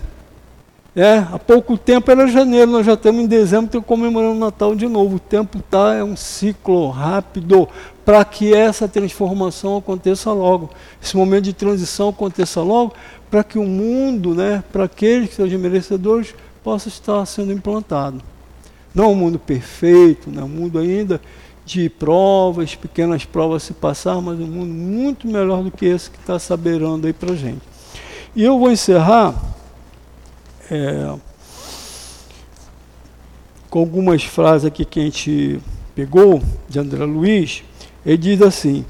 É, 0.96 1.18
há 1.18 1.38
pouco 1.38 1.78
tempo 1.78 2.10
era 2.10 2.26
janeiro, 2.26 2.72
nós 2.72 2.86
já 2.86 2.94
estamos 2.94 3.22
em 3.22 3.28
dezembro, 3.28 3.66
estamos 3.66 3.86
comemorando 3.86 4.38
o 4.38 4.40
Natal 4.40 4.74
de 4.74 4.88
novo. 4.88 5.18
O 5.18 5.20
tempo 5.20 5.62
tá 5.70 5.94
é 5.94 6.02
um 6.02 6.16
ciclo 6.16 6.90
rápido 6.90 7.68
para 8.06 8.24
que 8.24 8.54
essa 8.54 8.88
transformação 8.88 9.76
aconteça 9.76 10.32
logo, 10.32 10.70
esse 11.04 11.18
momento 11.18 11.46
de 11.46 11.54
transição 11.54 12.10
aconteça 12.10 12.62
logo, 12.62 12.94
para 13.30 13.44
que 13.44 13.60
o 13.60 13.66
mundo, 13.66 14.34
né, 14.34 14.64
para 14.72 14.86
aqueles 14.86 15.30
que 15.30 15.36
são 15.36 15.48
merecedores, 15.60 16.34
possa 16.64 16.88
estar 16.88 17.26
sendo 17.26 17.52
implantado. 17.52 18.22
Não 18.94 19.12
um 19.12 19.16
mundo 19.16 19.38
perfeito, 19.38 20.32
né, 20.32 20.42
um 20.44 20.48
mundo 20.48 20.80
ainda 20.80 21.20
de 21.66 21.90
provas, 21.90 22.74
pequenas 22.74 23.26
provas 23.26 23.64
se 23.64 23.74
passar, 23.74 24.22
mas 24.22 24.40
um 24.40 24.48
mundo 24.48 24.74
muito 24.74 25.28
melhor 25.28 25.62
do 25.62 25.72
que 25.72 25.88
esse 25.88 26.10
que 26.10 26.20
está 26.20 26.40
saberando 26.40 27.06
aí 27.06 27.12
para 27.12 27.36
gente. 27.36 27.64
E 28.34 28.46
eu 28.46 28.58
vou 28.58 28.72
encerrar 28.72 29.36
é, 30.72 31.16
com 33.70 33.80
algumas 33.80 34.24
frases 34.24 34.66
aqui 34.66 34.86
que 34.86 35.00
a 35.00 35.04
gente 35.04 35.60
pegou 35.94 36.42
de 36.68 36.80
André 36.80 37.04
Luiz. 37.06 37.64
Ele 38.06 38.18
diz 38.18 38.42
assim: 38.42 38.86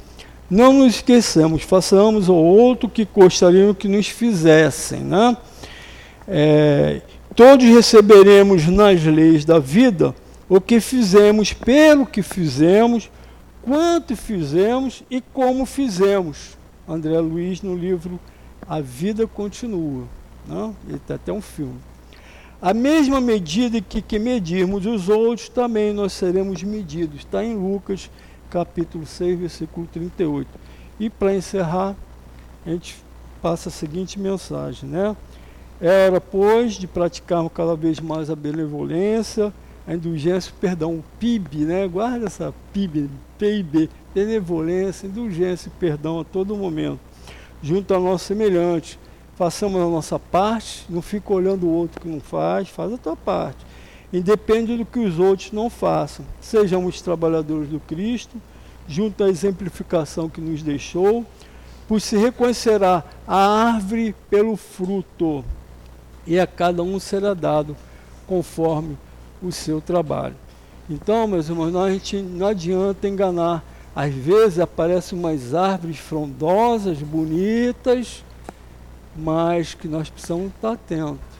Não 0.50 0.74
nos 0.74 0.96
esqueçamos, 0.96 1.64
façamos 1.64 2.30
ao 2.30 2.36
outro 2.36 2.90
que 2.90 3.06
gostariam 3.06 3.74
que 3.74 3.88
nos 3.88 4.08
fizessem. 4.08 5.00
Né? 5.00 5.38
É, 6.28 7.02
todos 7.36 7.66
receberemos 7.66 8.68
nas 8.68 9.04
leis 9.04 9.46
da 9.46 9.60
vida 9.60 10.14
o 10.48 10.62
que 10.62 10.80
fizemos, 10.80 11.54
pelo 11.54 12.06
que 12.06 12.22
fizemos, 12.22 13.10
quanto 13.64 14.16
fizemos 14.16 15.04
e 15.10 15.22
como 15.22 15.66
fizemos. 15.66 16.58
André 16.88 17.20
Luiz 17.20 17.62
no 17.64 17.76
livro 17.76 18.20
A 18.68 18.80
Vida 18.80 19.26
Continua. 19.26 20.04
Não? 20.48 20.76
Ele 20.88 21.00
tem 21.00 21.16
até 21.16 21.32
um 21.32 21.42
filme. 21.42 21.80
A 22.62 22.74
mesma 22.74 23.20
medida 23.20 23.82
que, 23.82 24.02
que 24.02 24.18
medirmos 24.18 24.86
os 24.86 25.10
outros, 25.10 25.50
também 25.50 25.94
nós 25.94 26.14
seremos 26.14 26.64
medidos. 26.64 27.20
Está 27.20 27.44
em 27.44 27.56
Lucas, 27.56 28.10
capítulo 28.50 29.06
6, 29.06 29.40
versículo 29.40 29.88
38. 29.92 30.48
E 31.00 31.10
para 31.10 31.36
encerrar, 31.36 31.96
a 32.66 32.70
gente 32.70 32.96
passa 33.42 33.70
a 33.70 33.72
seguinte 33.72 34.20
mensagem, 34.20 34.90
né? 34.90 35.16
Era, 35.80 36.22
pois, 36.22 36.76
de 36.76 36.88
praticarmos 36.88 37.52
cada 37.54 37.76
vez 37.76 38.00
mais 38.00 38.30
a 38.30 38.36
benevolência, 38.36 39.54
a 39.86 39.94
indulgência, 39.94 40.54
perdão, 40.60 40.96
o 40.96 41.04
PIB, 41.20 41.66
né? 41.66 41.88
Guarda 41.88 42.26
essa 42.26 42.54
PIB, 42.72 43.10
PIB, 43.38 43.90
benevolência, 44.14 45.06
indulgência 45.06 45.68
e 45.68 45.72
perdão 45.72 46.22
a 46.22 46.24
todo 46.24 46.56
momento, 46.56 47.00
junto 47.62 47.94
ao 47.94 48.02
nosso 48.02 48.26
semelhante 48.26 48.98
façamos 49.36 49.82
a 49.82 49.86
nossa 49.86 50.18
parte, 50.18 50.86
não 50.90 51.02
fica 51.02 51.34
olhando 51.34 51.66
o 51.68 51.72
outro 51.72 52.02
que 52.02 52.08
não 52.08 52.20
faz, 52.20 52.70
faz 52.70 52.94
a 52.94 52.98
tua 52.98 53.16
parte. 53.16 53.66
Independe 54.12 54.78
do 54.78 54.86
que 54.86 55.00
os 55.00 55.20
outros 55.20 55.52
não 55.52 55.70
façam. 55.70 56.26
Sejamos 56.40 57.02
trabalhadores 57.02 57.70
do 57.70 57.80
Cristo, 57.80 58.42
junto 58.88 59.24
à 59.24 59.30
exemplificação 59.30 60.30
que 60.30 60.40
nos 60.40 60.64
deixou, 60.64 61.26
pois 61.88 62.04
se 62.04 62.18
reconhecerá 62.18 63.04
a 63.28 63.74
árvore 63.74 64.16
pelo 64.30 64.56
fruto, 64.56 65.44
e 66.26 66.40
a 66.40 66.48
cada 66.48 66.82
um 66.82 67.00
será 67.00 67.34
dado 67.34 67.76
conforme 68.26 68.98
o 69.42 69.52
seu 69.52 69.80
trabalho. 69.80 70.36
Então, 70.90 71.28
meus 71.28 71.50
irmãos, 71.50 71.72
não, 71.72 71.84
a 71.84 71.92
gente 71.92 72.18
não 72.18 72.48
adianta 72.48 73.08
enganar. 73.08 73.64
Às 73.96 74.14
vezes 74.14 74.60
aparecem 74.60 75.18
umas 75.18 75.54
árvores 75.54 75.98
frondosas, 75.98 77.00
bonitas, 77.00 78.24
mas 79.16 79.74
que 79.74 79.88
nós 79.88 80.10
precisamos 80.10 80.48
estar 80.48 80.74
atentos. 80.74 81.36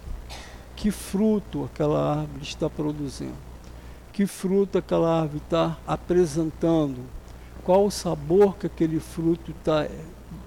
Que 0.76 0.92
fruto 0.92 1.66
aquela 1.66 2.20
árvore 2.20 2.44
está 2.44 2.70
produzindo? 2.70 3.34
Que 4.14 4.26
fruto 4.26 4.78
aquela 4.78 5.22
árvore 5.22 5.42
está 5.44 5.78
apresentando? 5.86 7.00
Qual 7.64 7.86
o 7.86 7.92
sabor 7.92 8.56
que 8.58 8.68
aquele 8.68 9.00
fruto 9.00 9.54
tá, 9.64 9.88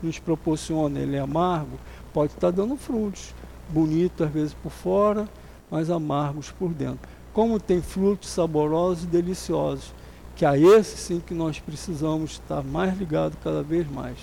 nos 0.03 0.19
proporciona? 0.19 0.99
Ele 1.01 1.17
é 1.17 1.21
amargo? 1.21 1.79
Pode 2.13 2.33
estar 2.33 2.51
dando 2.51 2.77
frutos, 2.77 3.35
bonitos 3.69 4.27
às 4.27 4.33
vezes 4.33 4.55
por 4.55 4.71
fora, 4.71 5.29
mas 5.71 5.91
amargos 5.91 6.51
por 6.51 6.73
dentro. 6.73 7.09
Como 7.33 7.61
tem 7.61 7.83
frutos 7.83 8.31
saborosos 8.31 9.05
e 9.05 9.07
deliciosos, 9.09 9.93
que 10.35 10.47
a 10.47 10.57
esse 10.57 10.97
sim 10.97 11.21
que 11.21 11.35
nós 11.35 11.59
precisamos 11.59 12.33
estar 12.33 12.63
mais 12.63 12.97
ligados 12.97 13.37
cada 13.43 13.63
vez 13.63 13.91
mais 13.91 14.19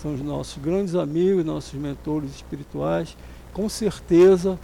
são 0.00 0.14
os 0.14 0.22
nossos 0.22 0.62
grandes 0.62 0.94
amigos, 0.94 1.44
nossos 1.44 1.74
mentores 1.74 2.30
espirituais. 2.30 3.16
Com 3.52 3.68
certeza, 3.68 4.58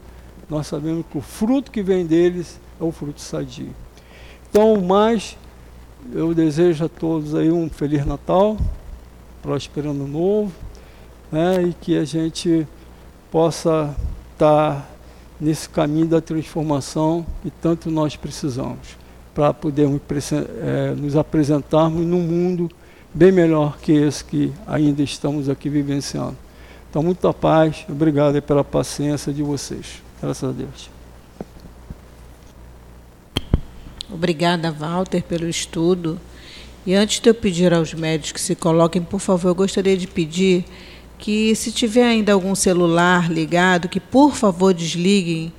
nós 0.49 0.67
sabemos 0.67 1.05
que 1.11 1.19
o 1.19 1.21
fruto 1.21 1.71
que 1.71 1.83
vem 1.83 2.07
deles 2.07 2.61
é 2.81 2.85
o 2.85 2.93
fruto 2.93 3.21
sadio. 3.21 3.75
Então, 4.49 4.81
mais, 4.81 5.37
eu 6.13 6.33
desejo 6.33 6.85
a 6.85 6.89
todos 6.89 7.35
aí 7.35 7.51
um 7.51 7.69
Feliz 7.69 8.07
Natal, 8.07 8.57
próspero 9.43 9.91
ano 9.91 10.07
novo, 10.07 10.53
né, 11.33 11.63
e 11.65 11.75
que 11.75 11.99
a 11.99 12.05
gente 12.05 12.67
possa 13.31 13.97
estar 14.33 14.77
tá 14.77 14.89
nesse 15.41 15.69
caminho 15.69 16.07
da 16.07 16.21
transformação 16.21 17.27
que 17.43 17.51
tanto 17.51 17.91
nós 17.91 18.15
precisamos, 18.15 18.97
para 19.35 19.53
podermos 19.53 20.01
é, 20.63 20.95
nos 20.95 21.17
apresentarmos 21.17 22.07
no 22.07 22.19
mundo 22.19 22.71
bem 23.15 23.31
melhor 23.31 23.79
que 23.79 23.93
esse 23.93 24.25
que 24.25 24.53
ainda 24.67 25.03
estamos 25.03 25.49
aqui 25.49 25.69
vivenciando. 25.69 26.37
Então, 26.91 27.03
muita 27.03 27.33
paz, 27.33 27.85
obrigado 27.89 28.41
pela 28.43 28.65
paciência 28.65 29.33
de 29.33 29.43
vocês. 29.43 30.03
Graças 30.21 30.49
a 30.49 30.53
Deus. 30.53 30.91
Obrigada, 34.13 34.71
Walter, 34.71 35.23
pelo 35.23 35.49
estudo. 35.49 36.21
E 36.87 36.95
antes 36.95 37.21
de 37.21 37.31
eu 37.31 37.35
pedir 37.35 37.73
aos 37.73 37.95
médicos 37.95 38.33
que 38.33 38.41
se 38.41 38.55
coloquem, 38.55 39.03
por 39.03 39.19
favor, 39.19 39.49
eu 39.49 39.55
gostaria 39.55 39.97
de 39.97 40.07
pedir 40.07 40.65
que, 41.19 41.55
se 41.55 41.73
tiver 41.73 42.05
ainda 42.05 42.33
algum 42.33 42.55
celular 42.55 43.31
ligado, 43.31 43.89
que 43.89 43.99
por 43.99 44.35
favor 44.35 44.75
desliguem 44.75 45.53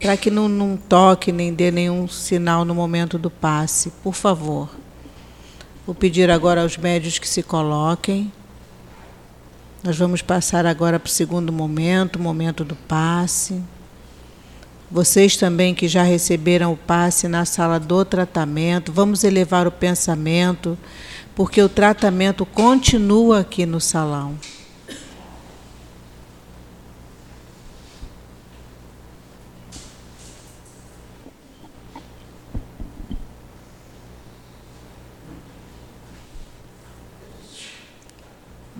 para 0.00 0.16
que 0.16 0.30
não, 0.30 0.48
não 0.48 0.76
toque 0.76 1.32
nem 1.32 1.52
dê 1.52 1.70
nenhum 1.70 2.06
sinal 2.06 2.64
no 2.64 2.74
momento 2.74 3.18
do 3.18 3.30
passe, 3.30 3.90
por 4.02 4.14
favor. 4.14 4.68
Vou 5.86 5.94
pedir 5.94 6.32
agora 6.32 6.62
aos 6.62 6.76
médios 6.76 7.16
que 7.16 7.28
se 7.28 7.44
coloquem. 7.44 8.32
Nós 9.84 9.96
vamos 9.96 10.20
passar 10.20 10.66
agora 10.66 10.98
para 10.98 11.06
o 11.06 11.12
segundo 11.12 11.52
momento, 11.52 12.16
o 12.16 12.20
momento 12.20 12.64
do 12.64 12.74
passe. 12.74 13.62
Vocês 14.90 15.36
também 15.36 15.76
que 15.76 15.86
já 15.86 16.02
receberam 16.02 16.72
o 16.72 16.76
passe 16.76 17.28
na 17.28 17.44
sala 17.44 17.78
do 17.78 18.04
tratamento, 18.04 18.92
vamos 18.92 19.22
elevar 19.22 19.68
o 19.68 19.70
pensamento, 19.70 20.76
porque 21.36 21.62
o 21.62 21.68
tratamento 21.68 22.44
continua 22.44 23.40
aqui 23.40 23.64
no 23.64 23.80
salão. 23.80 24.36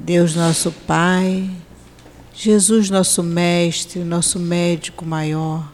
Deus 0.06 0.36
nosso 0.36 0.70
Pai, 0.70 1.50
Jesus 2.32 2.90
nosso 2.90 3.24
Mestre, 3.24 4.04
nosso 4.04 4.38
médico 4.38 5.04
maior, 5.04 5.68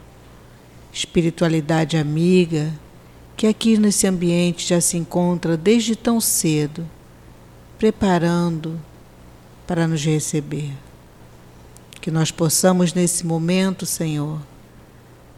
espiritualidade 0.91 1.97
amiga, 1.97 2.73
que 3.37 3.45
aqui 3.45 3.77
nesse 3.77 4.07
ambiente 4.07 4.67
já 4.67 4.81
se 4.81 4.97
encontra 4.97 5.55
desde 5.55 5.95
tão 5.95 6.19
cedo, 6.19 6.89
preparando 7.77 8.81
para 9.67 9.87
nos 9.87 10.03
receber. 10.03 10.71
Que 12.01 12.09
nós 12.09 12.31
possamos 12.31 12.91
nesse 12.91 13.27
momento, 13.27 13.85
Senhor, 13.85 14.41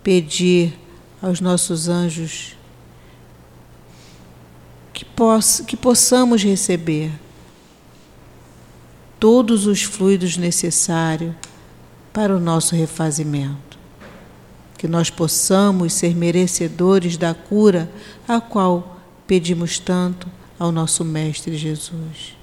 pedir 0.02 0.74
aos 1.22 1.42
nossos 1.42 1.90
anjos 1.90 2.56
que, 4.94 5.04
poss 5.04 5.62
que 5.68 5.76
possamos 5.76 6.42
receber 6.42 7.12
todos 9.20 9.66
os 9.66 9.84
fluidos 9.84 10.38
necessários 10.38 11.34
para 12.14 12.36
o 12.36 12.40
nosso 12.40 12.76
refazimento. 12.76 13.78
Que 14.78 14.88
nós 14.88 15.10
possamos 15.10 15.94
ser 15.94 16.16
merecedores 16.16 17.18
da 17.18 17.34
cura 17.34 17.90
a 18.28 18.40
qual 18.40 19.02
pedimos 19.26 19.80
tanto 19.80 20.28
ao 20.60 20.72
nosso 20.72 21.04
Mestre 21.04 21.58
Jesus. 21.58 22.36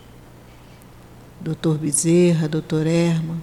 Doutor 1.40 1.78
Bezerra, 1.78 2.48
doutor 2.48 2.86
Erma, 2.86 3.36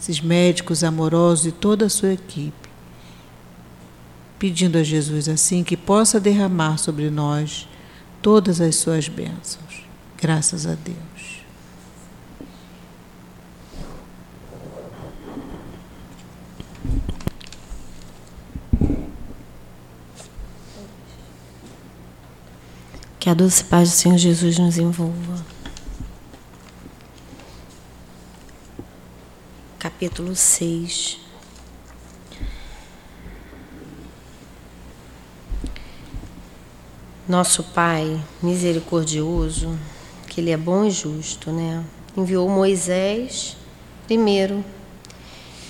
esses 0.00 0.20
médicos 0.20 0.82
amorosos 0.82 1.46
e 1.46 1.52
toda 1.52 1.86
a 1.86 1.90
sua 1.90 2.12
equipe, 2.12 2.68
pedindo 4.38 4.78
a 4.78 4.82
Jesus 4.82 5.28
assim 5.28 5.62
que 5.62 5.76
possa 5.76 6.18
derramar 6.18 6.78
sobre 6.78 7.10
nós 7.10 7.68
todas 8.22 8.60
as 8.60 8.76
suas 8.76 9.08
bênçãos. 9.08 9.84
Graças 10.20 10.66
a 10.66 10.74
Deus. 10.74 11.09
Que 23.20 23.28
a 23.28 23.34
doce 23.34 23.62
paz 23.62 23.90
do 23.90 23.94
Senhor 23.96 24.16
Jesus 24.16 24.58
nos 24.58 24.78
envolva. 24.78 25.44
Capítulo 29.78 30.34
6. 30.34 31.18
Nosso 37.28 37.62
Pai 37.62 38.18
misericordioso, 38.42 39.78
que 40.26 40.40
Ele 40.40 40.50
é 40.50 40.56
bom 40.56 40.86
e 40.86 40.90
justo, 40.90 41.52
né? 41.52 41.84
Enviou 42.16 42.48
Moisés 42.48 43.54
primeiro, 44.06 44.64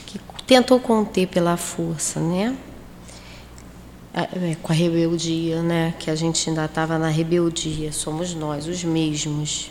que 0.07 0.21
tentou 0.47 0.79
conter 0.79 1.27
pela 1.27 1.57
força, 1.57 2.21
né? 2.21 2.57
É, 4.13 4.57
com 4.61 4.73
a 4.73 4.75
rebeldia, 4.75 5.63
né? 5.63 5.95
Que 5.99 6.11
a 6.11 6.17
gente 6.17 6.49
ainda 6.49 6.65
estava 6.65 6.99
na 6.99 7.09
rebeldia, 7.09 7.93
somos 7.93 8.35
nós, 8.35 8.67
os 8.67 8.83
mesmos. 8.83 9.71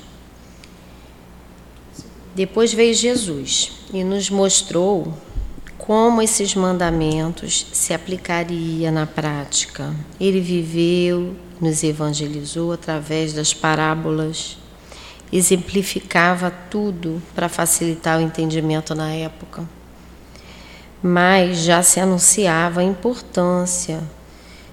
Depois 2.33 2.73
veio 2.73 2.93
Jesus 2.93 3.73
e 3.93 4.01
nos 4.01 4.29
mostrou 4.29 5.13
como 5.77 6.21
esses 6.21 6.55
mandamentos 6.55 7.67
se 7.73 7.93
aplicaria 7.93 8.89
na 8.91 9.05
prática. 9.05 9.93
Ele 10.17 10.39
viveu, 10.39 11.35
nos 11.59 11.83
evangelizou 11.83 12.71
através 12.71 13.33
das 13.33 13.53
parábolas, 13.53 14.57
exemplificava 15.33 16.49
tudo 16.49 17.21
para 17.35 17.49
facilitar 17.49 18.19
o 18.19 18.21
entendimento 18.21 18.95
na 18.95 19.11
época. 19.11 19.67
Mas 21.03 21.57
já 21.57 21.83
se 21.83 21.99
anunciava 21.99 22.79
a 22.79 22.83
importância 22.83 24.01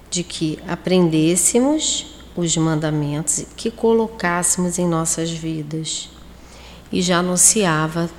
de 0.09 0.23
que 0.23 0.59
aprendêssemos 0.67 2.05
os 2.35 2.55
mandamentos 2.55 3.45
que 3.55 3.71
colocássemos 3.71 4.77
em 4.77 4.87
nossas 4.87 5.31
vidas. 5.31 6.09
E 6.91 7.01
já 7.01 7.17
anunciava 7.17 8.09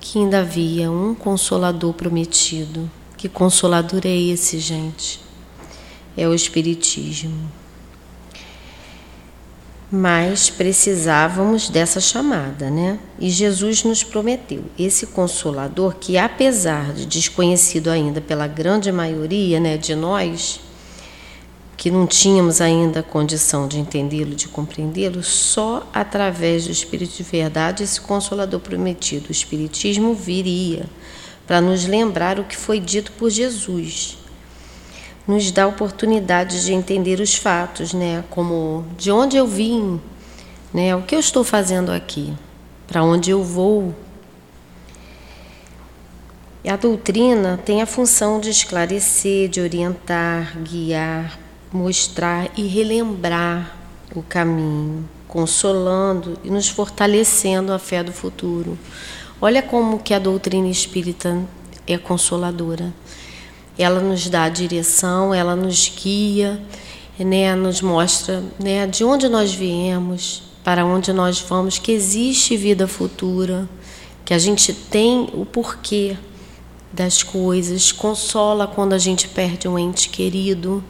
que 0.00 0.18
ainda 0.18 0.40
havia 0.40 0.90
um 0.90 1.14
consolador 1.14 1.92
prometido. 1.92 2.90
Que 3.16 3.28
consolador 3.28 4.00
é 4.04 4.16
esse, 4.16 4.58
gente? 4.58 5.20
É 6.16 6.26
o 6.26 6.34
Espiritismo. 6.34 7.50
Mas 9.94 10.48
precisávamos 10.48 11.68
dessa 11.68 12.00
chamada, 12.00 12.70
né? 12.70 12.98
E 13.20 13.28
Jesus 13.28 13.84
nos 13.84 14.02
prometeu 14.02 14.64
esse 14.78 15.06
consolador 15.06 15.96
que, 15.96 16.16
apesar 16.16 16.94
de 16.94 17.04
desconhecido 17.04 17.88
ainda 17.88 18.18
pela 18.18 18.46
grande 18.46 18.90
maioria 18.90 19.60
né, 19.60 19.76
de 19.76 19.94
nós, 19.94 20.60
que 21.76 21.90
não 21.90 22.06
tínhamos 22.06 22.60
ainda 22.60 23.02
condição 23.02 23.66
de 23.66 23.78
entendê-lo, 23.78 24.34
de 24.34 24.48
compreendê-lo, 24.48 25.22
só 25.22 25.88
através 25.92 26.66
do 26.66 26.72
Espírito 26.72 27.16
de 27.16 27.22
verdade, 27.22 27.82
esse 27.82 28.00
Consolador 28.00 28.60
prometido, 28.60 29.28
o 29.28 29.32
Espiritismo, 29.32 30.14
viria 30.14 30.86
para 31.46 31.60
nos 31.60 31.84
lembrar 31.84 32.38
o 32.38 32.44
que 32.44 32.56
foi 32.56 32.78
dito 32.78 33.12
por 33.12 33.30
Jesus. 33.30 34.18
Nos 35.26 35.50
dá 35.50 35.66
oportunidade 35.66 36.64
de 36.64 36.72
entender 36.72 37.20
os 37.20 37.34
fatos, 37.34 37.92
né? 37.92 38.24
Como 38.30 38.84
de 38.96 39.10
onde 39.10 39.36
eu 39.36 39.46
vim, 39.46 40.00
né? 40.72 40.94
O 40.96 41.02
que 41.02 41.14
eu 41.14 41.20
estou 41.20 41.44
fazendo 41.44 41.90
aqui, 41.90 42.32
para 42.86 43.02
onde 43.04 43.30
eu 43.30 43.42
vou. 43.42 43.94
E 46.64 46.68
a 46.68 46.76
doutrina 46.76 47.58
tem 47.64 47.82
a 47.82 47.86
função 47.86 48.40
de 48.40 48.50
esclarecer, 48.50 49.48
de 49.48 49.60
orientar, 49.60 50.56
guiar, 50.62 51.38
mostrar 51.72 52.50
e 52.56 52.66
relembrar 52.66 53.76
o 54.14 54.22
caminho, 54.22 55.08
consolando 55.26 56.38
e 56.44 56.50
nos 56.50 56.68
fortalecendo 56.68 57.72
a 57.72 57.78
fé 57.78 58.02
do 58.02 58.12
futuro. 58.12 58.78
Olha 59.40 59.62
como 59.62 59.98
que 59.98 60.12
a 60.12 60.18
doutrina 60.18 60.68
espírita 60.68 61.42
é 61.86 61.96
consoladora. 61.96 62.92
Ela 63.78 64.00
nos 64.00 64.28
dá 64.28 64.44
a 64.44 64.48
direção, 64.48 65.34
ela 65.34 65.56
nos 65.56 65.90
guia, 66.00 66.62
né, 67.18 67.54
nos 67.54 67.80
mostra 67.80 68.42
né, 68.62 68.86
de 68.86 69.02
onde 69.02 69.28
nós 69.28 69.54
viemos, 69.54 70.42
para 70.62 70.84
onde 70.84 71.12
nós 71.12 71.40
vamos, 71.40 71.78
que 71.78 71.90
existe 71.90 72.56
vida 72.56 72.86
futura, 72.86 73.68
que 74.24 74.34
a 74.34 74.38
gente 74.38 74.72
tem 74.72 75.30
o 75.32 75.44
porquê 75.44 76.16
das 76.92 77.22
coisas, 77.22 77.90
consola 77.90 78.66
quando 78.66 78.92
a 78.92 78.98
gente 78.98 79.26
perde 79.26 79.66
um 79.66 79.78
ente 79.78 80.10
querido, 80.10 80.84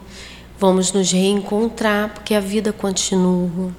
Vamos 0.63 0.93
nos 0.93 1.11
reencontrar 1.11 2.13
porque 2.13 2.33
a 2.33 2.39
vida 2.39 2.71
continua. 2.71 3.75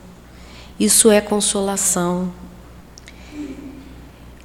Isso 0.78 1.10
é 1.10 1.18
consolação. 1.18 2.30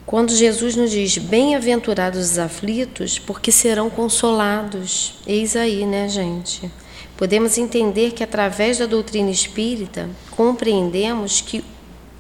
Quando 0.06 0.34
Jesus 0.34 0.74
nos 0.74 0.90
diz: 0.90 1.18
Bem-aventurados 1.18 2.32
os 2.32 2.40
aflitos, 2.40 3.20
porque 3.20 3.52
serão 3.52 3.90
consolados. 3.90 5.16
Eis 5.28 5.58
aí, 5.58 5.86
né, 5.86 6.08
gente? 6.08 6.72
Podemos 7.18 7.58
entender 7.58 8.14
que 8.14 8.24
através 8.24 8.78
da 8.78 8.86
doutrina 8.86 9.30
espírita 9.30 10.10
compreendemos 10.32 11.42
que 11.42 11.62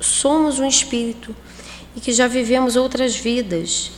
somos 0.01 0.59
um 0.59 0.67
espírito 0.67 1.34
e 1.95 2.01
que 2.01 2.11
já 2.11 2.28
vivemos 2.28 2.76
outras 2.76 3.15
vidas 3.15 3.89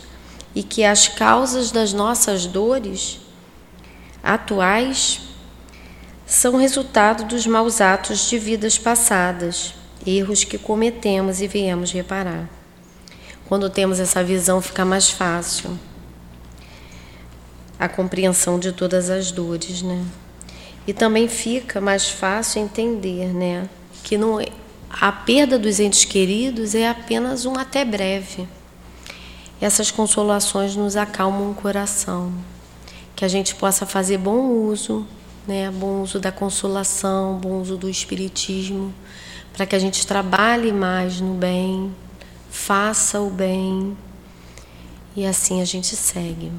e 0.54 0.62
que 0.62 0.84
as 0.84 1.08
causas 1.08 1.72
das 1.72 1.92
nossas 1.94 2.46
dores 2.46 3.20
atuais 4.22 5.31
são 6.32 6.56
resultado 6.56 7.26
dos 7.26 7.46
maus 7.46 7.82
atos 7.82 8.30
de 8.30 8.40
vidas 8.40 8.78
passadas 8.78 9.74
erros 10.08 10.46
que 10.46 10.58
cometemos 10.58 11.42
e 11.42 11.48
viemos 11.48 11.92
reparar. 11.92 12.50
Quando 13.50 13.70
temos 13.70 14.00
essa 14.00 14.24
visão, 14.24 14.62
fica 14.62 14.86
mais 14.86 15.10
fácil 15.10 15.78
a 17.78 17.90
compreensão 17.90 18.58
de 18.58 18.72
todas 18.72 19.10
as 19.10 19.30
dores, 19.30 19.82
né? 19.82 20.06
E 20.88 20.94
também 20.94 21.28
fica 21.28 21.82
mais 21.82 22.10
fácil 22.10 22.62
entender, 22.62 23.34
né, 23.34 23.68
que 24.02 24.18
não 24.18 24.40
é, 24.40 24.48
a 24.90 25.12
perda 25.12 25.60
dos 25.60 25.82
entes 25.82 26.06
queridos 26.06 26.74
é 26.74 26.88
apenas 26.88 27.46
um 27.46 27.58
até 27.58 27.84
breve. 27.84 28.48
Essas 29.60 29.92
consolações 29.92 30.78
nos 30.78 30.96
acalmam 30.96 31.52
o 31.52 31.56
coração, 31.56 32.34
que 33.18 33.26
a 33.26 33.28
gente 33.28 33.54
possa 33.54 33.86
fazer 33.86 34.18
bom 34.18 34.48
uso, 34.48 35.06
né, 35.48 35.72
bom 35.72 36.02
uso 36.02 36.20
da 36.20 36.32
consolação, 36.32 37.38
bom 37.40 37.60
uso 37.62 37.78
do 37.78 37.90
espiritismo, 37.90 38.94
para 39.54 39.66
que 39.66 39.76
a 39.76 39.80
gente 39.80 40.06
trabalhe 40.06 40.72
mais 40.72 41.20
no 41.20 41.34
bem, 41.34 41.94
faça 42.50 43.20
o 43.20 43.30
bem 43.30 43.98
e 45.16 45.26
assim 45.26 45.62
a 45.62 45.66
gente 45.66 45.96
segue. 45.96 46.52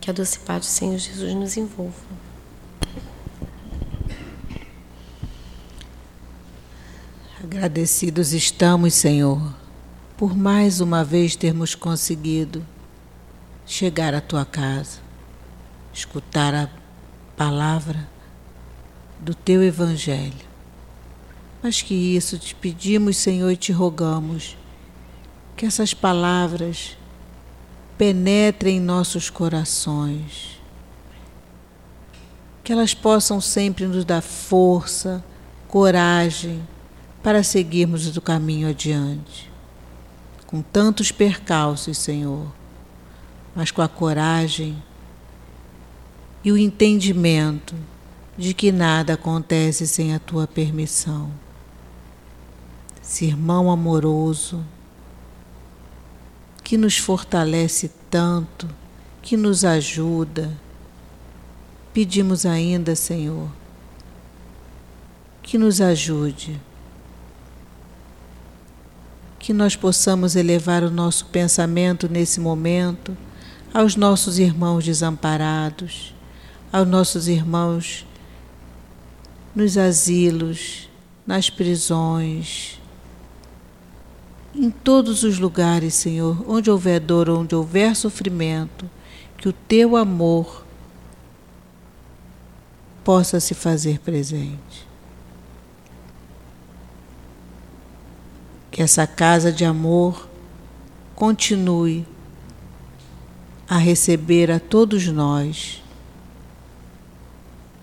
Que 0.00 0.10
a 0.10 0.14
doce 0.14 0.38
paz 0.38 0.60
do 0.60 0.66
Senhor 0.66 0.98
Jesus 0.98 1.34
nos 1.34 1.56
envolva. 1.56 1.94
Agradecidos 7.42 8.32
estamos, 8.32 8.94
Senhor, 8.94 9.54
por 10.16 10.36
mais 10.36 10.80
uma 10.80 11.04
vez 11.04 11.36
termos 11.36 11.74
conseguido 11.74 12.66
chegar 13.66 14.14
à 14.14 14.20
tua 14.20 14.44
casa, 14.44 14.98
escutar 15.92 16.54
a 16.54 16.68
palavra 17.36 18.08
do 19.20 19.34
teu 19.34 19.62
Evangelho. 19.62 20.50
Mas 21.62 21.82
que 21.82 21.94
isso 21.94 22.38
te 22.38 22.54
pedimos, 22.54 23.18
Senhor, 23.18 23.50
e 23.50 23.56
te 23.56 23.70
rogamos, 23.70 24.56
que 25.56 25.66
essas 25.66 25.92
palavras 25.92 26.96
penetrem 27.98 28.78
em 28.78 28.80
nossos 28.80 29.28
corações, 29.28 30.58
que 32.64 32.72
elas 32.72 32.94
possam 32.94 33.40
sempre 33.42 33.86
nos 33.86 34.06
dar 34.06 34.22
força, 34.22 35.22
coragem 35.68 36.66
para 37.22 37.42
seguirmos 37.42 38.16
o 38.16 38.20
caminho 38.22 38.70
adiante. 38.70 39.50
Com 40.46 40.62
tantos 40.62 41.12
percalços, 41.12 41.98
Senhor, 41.98 42.46
mas 43.54 43.70
com 43.70 43.82
a 43.82 43.88
coragem 43.88 44.82
e 46.42 46.50
o 46.50 46.56
entendimento 46.56 47.74
de 48.40 48.54
que 48.54 48.72
nada 48.72 49.12
acontece 49.12 49.86
sem 49.86 50.14
a 50.14 50.18
tua 50.18 50.46
permissão. 50.46 51.30
Esse 53.02 53.26
irmão 53.26 53.70
amoroso, 53.70 54.64
que 56.64 56.78
nos 56.78 56.96
fortalece 56.96 57.90
tanto, 58.08 58.66
que 59.20 59.36
nos 59.36 59.62
ajuda. 59.62 60.50
Pedimos 61.92 62.46
ainda, 62.46 62.96
Senhor, 62.96 63.50
que 65.42 65.58
nos 65.58 65.82
ajude, 65.82 66.58
que 69.38 69.52
nós 69.52 69.76
possamos 69.76 70.34
elevar 70.34 70.82
o 70.82 70.90
nosso 70.90 71.26
pensamento 71.26 72.08
nesse 72.08 72.40
momento 72.40 73.14
aos 73.74 73.96
nossos 73.96 74.38
irmãos 74.38 74.82
desamparados, 74.82 76.14
aos 76.72 76.88
nossos 76.88 77.28
irmãos 77.28 78.06
nos 79.54 79.76
asilos, 79.76 80.88
nas 81.26 81.50
prisões, 81.50 82.80
em 84.54 84.70
todos 84.70 85.22
os 85.22 85.38
lugares, 85.38 85.94
Senhor, 85.94 86.44
onde 86.48 86.70
houver 86.70 87.00
dor, 87.00 87.30
onde 87.30 87.54
houver 87.54 87.94
sofrimento, 87.94 88.88
que 89.36 89.48
o 89.48 89.52
teu 89.52 89.96
amor 89.96 90.64
possa 93.04 93.40
se 93.40 93.54
fazer 93.54 94.00
presente. 94.00 94.88
Que 98.70 98.82
essa 98.82 99.06
casa 99.06 99.50
de 99.50 99.64
amor 99.64 100.28
continue 101.14 102.06
a 103.68 103.78
receber 103.78 104.50
a 104.50 104.58
todos 104.58 105.06
nós, 105.06 105.82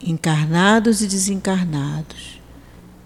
encarnados 0.01 1.01
e 1.01 1.07
desencarnados 1.07 2.37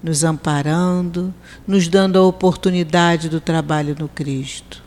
nos 0.03 0.23
amparando, 0.23 1.33
nos 1.67 1.87
dando 1.87 2.17
a 2.17 2.25
oportunidade 2.25 3.29
do 3.29 3.39
trabalho 3.39 3.95
no 3.97 4.07
Cristo. 4.07 4.81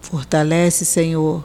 Fortalece, 0.00 0.84
Senhor, 0.84 1.44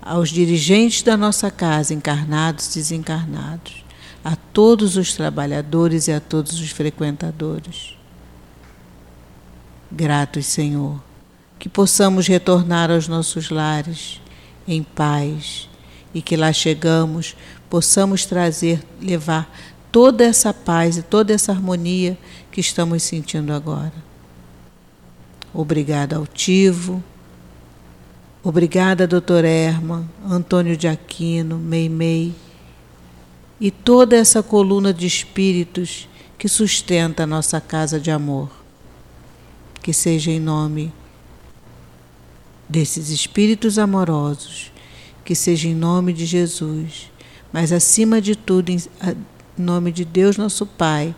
aos 0.00 0.30
dirigentes 0.30 1.02
da 1.02 1.16
nossa 1.16 1.50
casa, 1.50 1.92
encarnados 1.92 2.74
e 2.74 2.78
desencarnados, 2.78 3.84
a 4.24 4.36
todos 4.36 4.96
os 4.96 5.14
trabalhadores 5.14 6.08
e 6.08 6.12
a 6.12 6.20
todos 6.20 6.60
os 6.60 6.70
frequentadores. 6.70 7.96
Gratos, 9.92 10.46
Senhor, 10.46 11.02
que 11.58 11.68
possamos 11.68 12.26
retornar 12.26 12.90
aos 12.90 13.08
nossos 13.08 13.50
lares 13.50 14.20
em 14.66 14.82
paz 14.82 15.69
e 16.14 16.20
que 16.20 16.36
lá 16.36 16.52
chegamos 16.52 17.36
possamos 17.68 18.26
trazer, 18.26 18.82
levar 19.00 19.50
toda 19.92 20.24
essa 20.24 20.52
paz 20.52 20.96
e 20.96 21.02
toda 21.02 21.32
essa 21.32 21.52
harmonia 21.52 22.18
que 22.50 22.60
estamos 22.60 23.02
sentindo 23.02 23.52
agora. 23.52 23.92
Obrigada, 25.52 26.16
Altivo. 26.16 27.02
Obrigada, 28.42 29.06
doutor 29.06 29.44
Erma, 29.44 30.08
Antônio 30.24 30.76
de 30.76 30.88
Aquino, 30.88 31.58
Meimei 31.58 32.34
e 33.60 33.70
toda 33.70 34.16
essa 34.16 34.42
coluna 34.42 34.94
de 34.94 35.06
espíritos 35.06 36.08
que 36.38 36.48
sustenta 36.48 37.24
a 37.24 37.26
nossa 37.26 37.60
casa 37.60 38.00
de 38.00 38.10
amor. 38.10 38.50
Que 39.82 39.92
seja 39.92 40.30
em 40.30 40.40
nome 40.40 40.92
desses 42.66 43.10
espíritos 43.10 43.78
amorosos, 43.78 44.69
que 45.24 45.34
seja 45.34 45.68
em 45.68 45.74
nome 45.74 46.12
de 46.12 46.26
Jesus, 46.26 47.10
mas 47.52 47.72
acima 47.72 48.20
de 48.20 48.34
tudo, 48.36 48.70
em 48.70 48.78
nome 49.56 49.92
de 49.92 50.04
Deus, 50.04 50.36
nosso 50.36 50.66
Pai, 50.66 51.14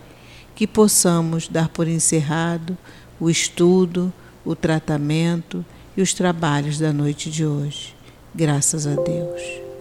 que 0.54 0.66
possamos 0.66 1.48
dar 1.48 1.68
por 1.68 1.88
encerrado 1.88 2.76
o 3.18 3.30
estudo, 3.30 4.12
o 4.44 4.54
tratamento 4.54 5.64
e 5.96 6.02
os 6.02 6.12
trabalhos 6.12 6.78
da 6.78 6.92
noite 6.92 7.30
de 7.30 7.46
hoje. 7.46 7.94
Graças 8.34 8.86
a 8.86 8.94
Deus. 8.94 9.71